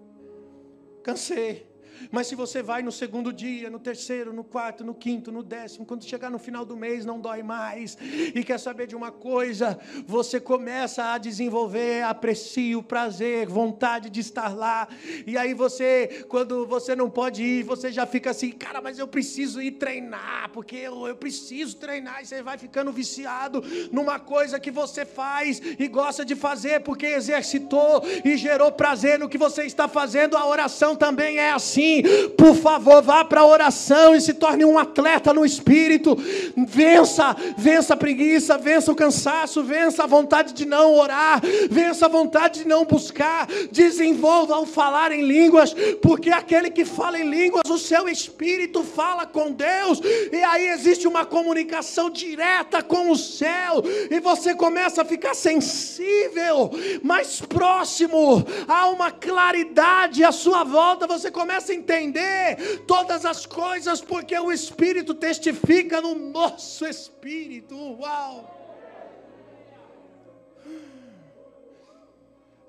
cansei. 1.02 1.73
Mas 2.10 2.26
se 2.26 2.34
você 2.34 2.62
vai 2.62 2.82
no 2.82 2.92
segundo 2.92 3.32
dia, 3.32 3.70
no 3.70 3.78
terceiro, 3.78 4.32
no 4.32 4.44
quarto, 4.44 4.84
no 4.84 4.94
quinto, 4.94 5.30
no 5.30 5.42
décimo, 5.42 5.86
quando 5.86 6.04
chegar 6.04 6.30
no 6.30 6.38
final 6.38 6.64
do 6.64 6.76
mês 6.76 7.04
não 7.04 7.20
dói 7.20 7.42
mais, 7.42 7.96
e 8.34 8.42
quer 8.44 8.58
saber 8.58 8.86
de 8.86 8.96
uma 8.96 9.10
coisa, 9.10 9.78
você 10.06 10.40
começa 10.40 11.12
a 11.12 11.18
desenvolver 11.18 12.02
aprecio, 12.02 12.82
prazer, 12.82 13.46
vontade 13.46 14.10
de 14.10 14.20
estar 14.20 14.54
lá, 14.54 14.88
e 15.26 15.36
aí 15.36 15.54
você, 15.54 16.24
quando 16.28 16.66
você 16.66 16.94
não 16.94 17.10
pode 17.10 17.42
ir, 17.42 17.62
você 17.62 17.90
já 17.90 18.06
fica 18.06 18.30
assim, 18.30 18.50
cara, 18.50 18.80
mas 18.80 18.98
eu 18.98 19.08
preciso 19.08 19.60
ir 19.60 19.72
treinar, 19.72 20.50
porque 20.52 20.76
eu, 20.76 21.06
eu 21.06 21.16
preciso 21.16 21.76
treinar, 21.76 22.22
e 22.22 22.26
você 22.26 22.42
vai 22.42 22.58
ficando 22.58 22.92
viciado 22.92 23.62
numa 23.92 24.18
coisa 24.18 24.60
que 24.60 24.70
você 24.70 25.04
faz 25.04 25.60
e 25.78 25.88
gosta 25.88 26.24
de 26.24 26.34
fazer, 26.34 26.80
porque 26.80 27.06
exercitou 27.06 28.02
e 28.24 28.36
gerou 28.36 28.72
prazer 28.72 29.18
no 29.18 29.28
que 29.28 29.38
você 29.38 29.64
está 29.64 29.88
fazendo, 29.88 30.36
a 30.36 30.46
oração 30.46 30.96
também 30.96 31.38
é 31.38 31.50
assim 31.50 31.83
assim, 31.84 32.02
por 32.36 32.56
favor, 32.56 33.02
vá 33.02 33.24
para 33.24 33.42
a 33.42 33.46
oração 33.46 34.14
e 34.14 34.20
se 34.20 34.32
torne 34.32 34.64
um 34.64 34.78
atleta 34.78 35.32
no 35.32 35.44
espírito. 35.44 36.16
Vença, 36.56 37.36
vença 37.56 37.94
a 37.94 37.96
preguiça, 37.96 38.56
vença 38.56 38.90
o 38.90 38.96
cansaço, 38.96 39.62
vença 39.62 40.04
a 40.04 40.06
vontade 40.06 40.52
de 40.52 40.64
não 40.64 40.94
orar, 40.94 41.40
vença 41.70 42.06
a 42.06 42.08
vontade 42.08 42.60
de 42.62 42.68
não 42.68 42.84
buscar. 42.84 43.46
Desenvolva 43.70 44.58
o 44.58 44.66
falar 44.66 45.12
em 45.12 45.22
línguas, 45.22 45.74
porque 46.00 46.30
aquele 46.30 46.70
que 46.70 46.84
fala 46.84 47.18
em 47.18 47.28
línguas, 47.28 47.68
o 47.68 47.78
seu 47.78 48.08
espírito 48.08 48.82
fala 48.82 49.26
com 49.26 49.52
Deus, 49.52 50.00
e 50.32 50.42
aí 50.42 50.68
existe 50.68 51.06
uma 51.06 51.24
comunicação 51.24 52.08
direta 52.08 52.82
com 52.82 53.10
o 53.10 53.16
céu, 53.16 53.82
e 54.10 54.20
você 54.20 54.54
começa 54.54 55.02
a 55.02 55.04
ficar 55.04 55.34
sensível, 55.34 56.70
mais 57.02 57.40
próximo, 57.40 58.44
há 58.66 58.88
uma 58.88 59.10
claridade 59.10 60.24
à 60.24 60.32
sua 60.32 60.64
volta, 60.64 61.06
você 61.06 61.30
começa 61.30 61.72
a 61.72 61.73
entender 61.74 62.84
todas 62.86 63.24
as 63.24 63.44
coisas, 63.46 64.00
porque 64.00 64.38
o 64.38 64.52
Espírito 64.52 65.14
testifica 65.14 66.00
no 66.00 66.14
nosso 66.14 66.86
espírito. 66.86 67.76
Uau! 67.76 68.50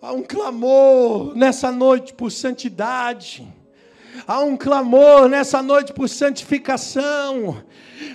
Há 0.01 0.11
um 0.11 0.21
clamor 0.21 1.35
nessa 1.35 1.71
noite 1.71 2.13
por 2.13 2.31
santidade. 2.31 3.47
Há 4.27 4.39
um 4.39 4.55
clamor 4.55 5.27
nessa 5.27 5.61
noite 5.61 5.93
por 5.93 6.07
santificação. 6.07 7.63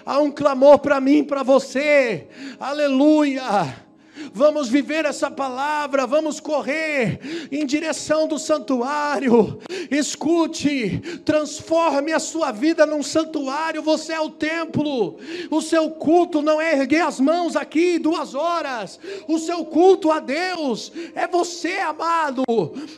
Há 0.06 0.18
um 0.18 0.30
clamor 0.30 0.78
para 0.78 1.00
mim, 1.00 1.24
para 1.24 1.42
você. 1.42 2.28
Aleluia 2.58 3.89
vamos 4.32 4.68
viver 4.68 5.04
essa 5.04 5.30
palavra, 5.30 6.06
vamos 6.06 6.40
correr 6.40 7.48
em 7.50 7.64
direção 7.66 8.26
do 8.26 8.38
santuário. 8.38 9.58
Escute, 9.90 11.00
transforme 11.24 12.12
a 12.12 12.18
sua 12.18 12.52
vida 12.52 12.86
num 12.86 13.02
santuário, 13.02 13.82
você 13.82 14.12
é 14.12 14.20
o 14.20 14.30
templo. 14.30 15.18
O 15.50 15.60
seu 15.60 15.90
culto 15.90 16.42
não 16.42 16.60
é 16.60 16.72
erguer 16.72 17.02
as 17.02 17.18
mãos 17.20 17.56
aqui 17.56 17.98
duas 17.98 18.34
horas, 18.34 18.98
o 19.28 19.38
seu 19.38 19.64
culto 19.64 20.10
a 20.10 20.20
Deus 20.20 20.92
é 21.14 21.26
você, 21.26 21.78
amado, 21.78 22.42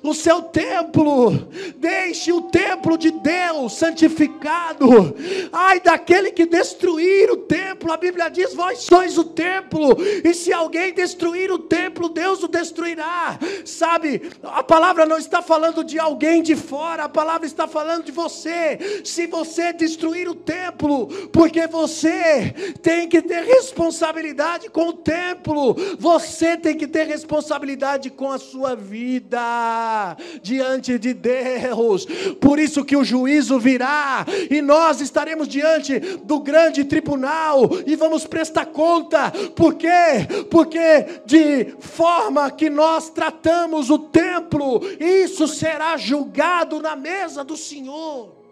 o 0.03 0.15
seu 0.15 0.43
templo. 0.43 1.49
Deixe 1.77 2.33
o 2.33 2.43
templo 2.43 2.97
de 2.97 3.11
Deus 3.11 3.73
santificado. 3.75 5.15
Ai 5.53 5.81
daquele 5.81 6.31
que 6.31 6.47
destruir 6.47 7.31
o 7.31 7.37
templo, 7.37 7.93
a 7.93 7.97
Bíblia 7.97 8.29
diz: 8.29 8.55
Vós 8.55 8.81
sois 8.81 9.17
o 9.19 9.25
templo, 9.25 9.97
e 10.25 10.35
se 10.35 10.53
alguém 10.53 10.93
destruir, 10.93 11.12
destruir 11.13 11.53
o 11.53 11.59
templo, 11.59 12.09
Deus 12.09 12.43
o 12.43 12.49
destruirá. 12.49 13.39
Sabe, 13.65 14.31
a 14.43 14.63
palavra 14.63 15.05
não 15.05 15.19
está 15.19 15.43
falando 15.43 15.85
de 15.85 15.99
alguém 15.99 16.43
de 16.43 16.57
fora, 16.57 17.05
a 17.05 17.09
palavra 17.09 17.47
está 17.47 17.69
falando 17.69 18.05
de 18.05 18.13
você. 18.13 19.03
Se 19.05 19.27
você 19.27 19.73
destruir 19.73 20.29
o 20.29 20.35
templo, 20.35 21.07
porque 21.29 21.67
você 21.67 22.55
tem 22.83 23.09
que 23.09 23.21
ter 23.21 23.45
responsabilidade 23.45 24.71
com 24.71 24.89
o 24.89 24.93
templo, 24.93 25.77
você 25.99 26.57
tem 26.57 26.77
que 26.77 26.87
ter 26.87 27.07
responsabilidade 27.07 28.11
com 28.11 28.31
a 28.31 28.39
sua 28.39 28.75
vida 28.75 30.17
diante 30.43 30.99
de 30.99 31.13
Deus. 31.13 32.07
Por 32.41 32.59
isso 32.59 32.85
que 32.85 32.97
o 32.97 33.05
juízo 33.05 33.59
virá 33.59 34.25
e 34.51 34.63
nós 34.63 35.01
estaremos 35.01 35.47
diante 35.47 35.99
do 36.25 36.41
grande 36.41 36.85
tribunal 36.85 37.69
e 37.87 37.95
vamos 37.97 38.27
prestar 38.27 38.67
conta. 38.67 39.31
Por 39.55 39.75
quê? 39.75 40.27
Porque 40.51 40.79
de 41.25 41.67
forma 41.81 42.51
que 42.51 42.69
nós 42.69 43.11
tratamos 43.11 43.91
o 43.91 43.99
templo, 43.99 44.81
isso 45.01 45.47
será 45.49 45.97
julgado 45.97 46.81
na 46.81 46.95
mesa 46.97 47.45
do 47.45 47.57
Senhor. 47.57 48.43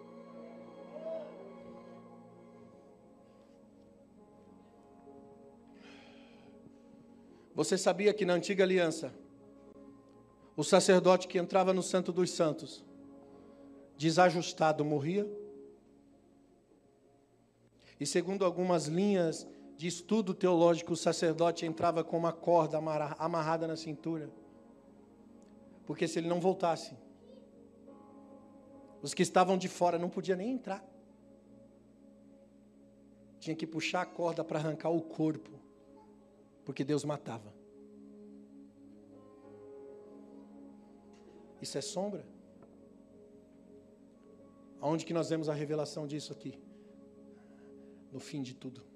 Você 7.53 7.77
sabia 7.77 8.13
que 8.13 8.25
na 8.25 8.33
antiga 8.33 8.63
aliança, 8.63 9.13
o 10.55 10.63
sacerdote 10.63 11.27
que 11.27 11.37
entrava 11.37 11.73
no 11.73 11.83
Santo 11.83 12.11
dos 12.11 12.31
Santos, 12.31 12.83
desajustado, 13.97 14.83
morria? 14.83 15.27
E 17.99 18.05
segundo 18.05 18.43
algumas 18.43 18.87
linhas 18.87 19.47
de 19.81 19.87
estudo 19.87 20.31
teológico, 20.31 20.93
o 20.93 20.95
sacerdote 20.95 21.65
entrava 21.65 22.03
com 22.03 22.15
uma 22.15 22.31
corda 22.31 22.77
amarrada 23.17 23.67
na 23.67 23.75
cintura. 23.75 24.29
Porque 25.87 26.07
se 26.07 26.19
ele 26.19 26.27
não 26.27 26.39
voltasse, 26.39 26.95
os 29.01 29.15
que 29.15 29.23
estavam 29.23 29.57
de 29.57 29.67
fora 29.67 29.97
não 29.97 30.07
podiam 30.07 30.37
nem 30.37 30.51
entrar. 30.51 30.87
Tinha 33.39 33.55
que 33.55 33.65
puxar 33.65 34.03
a 34.03 34.05
corda 34.05 34.43
para 34.43 34.59
arrancar 34.59 34.91
o 34.91 35.01
corpo, 35.01 35.49
porque 36.63 36.83
Deus 36.83 37.03
matava. 37.03 37.51
Isso 41.59 41.75
é 41.75 41.81
sombra? 41.81 42.23
Aonde 44.79 45.07
que 45.07 45.13
nós 45.13 45.27
vemos 45.27 45.49
a 45.49 45.55
revelação 45.55 46.05
disso 46.05 46.31
aqui? 46.31 46.61
No 48.11 48.19
fim 48.19 48.43
de 48.43 48.53
tudo. 48.53 48.90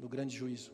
No 0.00 0.08
grande 0.08 0.34
juízo. 0.34 0.72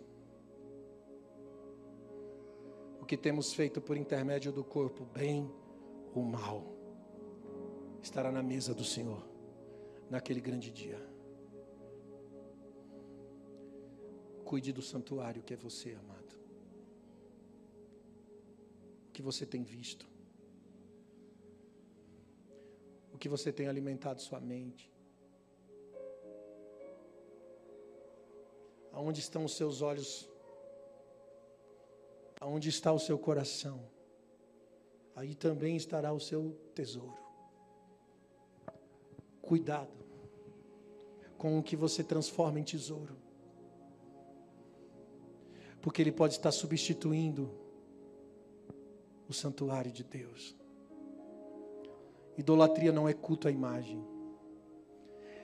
O 3.00 3.04
que 3.04 3.16
temos 3.16 3.52
feito 3.52 3.80
por 3.80 3.96
intermédio 3.96 4.52
do 4.52 4.64
corpo, 4.64 5.04
bem 5.04 5.50
ou 6.14 6.22
mal, 6.22 6.64
estará 8.00 8.30
na 8.30 8.42
mesa 8.42 8.72
do 8.72 8.84
Senhor 8.84 9.22
naquele 10.08 10.40
grande 10.40 10.70
dia. 10.70 10.98
Cuide 14.44 14.72
do 14.72 14.80
santuário 14.80 15.42
que 15.42 15.54
é 15.54 15.56
você, 15.56 15.94
amado. 15.94 16.36
O 19.08 19.12
que 19.12 19.20
você 19.20 19.44
tem 19.44 19.64
visto? 19.64 20.08
O 23.12 23.18
que 23.18 23.28
você 23.28 23.52
tem 23.52 23.66
alimentado 23.66 24.22
sua 24.22 24.40
mente? 24.40 24.95
Aonde 28.96 29.20
estão 29.20 29.44
os 29.44 29.54
seus 29.54 29.82
olhos? 29.82 30.26
Aonde 32.40 32.70
está 32.70 32.94
o 32.94 32.98
seu 32.98 33.18
coração? 33.18 33.78
Aí 35.14 35.34
também 35.34 35.76
estará 35.76 36.14
o 36.14 36.18
seu 36.18 36.58
tesouro. 36.74 37.18
Cuidado 39.42 39.92
com 41.36 41.58
o 41.58 41.62
que 41.62 41.76
você 41.76 42.02
transforma 42.02 42.58
em 42.58 42.64
tesouro. 42.64 43.14
Porque 45.82 46.00
ele 46.00 46.10
pode 46.10 46.32
estar 46.32 46.50
substituindo 46.50 47.50
o 49.28 49.34
santuário 49.34 49.92
de 49.92 50.04
Deus. 50.04 50.56
Idolatria 52.38 52.92
não 52.92 53.06
é 53.06 53.12
culto 53.12 53.46
à 53.46 53.50
imagem. 53.50 54.02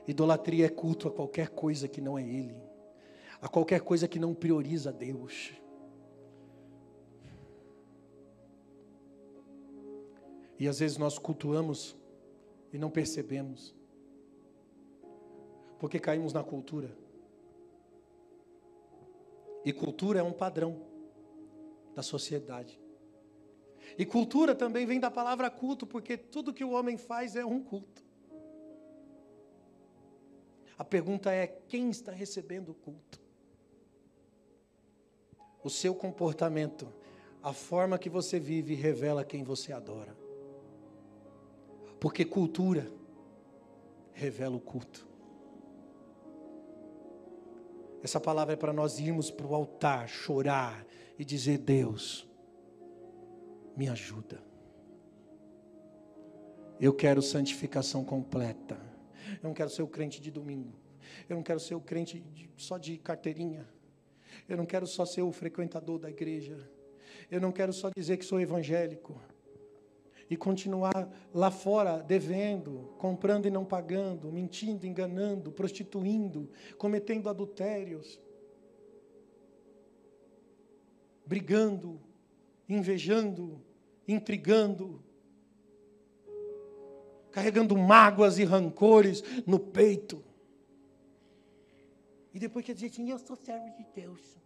Idolatria 0.09 0.65
é 0.65 0.71
culto 0.71 1.07
a 1.07 1.11
qualquer 1.11 1.51
coisa 1.51 1.87
que 1.87 2.01
não 2.01 2.19
é 2.19 2.23
Ele, 2.23 2.72
a 3.43 3.49
qualquer 3.49 3.81
coisa 3.81 4.07
que 4.07 4.21
não 4.21 4.33
prioriza 4.33 4.93
Deus. 4.93 5.53
E 10.57 10.69
às 10.69 10.79
vezes 10.79 10.97
nós 10.97 11.19
cultuamos 11.19 11.97
e 12.73 12.79
não 12.79 12.89
percebemos, 12.89 13.75
porque 15.81 15.99
caímos 15.99 16.33
na 16.33 16.45
cultura. 16.45 16.97
E 19.65 19.73
cultura 19.73 20.21
é 20.21 20.23
um 20.23 20.33
padrão 20.33 20.81
da 21.97 22.03
sociedade. 22.03 22.81
E 23.99 24.07
cultura 24.07 24.55
também 24.55 24.87
vem 24.87 25.01
da 25.01 25.11
palavra 25.11 25.51
culto, 25.51 25.85
porque 25.85 26.17
tudo 26.17 26.55
que 26.55 26.65
o 26.65 26.71
homem 26.71 26.97
faz 26.97 27.35
é 27.35 27.45
um 27.45 27.61
culto. 27.61 28.05
A 30.79 30.85
pergunta 30.85 31.33
é: 31.33 31.47
quem 31.47 31.91
está 31.91 32.13
recebendo 32.13 32.71
o 32.71 32.75
culto? 32.75 33.22
O 35.63 35.71
seu 35.71 35.95
comportamento, 35.95 36.89
a 37.43 37.53
forma 37.53 37.99
que 37.99 38.11
você 38.11 38.39
vive, 38.39 38.75
revela 38.75 39.25
quem 39.25 39.45
você 39.45 39.73
adora. 39.73 40.17
Porque 42.01 42.25
cultura 42.25 42.91
revela 44.13 44.57
o 44.57 44.61
culto. 44.61 45.07
Essa 48.03 48.19
palavra 48.19 48.55
é 48.55 48.57
para 48.57 48.73
nós 48.73 48.99
irmos 48.99 49.31
para 49.31 49.47
o 49.47 49.55
altar, 49.55 50.09
chorar 50.09 50.85
e 51.17 51.25
dizer: 51.25 51.59
Deus, 51.59 52.29
me 53.77 53.89
ajuda. 53.89 54.43
Eu 56.81 56.93
quero 56.93 57.23
santificação 57.23 58.05
completa. 58.05 58.77
Eu 59.41 59.49
não 59.49 59.55
quero 59.55 59.71
ser 59.71 59.83
o 59.83 59.87
crente 59.87 60.21
de 60.21 60.33
domingo. 60.33 60.73
Eu 61.29 61.37
não 61.37 61.43
quero 61.43 61.61
ser 61.61 61.77
o 61.77 61.81
crente 61.81 62.19
de, 62.19 62.51
só 62.57 62.77
de 62.77 62.99
carteirinha. 62.99 63.69
Eu 64.53 64.59
não 64.59 64.67
quero 64.67 64.87
só 64.87 65.07
ser 65.07 65.23
o 65.23 65.33
frequentador 65.33 65.99
da 65.99 66.11
igreja. 66.11 66.71
Eu 67.31 67.41
não 67.41 67.51
quero 67.51 67.73
só 67.73 67.89
dizer 67.89 68.19
que 68.19 68.25
sou 68.25 68.41
evangélico 68.41 69.21
e 70.29 70.37
continuar 70.37 71.11
lá 71.33 71.51
fora 71.51 72.03
devendo, 72.03 72.95
comprando 72.99 73.47
e 73.47 73.51
não 73.51 73.65
pagando, 73.65 74.31
mentindo, 74.31 74.87
enganando, 74.87 75.53
prostituindo, 75.53 76.51
cometendo 76.77 77.29
adultérios, 77.29 78.21
brigando, 81.27 82.01
invejando, 82.69 83.61
intrigando, 84.07 85.03
carregando 87.31 87.77
mágoas 87.77 88.39
e 88.39 88.45
rancores 88.45 89.23
no 89.47 89.59
peito. 89.59 90.23
E 92.35 92.39
depois 92.39 92.65
quer 92.65 92.75
dizer 92.75 92.87
assim: 92.87 93.11
eu 93.11 93.19
sou 93.19 93.37
servo 93.37 93.71
de 93.77 93.85
Deus. 93.95 94.42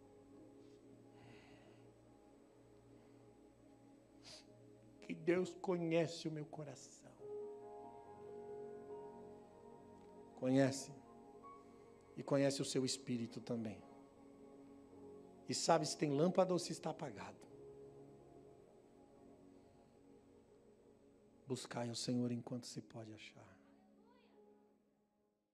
Que 5.06 5.14
Deus 5.14 5.54
conhece 5.62 6.26
o 6.26 6.32
meu 6.32 6.44
coração. 6.44 7.12
Conhece. 10.34 10.92
E 12.16 12.24
conhece 12.24 12.60
o 12.60 12.64
seu 12.64 12.84
espírito 12.84 13.40
também. 13.40 13.80
E 15.48 15.54
sabe 15.54 15.86
se 15.86 15.96
tem 15.96 16.10
lâmpada 16.10 16.52
ou 16.52 16.58
se 16.58 16.72
está 16.72 16.90
apagado. 16.90 17.38
Buscai 21.46 21.88
o 21.88 21.94
Senhor 21.94 22.32
enquanto 22.32 22.66
se 22.66 22.80
pode 22.80 23.12
achar. 23.12 23.55